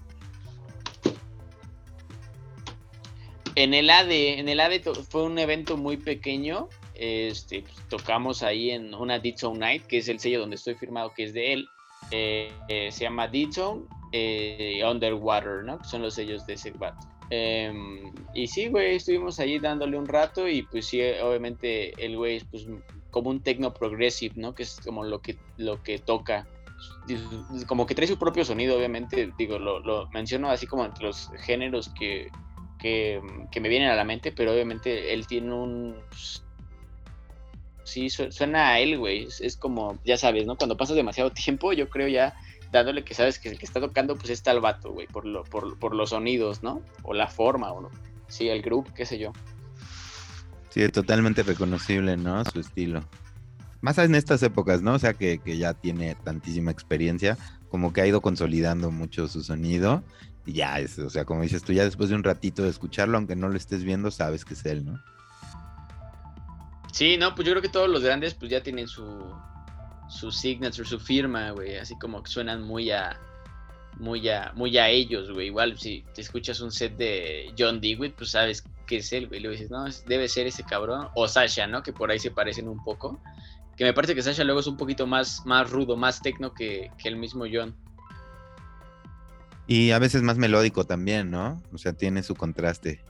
En 3.56 3.74
el 3.74 3.90
ADE, 3.90 4.40
en 4.40 4.50
el 4.50 4.60
ADE 4.60 4.82
fue 5.10 5.24
un 5.24 5.38
evento 5.38 5.78
muy 5.78 5.98
pequeño. 5.98 6.70
Este, 6.96 7.64
pues, 7.64 7.76
tocamos 7.90 8.44
ahí 8.44 8.72
en 8.72 8.94
una 8.94 9.20
Dead 9.20 9.36
Zone 9.36 9.60
Night, 9.60 9.88
que 9.88 9.98
es 9.98 10.08
el 10.08 10.20
sello 10.20 10.40
donde 10.40 10.56
estoy 10.56 10.76
firmado, 10.76 11.12
que 11.14 11.24
es 11.24 11.34
de 11.34 11.54
él. 11.54 11.68
Eh, 12.12 12.52
eh, 12.68 12.92
se 12.92 13.06
llama 13.06 13.28
Dead 13.28 13.52
Zone 13.52 13.84
eh, 14.12 14.82
Underwater, 14.86 15.64
¿no? 15.64 15.84
son 15.84 16.02
los 16.04 16.14
sellos 16.14 16.46
de 16.46 16.54
ese. 16.54 16.74
Em, 17.30 18.12
y 18.34 18.48
sí, 18.48 18.68
güey, 18.68 18.96
estuvimos 18.96 19.40
ahí 19.40 19.58
dándole 19.58 19.98
un 19.98 20.08
rato 20.08 20.48
y 20.48 20.64
pues 20.64 20.88
sí, 20.88 21.02
obviamente 21.24 21.94
el 22.04 22.18
güey 22.18 22.38
es 22.38 22.44
pues 22.44 22.68
como 23.10 23.30
un 23.30 23.42
techno 23.42 23.74
progressive, 23.74 24.34
¿no? 24.36 24.54
Que 24.54 24.64
es 24.64 24.80
como 24.84 25.04
lo 25.04 25.22
que, 25.22 25.38
lo 25.58 25.82
que 25.82 25.98
toca 25.98 26.46
como 27.68 27.86
que 27.86 27.96
trae 27.96 28.08
su 28.08 28.18
propio 28.18 28.46
sonido, 28.46 28.78
obviamente, 28.78 29.32
digo, 29.38 29.60
lo, 29.60 30.10
menciono 30.10 30.50
así 30.50 30.68
como 30.68 30.86
entre 30.86 31.06
los 31.06 31.30
géneros 31.40 31.90
que, 31.98 32.30
que, 32.80 33.22
me 33.60 33.70
vienen 33.70 33.90
a 33.90 33.96
la 33.96 34.04
mente, 34.04 34.32
pero 34.32 34.54
obviamente 34.54 35.14
él 35.14 35.28
tiene 35.28 35.54
un... 35.54 35.96
Pues, 36.10 36.44
sí, 37.84 38.10
suena 38.10 38.70
a 38.70 38.80
él, 38.80 38.98
güey, 38.98 39.28
es, 39.40 39.58
como, 39.58 39.98
ya 40.06 40.18
sabes, 40.18 40.46
¿no? 40.46 40.58
Cuando 40.58 40.78
pasas 40.78 40.96
demasiado 40.96 41.32
tiempo, 41.32 41.74
yo 41.74 41.90
creo 41.90 42.08
ya 42.08 42.34
dándole 42.72 43.04
que 43.04 43.14
sabes 43.14 43.38
que 43.38 43.50
el 43.50 43.58
que 43.58 43.66
está 43.66 43.82
tocando 43.82 44.16
pues 44.16 44.30
está 44.30 44.52
el 44.52 44.62
vato, 44.62 44.94
güey, 44.94 45.08
por, 45.08 45.26
lo, 45.26 45.44
por, 45.44 45.78
por 45.78 45.94
los 45.94 46.12
sonidos, 46.12 46.64
¿no? 46.64 46.82
O 47.04 47.14
la 47.14 47.28
forma, 47.28 47.72
o 47.72 47.82
no. 47.82 47.90
Sí, 48.28 48.48
el 48.48 48.62
grupo, 48.62 48.94
qué 48.94 49.06
sé 49.06 49.18
yo. 49.20 49.34
Sí, 50.70 50.88
totalmente 50.88 51.44
reconocible, 51.44 52.16
¿no? 52.16 52.46
Su 52.46 52.62
estilo. 52.62 53.04
Más 53.82 53.98
en 53.98 54.16
estas 54.16 54.44
épocas, 54.44 54.82
¿no? 54.82 54.94
O 54.94 55.00
sea, 55.00 55.14
que, 55.14 55.40
ya 55.46 55.74
tiene 55.74 56.16
tantísima 56.16 56.72
experiencia, 56.72 57.38
como 57.70 57.94
que 57.94 58.02
ha 58.02 58.08
ido 58.08 58.22
consolidando 58.22 58.92
mucho 58.92 59.28
su 59.28 59.44
sonido. 59.44 60.04
Y 60.46 60.54
ya 60.54 60.80
es, 60.80 60.98
o 61.00 61.10
sea, 61.10 61.26
como 61.26 61.44
dices 61.44 61.64
tú, 61.64 61.74
ya 61.74 61.84
después 61.84 62.10
de 62.10 62.16
un 62.16 62.24
ratito 62.24 62.64
de 62.64 62.70
escucharlo, 62.70 63.18
aunque 63.18 63.36
no 63.36 63.50
lo 63.50 63.58
estés 63.58 63.84
viendo, 63.84 64.10
sabes 64.10 64.44
que 64.44 64.56
es 64.56 64.66
él, 64.66 64.86
¿no? 64.86 65.00
Sí, 66.92 67.18
no, 67.18 67.36
pues 67.36 67.48
yo 67.48 67.54
creo 67.54 67.62
que 67.62 67.70
todos 67.70 67.90
los 67.90 68.04
grandes 68.04 68.34
pues 68.34 68.52
ya 68.52 68.62
tienen 68.62 68.88
su, 68.88 69.34
su 70.10 70.32
signature, 70.32 70.88
su 70.88 71.00
firma, 71.00 71.52
güey, 71.52 71.78
así 71.78 71.98
como 71.98 72.22
que 72.22 72.32
suenan 72.32 72.64
muy 72.64 72.92
a, 72.92 73.18
muy 73.98 74.28
a, 74.30 74.52
muy 74.56 74.78
a 74.78 74.90
ellos, 74.90 75.32
güey. 75.32 75.48
Igual 75.48 75.78
si 75.78 76.04
te 76.14 76.22
escuchas 76.22 76.60
un 76.60 76.72
set 76.72 76.98
de 76.98 77.54
John 77.58 77.80
Dewitt, 77.80 78.16
pues 78.16 78.32
sabes 78.32 78.64
que 78.88 78.98
es 78.98 79.14
él, 79.14 79.28
güey. 79.28 79.40
Y 79.40 79.44
luego 79.44 79.54
dices, 79.54 79.72
no, 79.72 79.86
debe 80.08 80.28
ser 80.28 80.48
ese 80.48 80.64
cabrón. 80.64 81.08
O 81.16 81.28
Sasha, 81.28 81.68
¿no? 81.68 81.84
Que 81.84 81.94
por 81.94 82.12
ahí 82.12 82.20
se 82.20 82.32
parecen 82.32 82.68
un 82.68 82.84
poco. 82.84 83.22
Que 83.82 83.86
me 83.86 83.94
parece 83.94 84.14
que 84.14 84.22
Sasha 84.22 84.44
luego 84.44 84.60
es 84.60 84.68
un 84.68 84.78
poquito 84.78 85.08
más, 85.08 85.44
más 85.44 85.68
rudo, 85.72 85.98
más 85.98 86.22
tecno 86.22 86.54
que, 86.54 86.92
el 87.04 87.16
mismo 87.16 87.46
John. 87.52 87.76
Y 89.66 89.90
a 89.90 89.98
veces 89.98 90.22
más 90.22 90.38
melódico 90.38 90.84
también, 90.84 91.32
¿no? 91.32 91.64
O 91.74 91.80
sea, 91.80 91.92
tiene 91.92 92.22
su 92.22 92.36
contraste. 92.36 93.04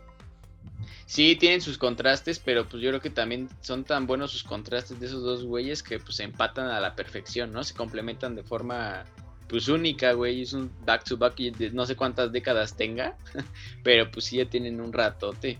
Sí, 1.06 1.36
tienen 1.36 1.60
sus 1.60 1.78
contrastes, 1.78 2.40
pero 2.40 2.70
pues 2.70 2.82
yo 2.82 2.88
creo 2.88 3.02
que 3.02 3.10
también 3.10 3.50
son 3.60 3.84
tan 3.84 4.08
buenos 4.08 4.32
sus 4.32 4.46
contrastes 4.46 4.98
de 4.98 5.08
esos 5.08 5.22
dos 5.22 5.44
güeyes 5.44 5.84
que 5.84 6.00
pues 6.00 6.16
se 6.16 6.24
empatan 6.24 6.68
a 6.68 6.80
la 6.80 6.96
perfección, 6.96 7.52
¿no? 7.52 7.66
Se 7.66 7.74
complementan 7.74 8.34
de 8.34 8.44
forma 8.44 9.04
pues 9.50 9.68
única, 9.68 10.14
güey. 10.14 10.44
Es 10.44 10.54
un 10.54 10.72
back 10.86 11.04
to 11.04 11.18
back 11.18 11.38
y 11.42 11.52
no 11.74 11.86
sé 11.86 11.98
cuántas 11.98 12.32
décadas 12.32 12.78
tenga, 12.78 13.18
pero 13.84 14.10
pues 14.10 14.24
sí 14.24 14.38
ya 14.38 14.50
tienen 14.50 14.80
un 14.80 14.94
ratote. 14.94 15.60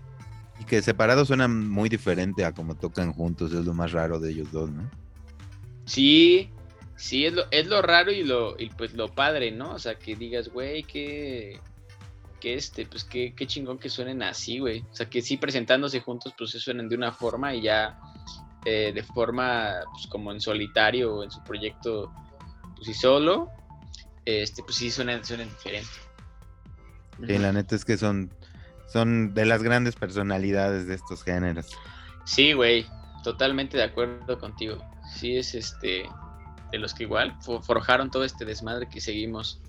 Y 0.58 0.64
que 0.64 0.80
separados 0.80 1.28
suenan 1.28 1.68
muy 1.68 1.90
diferente 1.90 2.46
a 2.46 2.52
como 2.52 2.76
tocan 2.76 3.12
juntos, 3.12 3.52
es 3.52 3.66
lo 3.66 3.74
más 3.74 3.92
raro 3.92 4.18
de 4.18 4.30
ellos 4.30 4.50
dos, 4.50 4.70
¿no? 4.70 5.01
Sí, 5.84 6.50
sí, 6.96 7.26
es 7.26 7.32
lo, 7.32 7.44
es 7.50 7.66
lo 7.66 7.82
raro 7.82 8.12
y 8.12 8.22
lo, 8.22 8.58
y 8.58 8.70
pues 8.70 8.94
lo 8.94 9.14
padre, 9.14 9.50
¿no? 9.50 9.72
O 9.72 9.78
sea, 9.78 9.96
que 9.96 10.16
digas, 10.16 10.48
güey, 10.48 10.82
que, 10.84 11.60
que 12.40 12.54
este, 12.54 12.86
pues 12.86 13.04
qué, 13.04 13.34
qué 13.36 13.46
chingón 13.46 13.78
que 13.78 13.88
suenen 13.88 14.22
así, 14.22 14.58
güey. 14.58 14.80
O 14.90 14.94
sea, 14.94 15.08
que 15.08 15.22
sí 15.22 15.36
presentándose 15.36 16.00
juntos, 16.00 16.34
pues 16.36 16.50
se 16.50 16.60
suenan 16.60 16.88
de 16.88 16.96
una 16.96 17.12
forma 17.12 17.54
y 17.54 17.62
ya 17.62 17.98
eh, 18.64 18.92
de 18.94 19.02
forma, 19.02 19.74
pues 19.92 20.06
como 20.06 20.32
en 20.32 20.40
solitario 20.40 21.16
o 21.16 21.24
en 21.24 21.30
su 21.30 21.42
proyecto, 21.42 22.12
pues 22.76 22.88
y 22.88 22.94
solo, 22.94 23.50
este, 24.24 24.62
pues 24.62 24.76
sí 24.76 24.90
suenan, 24.90 25.24
suenan 25.24 25.48
diferente. 25.48 25.90
Sí, 27.26 27.38
la 27.38 27.52
neta 27.52 27.76
es 27.76 27.84
que 27.84 27.96
son 27.96 28.32
son 28.92 29.32
de 29.32 29.46
las 29.46 29.62
grandes 29.62 29.96
personalidades 29.96 30.86
de 30.86 30.94
estos 30.94 31.24
géneros. 31.24 31.66
Sí, 32.26 32.52
güey, 32.52 32.86
totalmente 33.24 33.78
de 33.78 33.84
acuerdo 33.84 34.38
contigo. 34.38 34.84
Sí, 35.14 35.36
es 35.36 35.54
este 35.54 36.08
de 36.70 36.78
los 36.78 36.94
que 36.94 37.04
igual 37.04 37.36
forjaron 37.42 38.10
todo 38.10 38.24
este 38.24 38.44
desmadre 38.44 38.88
que 38.88 39.00
seguimos. 39.00 39.60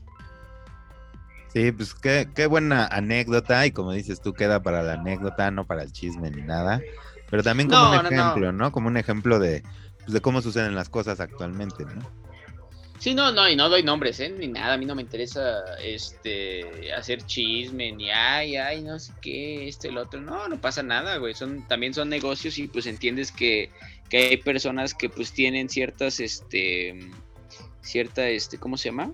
Sí, 1.53 1.71
pues 1.71 1.93
qué, 1.93 2.29
qué 2.33 2.47
buena 2.47 2.87
anécdota 2.87 3.65
y 3.65 3.71
como 3.71 3.91
dices 3.91 4.21
tú 4.21 4.33
queda 4.33 4.63
para 4.63 4.81
la 4.81 4.93
anécdota, 4.93 5.51
no 5.51 5.65
para 5.67 5.83
el 5.83 5.91
chisme 5.91 6.31
ni 6.31 6.41
nada, 6.41 6.81
pero 7.29 7.43
también 7.43 7.69
como 7.69 7.91
un 7.91 8.05
ejemplo, 8.05 8.51
no, 8.51 8.71
Como 8.71 8.87
un 8.87 8.97
ejemplo 8.97 9.39
de, 9.39 9.63
pues, 9.99 10.13
de 10.13 10.21
cómo 10.21 10.41
suceden 10.41 10.75
las 10.75 10.89
cosas 10.89 11.19
actualmente, 11.19 11.85
¿no? 11.85 12.23
Sí, 12.99 13.13
no, 13.13 13.31
no, 13.33 13.49
y 13.49 13.55
no 13.55 13.67
doy 13.67 13.83
nombres, 13.83 14.19
¿eh? 14.21 14.29
Ni 14.29 14.47
nada, 14.47 14.75
a 14.75 14.77
mí 14.77 14.85
no 14.85 14.95
me 14.95 15.01
interesa 15.01 15.61
este 15.83 16.93
hacer 16.93 17.21
chisme, 17.23 17.91
ni 17.91 18.09
ay, 18.09 18.55
ay, 18.55 18.81
no 18.81 18.97
sé 18.97 19.11
qué, 19.19 19.67
este, 19.67 19.89
el 19.89 19.97
otro. 19.97 20.21
No, 20.21 20.47
no 20.47 20.61
pasa 20.61 20.83
nada, 20.83 21.17
güey. 21.17 21.33
Son, 21.33 21.67
también 21.67 21.93
son 21.93 22.07
negocios 22.07 22.57
y 22.57 22.67
pues 22.67 22.85
entiendes 22.85 23.31
que, 23.31 23.71
que 24.13 24.19
hay 24.19 24.37
personas 24.37 24.93
que 24.93 25.09
pues 25.09 25.31
tienen 25.31 25.69
ciertas, 25.69 26.19
este, 26.19 27.09
cierta, 27.81 28.29
este, 28.29 28.59
¿cómo 28.59 28.77
se 28.77 28.89
llama? 28.89 29.11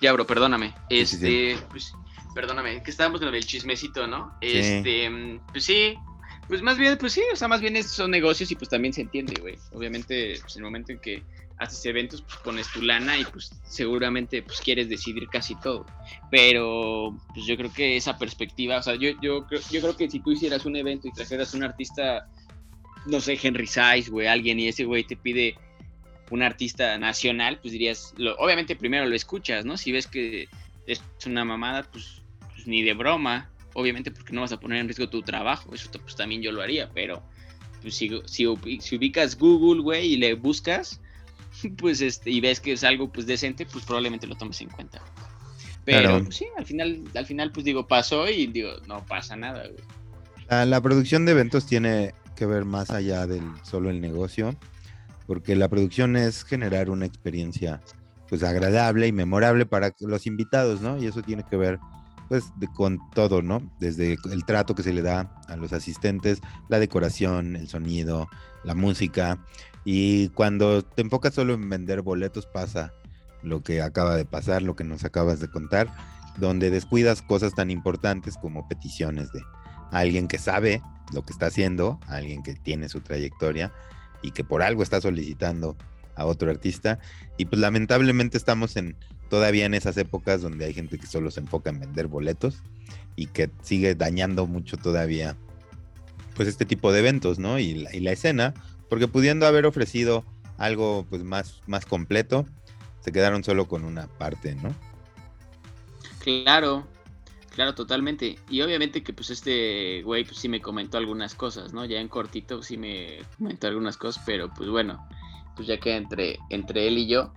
Ya, 0.00 0.12
bro, 0.12 0.24
perdóname. 0.24 0.72
Este, 0.88 1.58
pues, 1.68 1.92
perdóname, 2.32 2.80
que 2.84 2.92
estábamos 2.92 3.20
en 3.22 3.34
el 3.34 3.44
chismecito, 3.44 4.06
¿no? 4.06 4.32
Este, 4.40 5.10
pues 5.50 5.64
sí, 5.64 5.96
pues 6.46 6.62
más 6.62 6.78
bien, 6.78 6.96
pues 6.96 7.12
sí, 7.12 7.22
o 7.32 7.34
sea, 7.34 7.48
más 7.48 7.60
bien 7.60 7.82
son 7.82 8.12
negocios 8.12 8.52
y 8.52 8.54
pues 8.54 8.68
también 8.68 8.94
se 8.94 9.00
entiende, 9.00 9.34
güey. 9.40 9.56
Obviamente, 9.72 10.38
pues 10.40 10.54
en 10.54 10.60
el 10.60 10.66
momento 10.66 10.92
en 10.92 11.00
que 11.00 11.24
haces 11.58 11.84
eventos, 11.86 12.22
pues 12.22 12.36
pones 12.44 12.70
tu 12.72 12.82
lana 12.82 13.18
y 13.18 13.24
pues 13.24 13.50
seguramente 13.64 14.44
pues 14.44 14.60
quieres 14.60 14.88
decidir 14.88 15.28
casi 15.28 15.56
todo. 15.56 15.86
Pero 16.30 17.18
pues 17.34 17.46
yo 17.46 17.56
creo 17.56 17.72
que 17.72 17.96
esa 17.96 18.16
perspectiva, 18.16 18.78
o 18.78 18.82
sea, 18.84 18.94
yo, 18.94 19.10
yo, 19.20 19.44
yo 19.50 19.80
creo 19.80 19.96
que 19.96 20.08
si 20.08 20.20
tú 20.20 20.30
hicieras 20.30 20.64
un 20.66 20.76
evento 20.76 21.08
y 21.08 21.12
trajeras 21.12 21.52
un 21.52 21.64
artista, 21.64 22.28
no 23.06 23.20
sé, 23.20 23.38
Henry 23.40 23.66
Size, 23.66 24.10
güey, 24.10 24.26
alguien, 24.26 24.58
y 24.60 24.68
ese 24.68 24.84
güey 24.84 25.04
te 25.04 25.16
pide 25.16 25.56
un 26.30 26.42
artista 26.42 26.96
nacional, 26.98 27.58
pues 27.60 27.72
dirías, 27.72 28.14
lo, 28.16 28.36
obviamente 28.36 28.76
primero 28.76 29.06
lo 29.06 29.16
escuchas, 29.16 29.64
¿no? 29.64 29.76
Si 29.76 29.92
ves 29.92 30.06
que 30.06 30.48
es 30.86 31.02
una 31.26 31.44
mamada, 31.44 31.82
pues, 31.90 32.22
pues, 32.52 32.66
ni 32.66 32.82
de 32.82 32.94
broma, 32.94 33.50
obviamente 33.74 34.10
porque 34.10 34.32
no 34.32 34.42
vas 34.42 34.52
a 34.52 34.60
poner 34.60 34.78
en 34.78 34.86
riesgo 34.86 35.08
tu 35.08 35.22
trabajo, 35.22 35.74
eso 35.74 35.90
pues 36.00 36.16
también 36.16 36.42
yo 36.42 36.52
lo 36.52 36.62
haría, 36.62 36.90
pero 36.92 37.22
pues 37.82 37.94
si, 37.94 38.10
si, 38.26 38.46
si 38.80 38.96
ubicas 38.96 39.38
Google, 39.38 39.82
güey, 39.82 40.14
y 40.14 40.16
le 40.16 40.34
buscas, 40.34 41.00
pues 41.78 42.00
este, 42.00 42.30
y 42.30 42.40
ves 42.40 42.60
que 42.60 42.72
es 42.72 42.84
algo 42.84 43.10
pues 43.10 43.26
decente, 43.26 43.66
pues 43.66 43.84
probablemente 43.84 44.26
lo 44.26 44.34
tomes 44.34 44.60
en 44.60 44.68
cuenta. 44.68 45.00
Pero 45.84 46.22
pues, 46.22 46.36
sí, 46.36 46.46
al 46.56 46.66
final, 46.66 47.02
al 47.14 47.26
final 47.26 47.52
pues 47.52 47.64
digo, 47.64 47.86
pasó 47.86 48.28
y 48.28 48.46
digo, 48.46 48.72
no 48.86 49.04
pasa 49.06 49.34
nada, 49.34 49.64
La, 50.48 50.80
producción 50.80 51.24
de 51.24 51.32
eventos 51.32 51.66
tiene 51.66 52.14
que 52.40 52.46
ver 52.46 52.64
más 52.64 52.90
allá 52.90 53.26
del 53.26 53.44
solo 53.62 53.90
el 53.90 54.00
negocio, 54.00 54.56
porque 55.26 55.54
la 55.56 55.68
producción 55.68 56.16
es 56.16 56.42
generar 56.42 56.88
una 56.88 57.04
experiencia 57.04 57.82
pues 58.30 58.42
agradable 58.42 59.06
y 59.06 59.12
memorable 59.12 59.66
para 59.66 59.92
los 60.00 60.26
invitados, 60.26 60.80
¿no? 60.80 60.96
Y 60.96 61.04
eso 61.04 61.20
tiene 61.20 61.44
que 61.44 61.58
ver 61.58 61.78
pues 62.30 62.44
con 62.74 62.98
todo, 63.10 63.42
¿no? 63.42 63.60
Desde 63.78 64.16
el 64.32 64.46
trato 64.46 64.74
que 64.74 64.82
se 64.82 64.94
le 64.94 65.02
da 65.02 65.30
a 65.48 65.56
los 65.56 65.74
asistentes, 65.74 66.40
la 66.70 66.78
decoración, 66.78 67.56
el 67.56 67.68
sonido, 67.68 68.26
la 68.64 68.74
música, 68.74 69.38
y 69.84 70.30
cuando 70.30 70.82
te 70.82 71.02
enfocas 71.02 71.34
solo 71.34 71.52
en 71.52 71.68
vender 71.68 72.00
boletos 72.00 72.46
pasa 72.46 72.94
lo 73.42 73.62
que 73.62 73.82
acaba 73.82 74.16
de 74.16 74.24
pasar, 74.24 74.62
lo 74.62 74.76
que 74.76 74.84
nos 74.84 75.04
acabas 75.04 75.40
de 75.40 75.50
contar, 75.50 75.92
donde 76.38 76.70
descuidas 76.70 77.20
cosas 77.20 77.54
tan 77.54 77.70
importantes 77.70 78.38
como 78.38 78.66
peticiones 78.66 79.30
de 79.30 79.42
alguien 79.90 80.26
que 80.26 80.38
sabe 80.38 80.80
lo 81.12 81.24
que 81.24 81.32
está 81.32 81.46
haciendo, 81.46 81.98
alguien 82.06 82.42
que 82.42 82.54
tiene 82.54 82.88
su 82.88 83.00
trayectoria 83.00 83.72
y 84.22 84.32
que 84.32 84.44
por 84.44 84.62
algo 84.62 84.82
está 84.82 85.00
solicitando 85.00 85.76
a 86.16 86.24
otro 86.26 86.50
artista. 86.50 86.98
Y 87.36 87.46
pues 87.46 87.60
lamentablemente 87.60 88.36
estamos 88.36 88.76
en 88.76 88.96
todavía 89.28 89.64
en 89.64 89.74
esas 89.74 89.96
épocas 89.96 90.42
donde 90.42 90.66
hay 90.66 90.74
gente 90.74 90.98
que 90.98 91.06
solo 91.06 91.30
se 91.30 91.40
enfoca 91.40 91.70
en 91.70 91.80
vender 91.80 92.08
boletos 92.08 92.62
y 93.16 93.26
que 93.26 93.50
sigue 93.62 93.94
dañando 93.94 94.46
mucho 94.46 94.76
todavía 94.76 95.36
pues 96.34 96.48
este 96.48 96.64
tipo 96.64 96.92
de 96.92 97.00
eventos, 97.00 97.38
¿no? 97.38 97.58
Y 97.58 97.74
la, 97.74 98.12
escena 98.12 98.54
porque 98.88 99.08
pudiendo 99.08 99.46
haber 99.46 99.66
ofrecido 99.66 100.24
algo 100.58 101.06
pues 101.08 101.22
más, 101.22 101.62
más 101.66 101.86
completo, 101.86 102.46
se 103.00 103.12
quedaron 103.12 103.44
solo 103.44 103.68
con 103.68 103.84
una 103.84 104.06
parte, 104.06 104.54
¿no? 104.56 104.74
Claro, 106.18 106.86
claro, 107.50 107.74
totalmente. 107.74 108.38
Y 108.48 108.62
obviamente 108.62 109.02
que 109.02 109.12
pues 109.12 109.30
este 109.30 110.02
güey 110.02 110.24
pues 110.24 110.38
sí 110.38 110.48
me 110.48 110.60
comentó 110.60 110.98
algunas 110.98 111.34
cosas, 111.34 111.72
¿no? 111.72 111.84
Ya 111.84 112.00
en 112.00 112.08
cortito 112.08 112.62
sí 112.62 112.76
me 112.76 113.18
comentó 113.36 113.66
algunas 113.66 113.96
cosas, 113.96 114.22
pero 114.24 114.52
pues 114.54 114.70
bueno, 114.70 115.06
pues 115.56 115.68
ya 115.68 115.78
queda 115.78 115.96
entre, 115.96 116.38
entre 116.48 116.88
él 116.88 116.98
y 116.98 117.06
yo. 117.06 117.32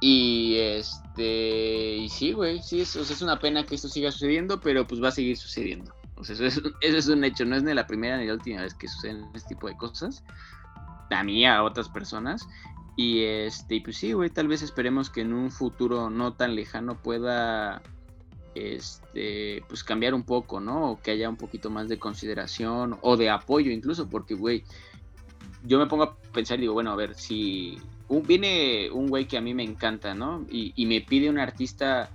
Y 0.00 0.56
este, 0.56 1.96
y 1.96 2.08
sí, 2.08 2.32
güey, 2.32 2.62
sí, 2.62 2.82
es, 2.82 2.96
es 2.96 3.22
una 3.22 3.38
pena 3.38 3.64
que 3.64 3.74
esto 3.74 3.88
siga 3.88 4.10
sucediendo, 4.10 4.60
pero 4.60 4.86
pues 4.86 5.02
va 5.02 5.08
a 5.08 5.12
seguir 5.12 5.36
sucediendo. 5.36 5.94
O 6.16 6.24
sea, 6.24 6.34
eso 6.34 6.46
es, 6.46 6.56
eso 6.80 6.96
es 6.98 7.08
un 7.08 7.24
hecho, 7.24 7.44
no 7.44 7.56
es 7.56 7.62
ni 7.62 7.74
la 7.74 7.86
primera 7.86 8.18
ni 8.18 8.26
la 8.26 8.34
última 8.34 8.62
vez 8.62 8.74
que 8.74 8.88
suceden 8.88 9.26
este 9.34 9.54
tipo 9.54 9.68
de 9.68 9.76
cosas 9.76 10.22
a 11.10 11.22
mí, 11.22 11.46
a 11.46 11.62
otras 11.62 11.88
personas. 11.88 12.46
Y 12.96 13.24
este, 13.24 13.80
pues 13.82 13.98
sí, 13.98 14.12
güey, 14.12 14.30
tal 14.30 14.48
vez 14.48 14.62
esperemos 14.62 15.10
que 15.10 15.20
en 15.20 15.34
un 15.34 15.50
futuro 15.50 16.08
no 16.08 16.32
tan 16.32 16.54
lejano 16.54 16.96
pueda 17.02 17.82
este, 18.56 19.62
pues 19.68 19.84
cambiar 19.84 20.14
un 20.14 20.22
poco, 20.22 20.60
¿no? 20.60 20.92
O 20.92 21.00
que 21.00 21.10
haya 21.10 21.28
un 21.28 21.36
poquito 21.36 21.70
más 21.70 21.88
de 21.88 21.98
consideración 21.98 22.98
o 23.02 23.16
de 23.16 23.30
apoyo 23.30 23.70
incluso, 23.70 24.08
porque, 24.08 24.34
güey, 24.34 24.64
yo 25.64 25.78
me 25.78 25.86
pongo 25.86 26.04
a 26.04 26.16
pensar 26.32 26.58
y 26.58 26.62
digo, 26.62 26.74
bueno, 26.74 26.90
a 26.90 26.96
ver, 26.96 27.14
si, 27.14 27.78
viene 28.08 28.90
un 28.90 29.08
güey 29.08 29.26
que 29.26 29.36
a 29.36 29.40
mí 29.40 29.52
me 29.52 29.64
encanta, 29.64 30.14
¿no? 30.14 30.46
Y, 30.50 30.86
me 30.86 31.00
pide 31.00 31.28
un 31.28 31.38
artista 31.38 32.10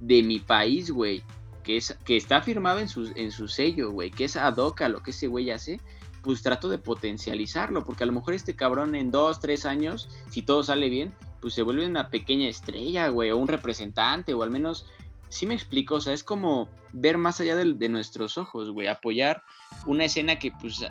de 0.00 0.22
mi 0.22 0.40
país, 0.40 0.90
güey, 0.90 1.22
que, 1.62 1.76
es, 1.76 1.96
que 2.04 2.16
está 2.16 2.42
firmado 2.42 2.80
en 2.80 2.88
su, 2.88 3.12
en 3.14 3.30
su 3.30 3.48
sello, 3.48 3.90
güey, 3.90 4.10
que 4.10 4.24
es 4.24 4.36
ad 4.36 4.56
hoc 4.56 4.82
a 4.82 4.88
lo 4.88 5.02
que 5.02 5.10
ese 5.10 5.28
güey 5.28 5.50
hace, 5.50 5.80
pues 6.22 6.42
trato 6.42 6.68
de 6.68 6.78
potencializarlo, 6.78 7.84
porque 7.84 8.02
a 8.02 8.06
lo 8.06 8.12
mejor 8.12 8.34
este 8.34 8.56
cabrón 8.56 8.94
en 8.94 9.10
dos, 9.10 9.40
tres 9.40 9.66
años, 9.66 10.08
si 10.30 10.42
todo 10.42 10.62
sale 10.62 10.88
bien, 10.88 11.14
pues 11.40 11.52
se 11.52 11.62
vuelve 11.62 11.86
una 11.86 12.08
pequeña 12.08 12.48
estrella, 12.48 13.08
güey, 13.08 13.30
o 13.30 13.36
un 13.36 13.48
representante, 13.48 14.32
o 14.32 14.42
al 14.42 14.50
menos, 14.50 14.86
sí 15.28 15.46
me 15.46 15.54
explico, 15.54 15.96
o 15.96 16.00
sea, 16.00 16.12
es 16.12 16.22
como 16.22 16.68
ver 16.92 17.18
más 17.18 17.40
allá 17.40 17.56
de, 17.56 17.74
de 17.74 17.88
nuestros 17.88 18.38
ojos, 18.38 18.70
güey, 18.70 18.86
apoyar 18.86 19.42
una 19.86 20.04
escena 20.04 20.38
que, 20.38 20.52
pues, 20.52 20.84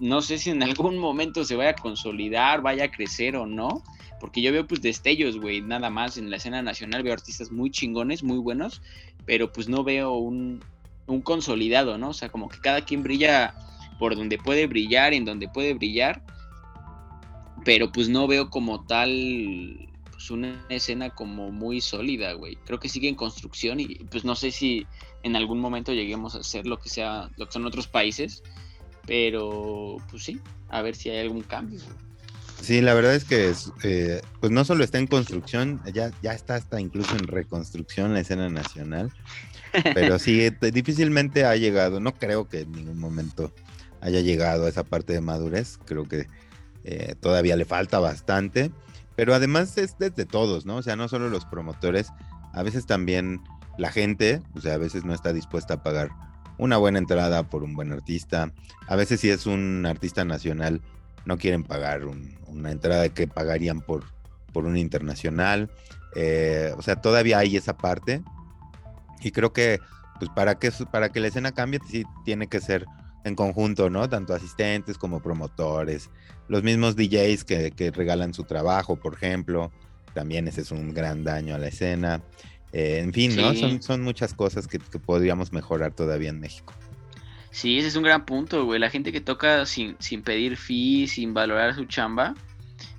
no 0.00 0.22
sé 0.22 0.38
si 0.38 0.50
en 0.50 0.62
algún 0.64 0.98
momento 0.98 1.44
se 1.44 1.56
vaya 1.56 1.70
a 1.70 1.76
consolidar, 1.76 2.62
vaya 2.62 2.84
a 2.84 2.90
crecer 2.90 3.36
o 3.36 3.46
no, 3.46 3.82
porque 4.20 4.42
yo 4.42 4.52
veo 4.52 4.66
pues 4.66 4.82
destellos, 4.82 5.38
güey, 5.38 5.60
nada 5.60 5.90
más 5.90 6.16
en 6.16 6.30
la 6.30 6.36
escena 6.36 6.62
nacional 6.62 7.02
veo 7.02 7.12
artistas 7.12 7.50
muy 7.50 7.70
chingones, 7.70 8.22
muy 8.22 8.38
buenos, 8.38 8.82
pero 9.26 9.52
pues 9.52 9.68
no 9.68 9.84
veo 9.84 10.12
un, 10.12 10.62
un 11.06 11.20
consolidado, 11.22 11.98
¿no? 11.98 12.10
O 12.10 12.14
sea, 12.14 12.28
como 12.28 12.48
que 12.48 12.58
cada 12.60 12.82
quien 12.82 13.02
brilla 13.02 13.54
por 13.98 14.16
donde 14.16 14.38
puede 14.38 14.66
brillar, 14.66 15.12
en 15.12 15.24
donde 15.24 15.48
puede 15.48 15.74
brillar, 15.74 16.22
pero 17.64 17.90
pues 17.90 18.08
no 18.08 18.26
veo 18.26 18.50
como 18.50 18.84
tal 18.84 19.87
pues 20.18 20.32
una 20.32 20.60
escena 20.68 21.10
como 21.10 21.52
muy 21.52 21.80
sólida, 21.80 22.32
güey. 22.32 22.56
Creo 22.66 22.80
que 22.80 22.88
sigue 22.88 23.08
en 23.08 23.14
construcción 23.14 23.78
y 23.78 23.94
pues 24.10 24.24
no 24.24 24.34
sé 24.34 24.50
si 24.50 24.84
en 25.22 25.36
algún 25.36 25.60
momento 25.60 25.92
lleguemos 25.92 26.34
a 26.34 26.38
hacer 26.40 26.66
lo 26.66 26.80
que 26.80 26.88
sea, 26.88 27.30
lo 27.36 27.46
que 27.46 27.52
son 27.52 27.64
otros 27.66 27.86
países, 27.86 28.42
pero 29.06 29.98
pues 30.10 30.24
sí, 30.24 30.40
a 30.70 30.82
ver 30.82 30.96
si 30.96 31.10
hay 31.10 31.20
algún 31.20 31.42
cambio. 31.42 31.78
Sí, 32.60 32.80
la 32.80 32.94
verdad 32.94 33.14
es 33.14 33.22
que 33.22 33.54
eh, 33.84 34.20
pues 34.40 34.50
no 34.50 34.64
solo 34.64 34.82
está 34.82 34.98
en 34.98 35.06
construcción, 35.06 35.80
ya, 35.94 36.10
ya 36.20 36.32
está 36.32 36.56
hasta 36.56 36.80
incluso 36.80 37.14
en 37.14 37.28
reconstrucción 37.28 38.12
la 38.12 38.18
escena 38.18 38.48
nacional, 38.48 39.12
pero 39.94 40.18
sí, 40.18 40.50
difícilmente 40.72 41.44
ha 41.44 41.54
llegado, 41.54 42.00
no 42.00 42.12
creo 42.14 42.48
que 42.48 42.62
en 42.62 42.72
ningún 42.72 42.98
momento 42.98 43.52
haya 44.00 44.20
llegado 44.20 44.66
a 44.66 44.68
esa 44.68 44.82
parte 44.82 45.12
de 45.12 45.20
madurez, 45.20 45.78
creo 45.84 46.08
que 46.08 46.26
eh, 46.82 47.14
todavía 47.20 47.54
le 47.54 47.64
falta 47.64 48.00
bastante, 48.00 48.72
pero 49.18 49.34
además 49.34 49.76
es 49.78 49.98
desde 49.98 50.26
todos, 50.26 50.64
¿no? 50.64 50.76
O 50.76 50.82
sea, 50.82 50.94
no 50.94 51.08
solo 51.08 51.28
los 51.28 51.44
promotores, 51.44 52.12
a 52.52 52.62
veces 52.62 52.86
también 52.86 53.42
la 53.76 53.90
gente, 53.90 54.40
o 54.54 54.60
sea, 54.60 54.74
a 54.74 54.78
veces 54.78 55.04
no 55.04 55.12
está 55.12 55.32
dispuesta 55.32 55.74
a 55.74 55.82
pagar 55.82 56.10
una 56.56 56.76
buena 56.76 57.00
entrada 57.00 57.42
por 57.42 57.64
un 57.64 57.74
buen 57.74 57.90
artista, 57.92 58.52
a 58.86 58.94
veces 58.94 59.18
si 59.18 59.28
es 59.28 59.46
un 59.46 59.86
artista 59.86 60.24
nacional, 60.24 60.82
no 61.24 61.36
quieren 61.36 61.64
pagar 61.64 62.02
una 62.46 62.70
entrada 62.70 63.08
que 63.08 63.26
pagarían 63.26 63.80
por, 63.80 64.04
por 64.52 64.66
un 64.66 64.76
internacional. 64.76 65.68
Eh, 66.14 66.72
o 66.76 66.82
sea, 66.82 67.00
todavía 67.00 67.38
hay 67.38 67.56
esa 67.56 67.76
parte. 67.76 68.22
Y 69.20 69.32
creo 69.32 69.52
que, 69.52 69.80
pues, 70.20 70.30
para 70.30 70.60
que, 70.60 70.70
para 70.92 71.08
que 71.08 71.18
la 71.18 71.26
escena 71.26 71.50
cambie, 71.50 71.80
sí 71.90 72.04
tiene 72.24 72.46
que 72.46 72.60
ser 72.60 72.86
en 73.28 73.34
conjunto, 73.34 73.90
¿no? 73.90 74.08
Tanto 74.08 74.34
asistentes 74.34 74.98
como 74.98 75.20
promotores. 75.20 76.10
Los 76.48 76.62
mismos 76.62 76.96
DJs 76.96 77.44
que, 77.44 77.92
regalan 77.94 78.34
su 78.34 78.44
trabajo, 78.44 78.96
por 78.96 79.14
ejemplo. 79.14 79.70
También 80.14 80.48
ese 80.48 80.62
es 80.62 80.70
un 80.70 80.94
gran 80.94 81.22
daño 81.22 81.54
a 81.54 81.58
la 81.58 81.68
escena. 81.68 82.22
Eh, 82.72 83.00
en 83.02 83.12
fin, 83.12 83.36
¿no? 83.36 83.54
Son, 83.54 83.82
son 83.82 84.02
muchas 84.02 84.34
cosas 84.34 84.66
que, 84.66 84.78
que 84.78 84.98
podríamos 84.98 85.52
mejorar 85.52 85.92
todavía 85.92 86.30
en 86.30 86.40
México. 86.40 86.72
Sí, 87.50 87.78
ese 87.78 87.88
es 87.88 87.96
un 87.96 88.02
gran 88.02 88.24
punto, 88.24 88.64
güey. 88.64 88.78
La 88.78 88.90
gente 88.90 89.12
que 89.12 89.20
toca 89.20 89.64
sin, 89.66 89.96
sin 89.98 90.22
pedir 90.22 90.56
fees, 90.56 91.12
sin 91.12 91.34
valorar 91.34 91.74
su 91.74 91.86
chamba, 91.86 92.34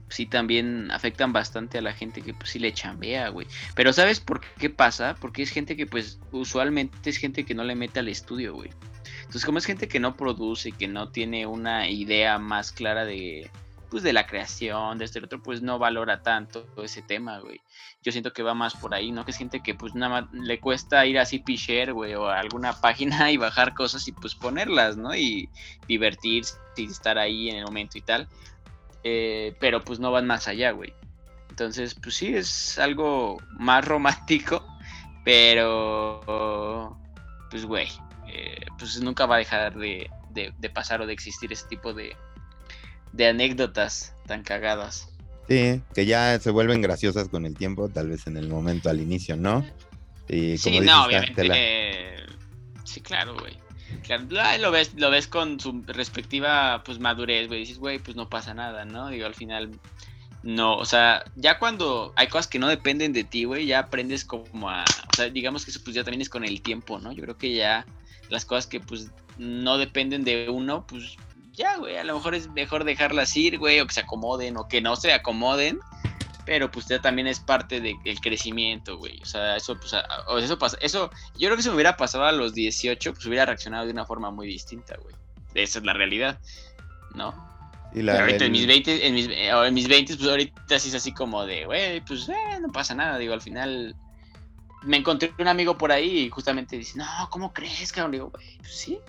sí 0.09 0.25
también 0.25 0.91
afectan 0.91 1.31
bastante 1.31 1.77
a 1.77 1.81
la 1.81 1.93
gente 1.93 2.21
que 2.21 2.33
pues 2.33 2.49
sí 2.49 2.59
le 2.59 2.73
chambea, 2.73 3.29
güey. 3.29 3.47
Pero 3.75 3.93
¿sabes 3.93 4.19
por 4.19 4.41
qué 4.57 4.69
pasa? 4.69 5.15
Porque 5.19 5.43
es 5.43 5.51
gente 5.51 5.75
que 5.75 5.85
pues 5.85 6.19
usualmente 6.31 7.09
es 7.09 7.17
gente 7.17 7.45
que 7.45 7.53
no 7.55 7.63
le 7.63 7.75
mete 7.75 7.99
al 7.99 8.09
estudio, 8.09 8.53
güey. 8.53 8.71
Entonces 9.29 9.45
como 9.45 9.59
es 9.59 9.65
gente 9.65 9.87
que 9.87 9.99
no 9.99 10.17
produce, 10.17 10.71
que 10.71 10.87
no 10.87 11.11
tiene 11.11 11.45
una 11.45 11.87
idea 11.87 12.39
más 12.39 12.71
clara 12.71 13.05
de, 13.05 13.51
pues 13.91 14.01
de 14.01 14.11
la 14.11 14.25
creación, 14.25 14.97
de 14.97 15.05
este 15.05 15.23
otro, 15.23 15.39
pues 15.43 15.61
no 15.61 15.77
valora 15.77 16.23
tanto 16.23 16.65
ese 16.83 17.03
tema, 17.03 17.37
güey. 17.37 17.61
Yo 18.01 18.11
siento 18.11 18.33
que 18.33 18.41
va 18.41 18.55
más 18.55 18.73
por 18.73 18.95
ahí, 18.95 19.11
¿no? 19.11 19.25
Que 19.25 19.29
es 19.29 19.37
gente 19.37 19.61
que 19.61 19.75
pues 19.75 19.93
nada 19.93 20.23
más 20.23 20.33
le 20.33 20.59
cuesta 20.59 21.05
ir 21.05 21.19
así 21.19 21.37
picher, 21.37 21.93
güey, 21.93 22.15
o 22.15 22.27
a 22.27 22.39
alguna 22.39 22.81
página 22.81 23.31
y 23.31 23.37
bajar 23.37 23.75
cosas 23.75 24.07
y 24.07 24.13
pues 24.13 24.33
ponerlas, 24.33 24.97
¿no? 24.97 25.15
Y 25.15 25.47
divertirse 25.87 26.55
y 26.75 26.85
estar 26.85 27.19
ahí 27.19 27.51
en 27.51 27.57
el 27.57 27.65
momento 27.65 27.99
y 27.99 28.01
tal. 28.01 28.27
Eh, 29.03 29.55
pero 29.59 29.83
pues 29.83 29.99
no 29.99 30.11
van 30.11 30.25
más 30.25 30.47
allá, 30.47 30.71
güey. 30.71 30.91
Entonces, 31.51 31.93
pues 31.93 32.15
sí, 32.15 32.35
es 32.35 32.79
algo 32.79 33.37
más 33.51 33.85
romántico, 33.87 34.65
pero 35.23 36.97
pues, 37.51 37.63
güey, 37.63 37.89
eh, 38.33 38.65
pues 38.77 39.01
nunca 39.01 39.25
va 39.25 39.35
a 39.35 39.39
dejar 39.39 39.75
de, 39.77 40.09
de 40.33 40.69
pasar 40.69 41.01
o 41.01 41.05
de 41.05 41.13
existir 41.13 41.51
ese 41.51 41.67
tipo 41.67 41.93
de, 41.93 42.15
de 43.13 43.27
anécdotas 43.27 44.15
tan 44.25 44.43
cagadas. 44.43 45.09
Sí, 45.47 45.81
que 45.95 46.05
ya 46.05 46.39
se 46.39 46.51
vuelven 46.51 46.81
graciosas 46.81 47.27
con 47.27 47.45
el 47.45 47.55
tiempo, 47.55 47.89
tal 47.89 48.09
vez 48.09 48.27
en 48.27 48.37
el 48.37 48.47
momento 48.49 48.89
al 48.89 49.01
inicio, 49.01 49.35
¿no? 49.35 49.65
Y 50.27 50.57
sí, 50.57 50.79
no, 50.79 51.05
obviamente. 51.05 52.27
Sí, 52.83 53.01
claro, 53.01 53.35
güey. 53.35 53.57
lo 54.59 54.71
ves, 54.71 54.93
lo 54.95 55.09
ves 55.09 55.27
con 55.27 55.59
su 55.59 55.83
respectiva 55.87 56.83
pues 56.83 56.99
madurez, 56.99 57.47
güey. 57.47 57.61
Dices, 57.61 57.79
güey, 57.79 57.97
pues 57.97 58.15
no 58.15 58.29
pasa 58.29 58.53
nada, 58.53 58.85
¿no? 58.85 59.09
Digo, 59.09 59.25
al 59.25 59.33
final, 59.33 59.71
no, 60.43 60.77
o 60.77 60.85
sea, 60.85 61.23
ya 61.35 61.57
cuando 61.57 62.13
hay 62.15 62.27
cosas 62.27 62.45
que 62.45 62.59
no 62.59 62.67
dependen 62.67 63.11
de 63.11 63.23
ti, 63.23 63.45
güey, 63.45 63.65
ya 63.65 63.79
aprendes 63.79 64.25
como 64.25 64.69
a, 64.69 64.83
o 64.83 65.15
sea, 65.15 65.29
digamos 65.29 65.65
que 65.65 65.71
eso 65.71 65.81
pues 65.83 65.95
ya 65.95 66.03
también 66.03 66.21
es 66.21 66.29
con 66.29 66.45
el 66.45 66.61
tiempo, 66.61 66.99
¿no? 66.99 67.11
Yo 67.11 67.23
creo 67.23 67.37
que 67.37 67.55
ya 67.55 67.87
las 68.29 68.45
cosas 68.45 68.67
que 68.67 68.79
pues 68.79 69.11
no 69.37 69.77
dependen 69.77 70.23
de 70.23 70.49
uno, 70.49 70.85
pues 70.87 71.17
ya, 71.53 71.77
güey, 71.77 71.97
a 71.97 72.03
lo 72.03 72.15
mejor 72.15 72.35
es 72.35 72.49
mejor 72.49 72.83
dejarlas 72.83 73.35
ir, 73.35 73.57
güey, 73.57 73.79
o 73.79 73.87
que 73.87 73.93
se 73.93 74.01
acomoden, 74.01 74.57
o 74.57 74.67
que 74.67 74.81
no 74.81 74.95
se 74.95 75.13
acomoden, 75.13 75.79
pero 76.45 76.71
pues 76.71 76.87
ya 76.87 77.01
también 77.01 77.27
es 77.27 77.39
parte 77.39 77.81
del 77.81 78.19
crecimiento, 78.21 78.97
güey, 78.97 79.21
o 79.21 79.25
sea, 79.25 79.55
eso, 79.55 79.77
pues, 79.77 79.93
eso 80.43 80.57
pasa, 80.57 80.77
eso, 80.81 81.09
yo 81.37 81.47
creo 81.47 81.57
que 81.57 81.63
si 81.63 81.69
me 81.69 81.75
hubiera 81.75 81.97
pasado 81.97 82.25
a 82.25 82.31
los 82.31 82.53
18, 82.53 83.13
pues 83.13 83.25
hubiera 83.25 83.45
reaccionado 83.45 83.85
de 83.85 83.91
una 83.91 84.05
forma 84.05 84.31
muy 84.31 84.47
distinta, 84.47 84.95
güey, 85.01 85.15
esa 85.53 85.79
es 85.79 85.85
la 85.85 85.93
realidad, 85.93 86.39
¿no? 87.13 87.47
Y 87.93 88.03
la, 88.03 88.13
pero 88.13 88.25
ahorita 88.25 88.45
en 88.45 88.51
mis 88.51 88.67
20, 88.67 89.07
en 89.07 89.13
mis, 89.15 89.27
en 89.29 89.73
mis 89.73 89.87
20, 89.87 90.15
pues 90.15 90.29
ahorita 90.29 90.79
sí 90.79 90.89
es 90.89 90.95
así 90.95 91.11
como 91.11 91.45
de, 91.45 91.65
güey, 91.65 92.01
pues 92.01 92.29
eh, 92.29 92.59
no 92.61 92.71
pasa 92.71 92.93
nada, 92.93 93.17
digo, 93.17 93.33
al 93.33 93.41
final 93.41 93.95
me 94.83 94.97
encontré 94.97 95.33
un 95.37 95.47
amigo 95.47 95.77
por 95.77 95.91
ahí 95.91 96.19
y 96.19 96.29
justamente 96.29 96.77
dice, 96.77 96.97
no, 96.97 97.05
¿cómo 97.29 97.53
crees, 97.53 97.91
cabrón? 97.91 98.11
Digo, 98.11 98.29
güey, 98.29 98.57
pues 98.59 98.75
sí, 98.75 98.99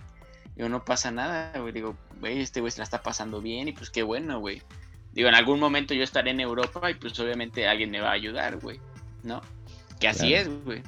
Digo, 0.61 0.69
no 0.69 0.85
pasa 0.85 1.11
nada, 1.11 1.59
güey. 1.59 1.73
Digo, 1.73 1.97
güey, 2.21 2.41
este 2.41 2.61
güey 2.61 2.71
se 2.71 2.79
la 2.79 2.85
está 2.85 3.03
pasando 3.03 3.41
bien 3.41 3.69
y 3.69 3.73
pues 3.73 3.89
qué 3.89 4.03
bueno, 4.03 4.41
güey. 4.41 4.61
Digo, 5.15 5.31
en 5.31 5.35
algún 5.35 5.59
momento 5.59 5.95
yo 5.95 6.05
estaré 6.05 6.33
en 6.33 6.41
Europa 6.41 6.91
y 6.91 6.95
pues 6.95 7.19
obviamente 7.19 7.67
alguien 7.67 7.91
me 7.91 8.03
va 8.03 8.11
a 8.11 8.13
ayudar, 8.13 8.59
güey. 8.59 8.79
¿No? 9.23 9.41
Que 9.99 10.09
así 10.09 10.35
es, 10.35 10.51
güey. 10.67 10.83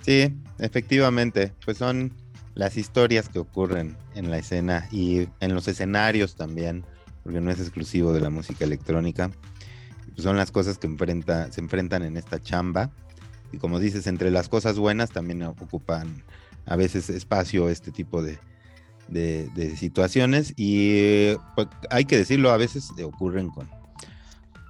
Sí, 0.00 0.34
efectivamente. 0.58 1.52
Pues 1.62 1.76
son 1.76 2.10
las 2.54 2.78
historias 2.78 3.28
que 3.28 3.38
ocurren 3.38 3.98
en 4.14 4.30
la 4.30 4.38
escena 4.38 4.88
y 4.90 5.28
en 5.40 5.54
los 5.54 5.68
escenarios 5.68 6.34
también, 6.34 6.86
porque 7.24 7.42
no 7.42 7.50
es 7.50 7.60
exclusivo 7.60 8.14
de 8.14 8.20
la 8.20 8.30
música 8.30 8.64
electrónica. 8.64 9.30
Pues 10.14 10.22
son 10.22 10.38
las 10.38 10.50
cosas 10.50 10.78
que 10.78 10.86
enfrenta, 10.86 11.52
se 11.52 11.60
enfrentan 11.60 12.02
en 12.02 12.16
esta 12.16 12.40
chamba. 12.40 12.90
Y 13.52 13.58
como 13.58 13.78
dices, 13.78 14.06
entre 14.06 14.30
las 14.30 14.48
cosas 14.48 14.78
buenas 14.78 15.10
también 15.10 15.42
ocupan 15.42 16.22
a 16.66 16.76
veces 16.76 17.10
espacio 17.10 17.68
este 17.68 17.90
tipo 17.92 18.22
de, 18.22 18.38
situaciones 19.76 20.54
y 20.56 21.34
pues, 21.54 21.68
hay 21.90 22.06
que 22.06 22.16
decirlo, 22.16 22.50
a 22.50 22.56
veces 22.56 22.90
ocurren 23.04 23.50
con, 23.50 23.68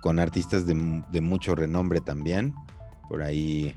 con 0.03 0.19
artistas 0.19 0.67
de, 0.67 0.75
mucho 0.75 1.55
renombre 1.55 2.01
también. 2.01 2.55
Por 3.09 3.23
ahí 3.23 3.75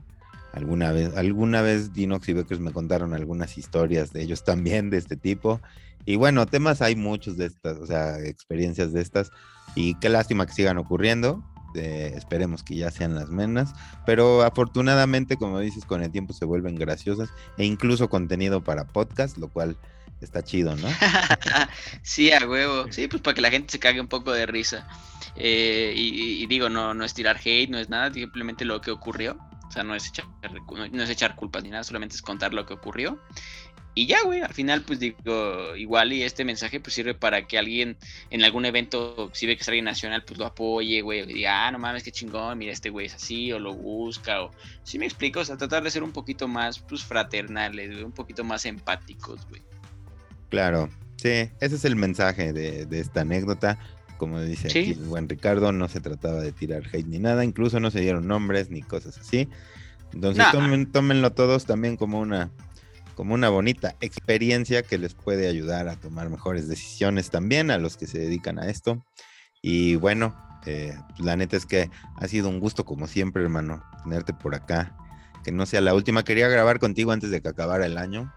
alguna 0.53 0.91
vez, 0.91 1.15
alguna 1.15 1.61
vez 1.61 1.93
Dinox 1.93 2.27
y 2.29 2.33
Beckers 2.33 2.59
me 2.59 2.71
contaron 2.71 3.13
algunas 3.13 3.57
historias 3.57 4.11
de 4.11 4.23
ellos 4.23 4.43
también 4.43 4.89
de 4.89 4.97
este 4.97 5.15
tipo. 5.15 5.61
Y 6.05 6.15
bueno, 6.17 6.45
temas 6.45 6.81
hay 6.81 6.95
muchos 6.95 7.37
de 7.37 7.45
estas, 7.45 7.77
o 7.77 7.85
sea, 7.85 8.19
experiencias 8.19 8.91
de 8.91 9.01
estas. 9.01 9.31
Y 9.75 9.95
qué 9.95 10.09
lástima 10.09 10.45
que 10.45 10.53
sigan 10.53 10.77
ocurriendo. 10.77 11.43
Este, 11.75 12.17
esperemos 12.17 12.63
que 12.63 12.75
ya 12.75 12.89
sean 12.89 13.15
las 13.15 13.29
menos, 13.29 13.69
pero 14.05 14.43
afortunadamente, 14.43 15.35
como 15.35 15.59
dices, 15.59 15.83
con 15.83 16.01
el 16.01 16.11
tiempo 16.11 16.31
se 16.31 16.45
vuelven 16.45 16.75
graciosas 16.75 17.29
e 17.57 17.65
incluso 17.65 18.09
contenido 18.09 18.63
para 18.63 18.85
podcast, 18.85 19.37
lo 19.37 19.49
cual 19.49 19.75
está 20.21 20.41
chido, 20.41 20.73
¿no? 20.77 20.87
sí, 22.01 22.31
a 22.31 22.47
huevo. 22.47 22.91
Sí, 22.91 23.09
pues 23.09 23.21
para 23.21 23.35
que 23.35 23.41
la 23.41 23.51
gente 23.51 23.73
se 23.73 23.79
cague 23.79 23.99
un 23.99 24.07
poco 24.07 24.31
de 24.31 24.45
risa. 24.45 24.87
Eh, 25.35 25.93
y, 25.95 26.45
digo, 26.47 26.69
no, 26.69 26.93
no 26.93 27.03
es 27.03 27.13
tirar 27.13 27.41
hate, 27.43 27.69
no 27.69 27.77
es 27.77 27.89
nada, 27.89 28.13
simplemente 28.13 28.63
lo 28.63 28.79
que 28.79 28.91
ocurrió. 28.91 29.37
O 29.67 29.71
sea, 29.71 29.83
no 29.83 29.95
es 29.95 30.13
no 30.71 31.03
es 31.03 31.09
echar 31.09 31.35
culpas 31.35 31.63
ni 31.63 31.71
nada, 31.71 31.83
solamente 31.83 32.15
es 32.15 32.21
contar 32.21 32.53
lo 32.53 32.65
que 32.65 32.73
ocurrió. 32.73 33.19
Y 33.97 34.07
ya, 34.07 34.17
güey, 34.25 34.41
al 34.41 34.53
final, 34.53 34.81
pues 34.81 34.99
digo, 34.99 35.73
igual 35.77 36.11
y 36.11 36.23
este 36.23 36.43
mensaje 36.43 36.81
pues 36.81 36.93
sirve 36.93 37.13
para 37.13 37.47
que 37.47 37.57
alguien 37.57 37.95
en 38.29 38.43
algún 38.43 38.65
evento, 38.65 39.29
si 39.31 39.47
ve 39.47 39.55
que 39.55 39.61
es 39.61 39.67
alguien 39.69 39.85
nacional, 39.85 40.21
pues 40.25 40.37
lo 40.37 40.45
apoye, 40.45 40.99
güey, 40.99 41.21
o 41.21 41.25
diga, 41.25 41.65
ah, 41.65 41.71
no 41.71 41.79
mames, 41.79 42.03
qué 42.03 42.11
chingón, 42.11 42.57
mira, 42.57 42.73
este 42.73 42.89
güey 42.89 43.05
es 43.05 43.15
así, 43.15 43.53
o 43.53 43.59
lo 43.59 43.73
busca, 43.73 44.43
o 44.43 44.51
si 44.83 44.99
me 44.99 45.05
explico, 45.05 45.39
o 45.39 45.45
sea, 45.45 45.55
tratar 45.55 45.81
de 45.81 45.91
ser 45.91 46.03
un 46.03 46.11
poquito 46.11 46.49
más, 46.49 46.79
pues, 46.79 47.05
fraternales, 47.05 47.91
güey, 47.91 48.03
un 48.03 48.11
poquito 48.11 48.43
más 48.43 48.65
empáticos, 48.65 49.47
güey. 49.47 49.61
Claro, 50.49 50.89
sí, 51.15 51.49
ese 51.61 51.75
es 51.75 51.85
el 51.85 51.95
mensaje 51.95 52.51
de, 52.51 52.85
de 52.85 52.99
esta 52.99 53.21
anécdota. 53.21 53.79
Como 54.17 54.41
dice 54.41 54.67
aquí 54.69 54.91
el 54.91 55.07
buen 55.07 55.27
Ricardo, 55.27 55.71
no 55.71 55.89
se 55.89 55.99
trataba 55.99 56.41
de 56.41 56.53
tirar 56.53 56.83
hate 56.91 57.05
ni 57.05 57.19
nada, 57.19 57.43
incluso 57.43 57.81
no 57.81 57.91
se 57.91 57.99
dieron 57.99 58.27
nombres 58.27 58.69
ni 58.69 58.81
cosas 58.81 59.17
así. 59.17 59.49
Entonces 60.13 60.45
tómenlo 60.93 61.33
todos 61.33 61.65
también 61.65 61.97
como 61.97 62.21
una 62.21 62.49
como 63.15 63.33
una 63.33 63.49
bonita 63.49 63.95
experiencia 64.01 64.83
que 64.83 64.97
les 64.97 65.13
puede 65.13 65.47
ayudar 65.47 65.87
a 65.87 65.95
tomar 65.95 66.29
mejores 66.29 66.67
decisiones 66.67 67.29
también 67.29 67.71
a 67.71 67.77
los 67.77 67.97
que 67.97 68.07
se 68.07 68.19
dedican 68.19 68.59
a 68.59 68.69
esto. 68.69 69.03
Y 69.61 69.95
bueno, 69.95 70.35
eh, 70.65 70.95
la 71.17 71.35
neta 71.35 71.57
es 71.57 71.65
que 71.65 71.89
ha 72.17 72.27
sido 72.27 72.49
un 72.49 72.59
gusto 72.59 72.85
como 72.85 73.07
siempre, 73.07 73.41
hermano, 73.43 73.83
tenerte 74.03 74.33
por 74.33 74.53
acá. 74.53 74.95
Que 75.43 75.51
no 75.51 75.65
sea 75.65 75.81
la 75.81 75.93
última. 75.93 76.23
Quería 76.23 76.47
grabar 76.49 76.79
contigo 76.79 77.11
antes 77.11 77.31
de 77.31 77.41
que 77.41 77.49
acabara 77.49 77.85
el 77.85 77.97
año. 77.97 78.33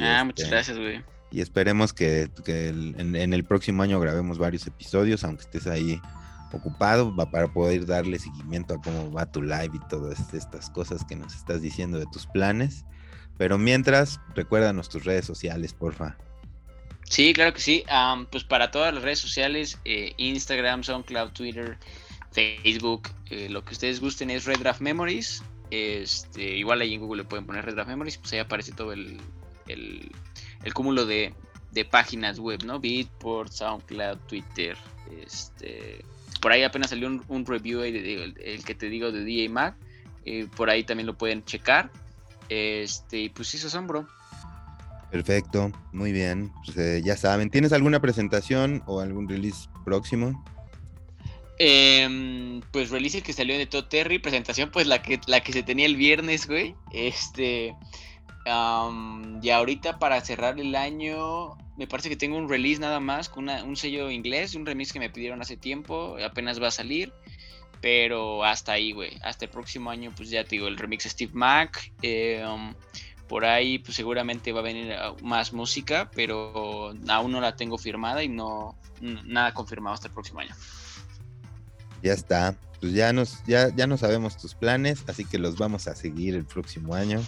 ah, 0.00 0.22
muchas 0.24 0.44
este, 0.44 0.54
gracias, 0.54 0.78
güey. 0.78 1.04
Y 1.30 1.40
esperemos 1.40 1.92
que, 1.92 2.30
en, 2.46 3.16
en, 3.16 3.32
el 3.32 3.44
próximo 3.44 3.82
año 3.82 3.98
grabemos 3.98 4.38
varios 4.38 4.66
episodios, 4.66 5.24
aunque 5.24 5.44
estés 5.44 5.66
ahí 5.66 6.00
ocupado, 6.52 7.14
para 7.30 7.48
poder 7.48 7.86
darle 7.86 8.18
seguimiento 8.18 8.74
a 8.74 8.80
cómo 8.80 9.10
va 9.10 9.26
tu 9.26 9.42
live 9.42 9.70
y 9.72 9.88
todas 9.88 10.34
estas 10.34 10.70
cosas 10.70 11.04
que 11.04 11.16
nos 11.16 11.34
estás 11.34 11.62
diciendo 11.62 11.98
de 11.98 12.06
tus 12.12 12.26
planes. 12.26 12.84
Pero 13.38 13.58
mientras, 13.58 14.20
recuérdanos 14.34 14.88
tus 14.88 15.04
redes 15.04 15.24
sociales, 15.24 15.72
porfa. 15.72 16.16
Sí, 17.04 17.32
claro 17.34 17.52
que 17.52 17.60
sí. 17.60 17.84
pues 18.30 18.44
para 18.44 18.70
todas 18.70 18.94
las 18.94 19.02
redes 19.02 19.18
sociales, 19.18 19.78
eh, 19.84 20.14
Instagram, 20.16 20.82
SoundCloud, 20.82 21.32
Twitter, 21.32 21.78
Facebook, 22.30 23.08
eh, 23.30 23.48
lo 23.50 23.64
que 23.64 23.72
ustedes 23.72 24.00
gusten 24.00 24.30
es 24.30 24.44
Red 24.44 24.60
Draft 24.60 24.80
Memories. 24.80 25.42
Este, 25.70 26.56
igual 26.56 26.80
ahí 26.80 26.94
en 26.94 27.00
Google 27.00 27.22
le 27.22 27.28
pueden 27.28 27.46
poner 27.46 27.64
Red 27.64 27.74
Draft 27.74 27.88
Memories, 27.88 28.18
pues 28.18 28.32
ahí 28.32 28.38
aparece 28.38 28.72
todo 28.72 28.92
el, 28.92 29.18
el, 29.68 30.10
cúmulo 30.74 31.06
de, 31.06 31.34
páginas 31.90 32.38
web, 32.38 32.64
¿no? 32.64 32.78
Beatport, 32.80 33.52
SoundCloud, 33.52 34.18
Twitter. 34.28 34.76
Este, 35.22 36.04
por 36.40 36.52
ahí 36.52 36.62
apenas 36.62 36.90
salió 36.90 37.08
un, 37.08 37.46
review 37.46 37.82
el, 37.82 38.64
que 38.64 38.74
te 38.74 38.88
digo 38.88 39.12
de 39.12 39.24
DJ 39.24 39.48
Mac. 39.48 39.76
Eh, 40.24 40.46
por 40.56 40.70
ahí 40.70 40.84
también 40.84 41.06
lo 41.06 41.18
pueden 41.18 41.44
checar. 41.44 41.90
Este, 42.52 43.30
pues 43.34 43.54
eso 43.54 43.70
son, 43.70 43.86
bro. 43.86 44.06
Perfecto, 45.10 45.72
muy 45.92 46.12
bien. 46.12 46.52
Pues, 46.64 46.76
eh, 46.76 47.02
ya 47.02 47.16
saben, 47.16 47.50
¿tienes 47.50 47.72
alguna 47.72 48.00
presentación 48.00 48.82
o 48.86 49.00
algún 49.00 49.28
release 49.28 49.68
próximo? 49.84 50.44
Em, 51.58 52.60
pues 52.72 52.90
release 52.90 53.18
el 53.18 53.22
que 53.22 53.32
salió 53.32 53.56
de 53.56 53.66
Todd 53.66 53.84
Terry, 53.84 54.18
presentación 54.18 54.70
pues 54.70 54.86
la 54.86 55.02
que, 55.02 55.20
la 55.26 55.40
que 55.40 55.52
se 55.52 55.62
tenía 55.62 55.86
el 55.86 55.96
viernes, 55.96 56.46
güey. 56.46 56.74
Este, 56.92 57.74
y 58.44 59.50
ahorita 59.50 59.98
para 59.98 60.20
cerrar 60.20 60.58
el 60.60 60.74
año, 60.74 61.56
me 61.78 61.86
parece 61.86 62.08
que 62.08 62.16
tengo 62.16 62.36
un 62.36 62.48
release 62.48 62.80
nada 62.80 63.00
más 63.00 63.28
con 63.28 63.48
un 63.48 63.76
sello 63.76 64.10
inglés, 64.10 64.54
un 64.54 64.66
remix 64.66 64.92
que 64.92 64.98
me 64.98 65.10
pidieron 65.10 65.40
hace 65.40 65.56
tiempo, 65.56 66.16
apenas 66.22 66.60
va 66.60 66.68
a 66.68 66.72
salir. 66.72 67.12
Pero 67.82 68.44
hasta 68.44 68.72
ahí, 68.72 68.92
güey. 68.92 69.18
Hasta 69.22 69.44
el 69.44 69.50
próximo 69.50 69.90
año, 69.90 70.12
pues 70.16 70.30
ya 70.30 70.44
te 70.44 70.50
digo, 70.50 70.68
el 70.68 70.78
remix 70.78 71.04
Steve 71.04 71.32
Mac. 71.34 71.92
Eh, 72.00 72.42
um, 72.46 72.72
por 73.28 73.44
ahí, 73.44 73.80
pues 73.80 73.96
seguramente 73.96 74.52
va 74.52 74.60
a 74.60 74.62
venir 74.62 74.94
uh, 74.94 75.22
más 75.24 75.52
música, 75.52 76.10
pero 76.14 76.94
aún 77.08 77.32
no 77.32 77.40
la 77.40 77.56
tengo 77.56 77.76
firmada 77.78 78.22
y 78.22 78.28
no 78.28 78.78
nada 79.00 79.52
confirmado 79.52 79.94
hasta 79.94 80.06
el 80.06 80.14
próximo 80.14 80.40
año. 80.40 80.54
Ya 82.02 82.12
está. 82.12 82.56
Pues 82.80 82.92
ya 82.92 83.12
nos, 83.12 83.42
ya, 83.46 83.74
ya 83.74 83.86
no 83.86 83.96
sabemos 83.96 84.36
tus 84.36 84.54
planes, 84.54 85.02
así 85.08 85.24
que 85.24 85.38
los 85.38 85.56
vamos 85.56 85.88
a 85.88 85.96
seguir 85.96 86.34
el 86.34 86.44
próximo 86.44 86.94
año. 86.94 87.20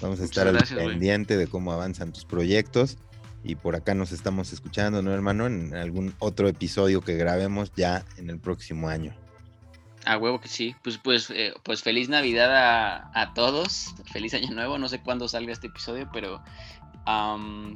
Vamos 0.00 0.20
a 0.20 0.24
estar 0.24 0.48
al 0.48 0.56
pendiente 0.56 1.36
de 1.36 1.46
cómo 1.46 1.72
avanzan 1.72 2.12
tus 2.12 2.24
proyectos. 2.24 2.98
Y 3.44 3.54
por 3.54 3.76
acá 3.76 3.94
nos 3.94 4.12
estamos 4.12 4.52
escuchando, 4.52 5.00
¿no, 5.00 5.12
hermano? 5.12 5.46
En 5.46 5.74
algún 5.74 6.14
otro 6.18 6.48
episodio 6.48 7.02
que 7.02 7.14
grabemos 7.14 7.72
ya 7.76 8.04
en 8.16 8.30
el 8.30 8.38
próximo 8.38 8.88
año. 8.88 9.14
A 10.10 10.18
huevo 10.18 10.40
que 10.40 10.48
sí. 10.48 10.74
Pues, 10.82 10.98
pues, 10.98 11.30
eh, 11.30 11.54
pues 11.62 11.84
feliz 11.84 12.08
Navidad 12.08 12.50
a, 13.14 13.32
todos. 13.32 13.94
Feliz 14.12 14.34
Año 14.34 14.50
Nuevo. 14.50 14.76
No 14.76 14.88
sé 14.88 15.00
cuándo 15.00 15.28
salga 15.28 15.52
este 15.52 15.68
episodio, 15.68 16.10
pero 16.12 16.42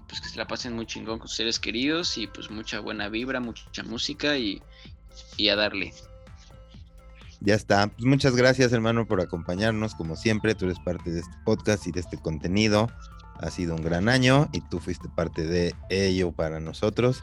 pues 0.09 0.21
que 0.21 0.29
se 0.29 0.37
la 0.37 0.47
pasen 0.47 0.75
muy 0.75 0.85
chingón 0.85 1.21
con 1.21 1.29
sus 1.29 1.37
seres 1.37 1.61
queridos 1.61 2.19
y 2.19 2.27
pues 2.27 2.51
mucha 2.51 2.81
buena 2.81 3.09
vibra, 3.09 3.39
mucha 3.39 3.85
música 3.85 4.37
y, 4.37 4.61
y 5.37 5.49
a 5.49 5.55
darle. 5.55 5.95
Ya 7.39 7.55
está. 7.55 7.87
Pues 7.87 8.05
muchas 8.05 8.35
gracias, 8.35 8.73
hermano, 8.73 9.07
por 9.07 9.21
acompañarnos. 9.21 9.95
Como 9.95 10.17
siempre, 10.17 10.57
tú 10.57 10.65
eres 10.65 10.81
parte 10.81 11.13
de 11.13 11.21
este 11.21 11.37
podcast 11.45 11.87
y 11.87 11.93
de 11.93 12.01
este 12.01 12.19
contenido. 12.19 12.91
Ha 13.39 13.51
sido 13.51 13.77
un 13.77 13.83
gran 13.83 14.09
año 14.09 14.49
y 14.53 14.61
tú 14.61 14.81
fuiste 14.81 15.09
parte 15.09 15.47
de 15.47 15.73
ello 15.89 16.33
para 16.33 16.59
nosotros. 16.59 17.23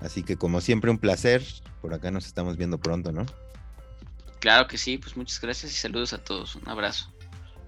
Así 0.00 0.24
que, 0.24 0.34
como 0.36 0.60
siempre, 0.60 0.90
un 0.90 0.98
placer. 0.98 1.44
Por 1.80 1.94
acá 1.94 2.10
nos 2.10 2.26
estamos 2.26 2.56
viendo 2.56 2.78
pronto, 2.78 3.12
¿no? 3.12 3.26
Claro 4.40 4.66
que 4.66 4.78
sí, 4.78 4.98
pues 4.98 5.16
muchas 5.16 5.40
gracias 5.40 5.72
y 5.72 5.76
saludos 5.76 6.12
a 6.12 6.18
todos. 6.18 6.56
Un 6.56 6.68
abrazo. 6.68 7.12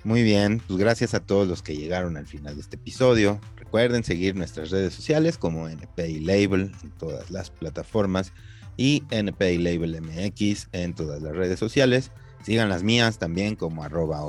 Muy 0.04 0.22
bien, 0.24 0.60
pues 0.66 0.78
gracias 0.80 1.14
a 1.14 1.20
todos 1.20 1.46
los 1.46 1.62
que 1.62 1.76
llegaron 1.76 2.16
al 2.16 2.26
final 2.26 2.56
de 2.56 2.62
este 2.62 2.76
episodio. 2.76 3.40
Recuerden 3.56 4.02
seguir 4.02 4.34
nuestras 4.34 4.70
redes 4.70 4.94
sociales 4.94 5.38
como 5.38 5.68
NPI 5.68 6.20
Label 6.20 6.72
en 6.82 6.90
todas 6.98 7.30
las 7.30 7.50
plataformas 7.50 8.32
y 8.76 9.04
NPI 9.10 9.58
Label 9.58 10.00
MX 10.00 10.68
en 10.72 10.94
todas 10.94 11.22
las 11.22 11.36
redes 11.36 11.60
sociales. 11.60 12.10
Sigan 12.44 12.68
las 12.68 12.82
mías 12.82 13.18
también 13.18 13.54
como 13.54 13.84
arroba 13.84 14.20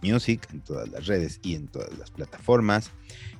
Music 0.00 0.48
en 0.50 0.60
todas 0.62 0.88
las 0.88 1.06
redes 1.06 1.40
y 1.42 1.54
en 1.54 1.68
todas 1.68 1.96
las 1.98 2.10
plataformas. 2.10 2.90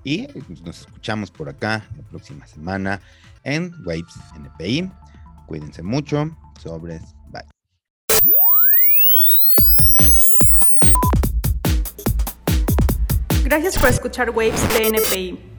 Y 0.04 0.26
pues, 0.26 0.60
nos 0.60 0.80
escuchamos 0.80 1.30
por 1.30 1.48
acá 1.48 1.88
la 1.96 2.02
próxima 2.02 2.46
semana 2.46 3.00
en 3.44 3.72
Waves 3.86 4.14
NPI. 4.36 4.90
Cuídense 5.46 5.82
mucho. 5.82 6.36
Sobres. 6.60 7.17
Gracias 13.48 13.78
por 13.78 13.88
escuchar 13.88 14.28
Waves 14.28 14.60
de 14.74 14.88
NPI. 14.88 15.57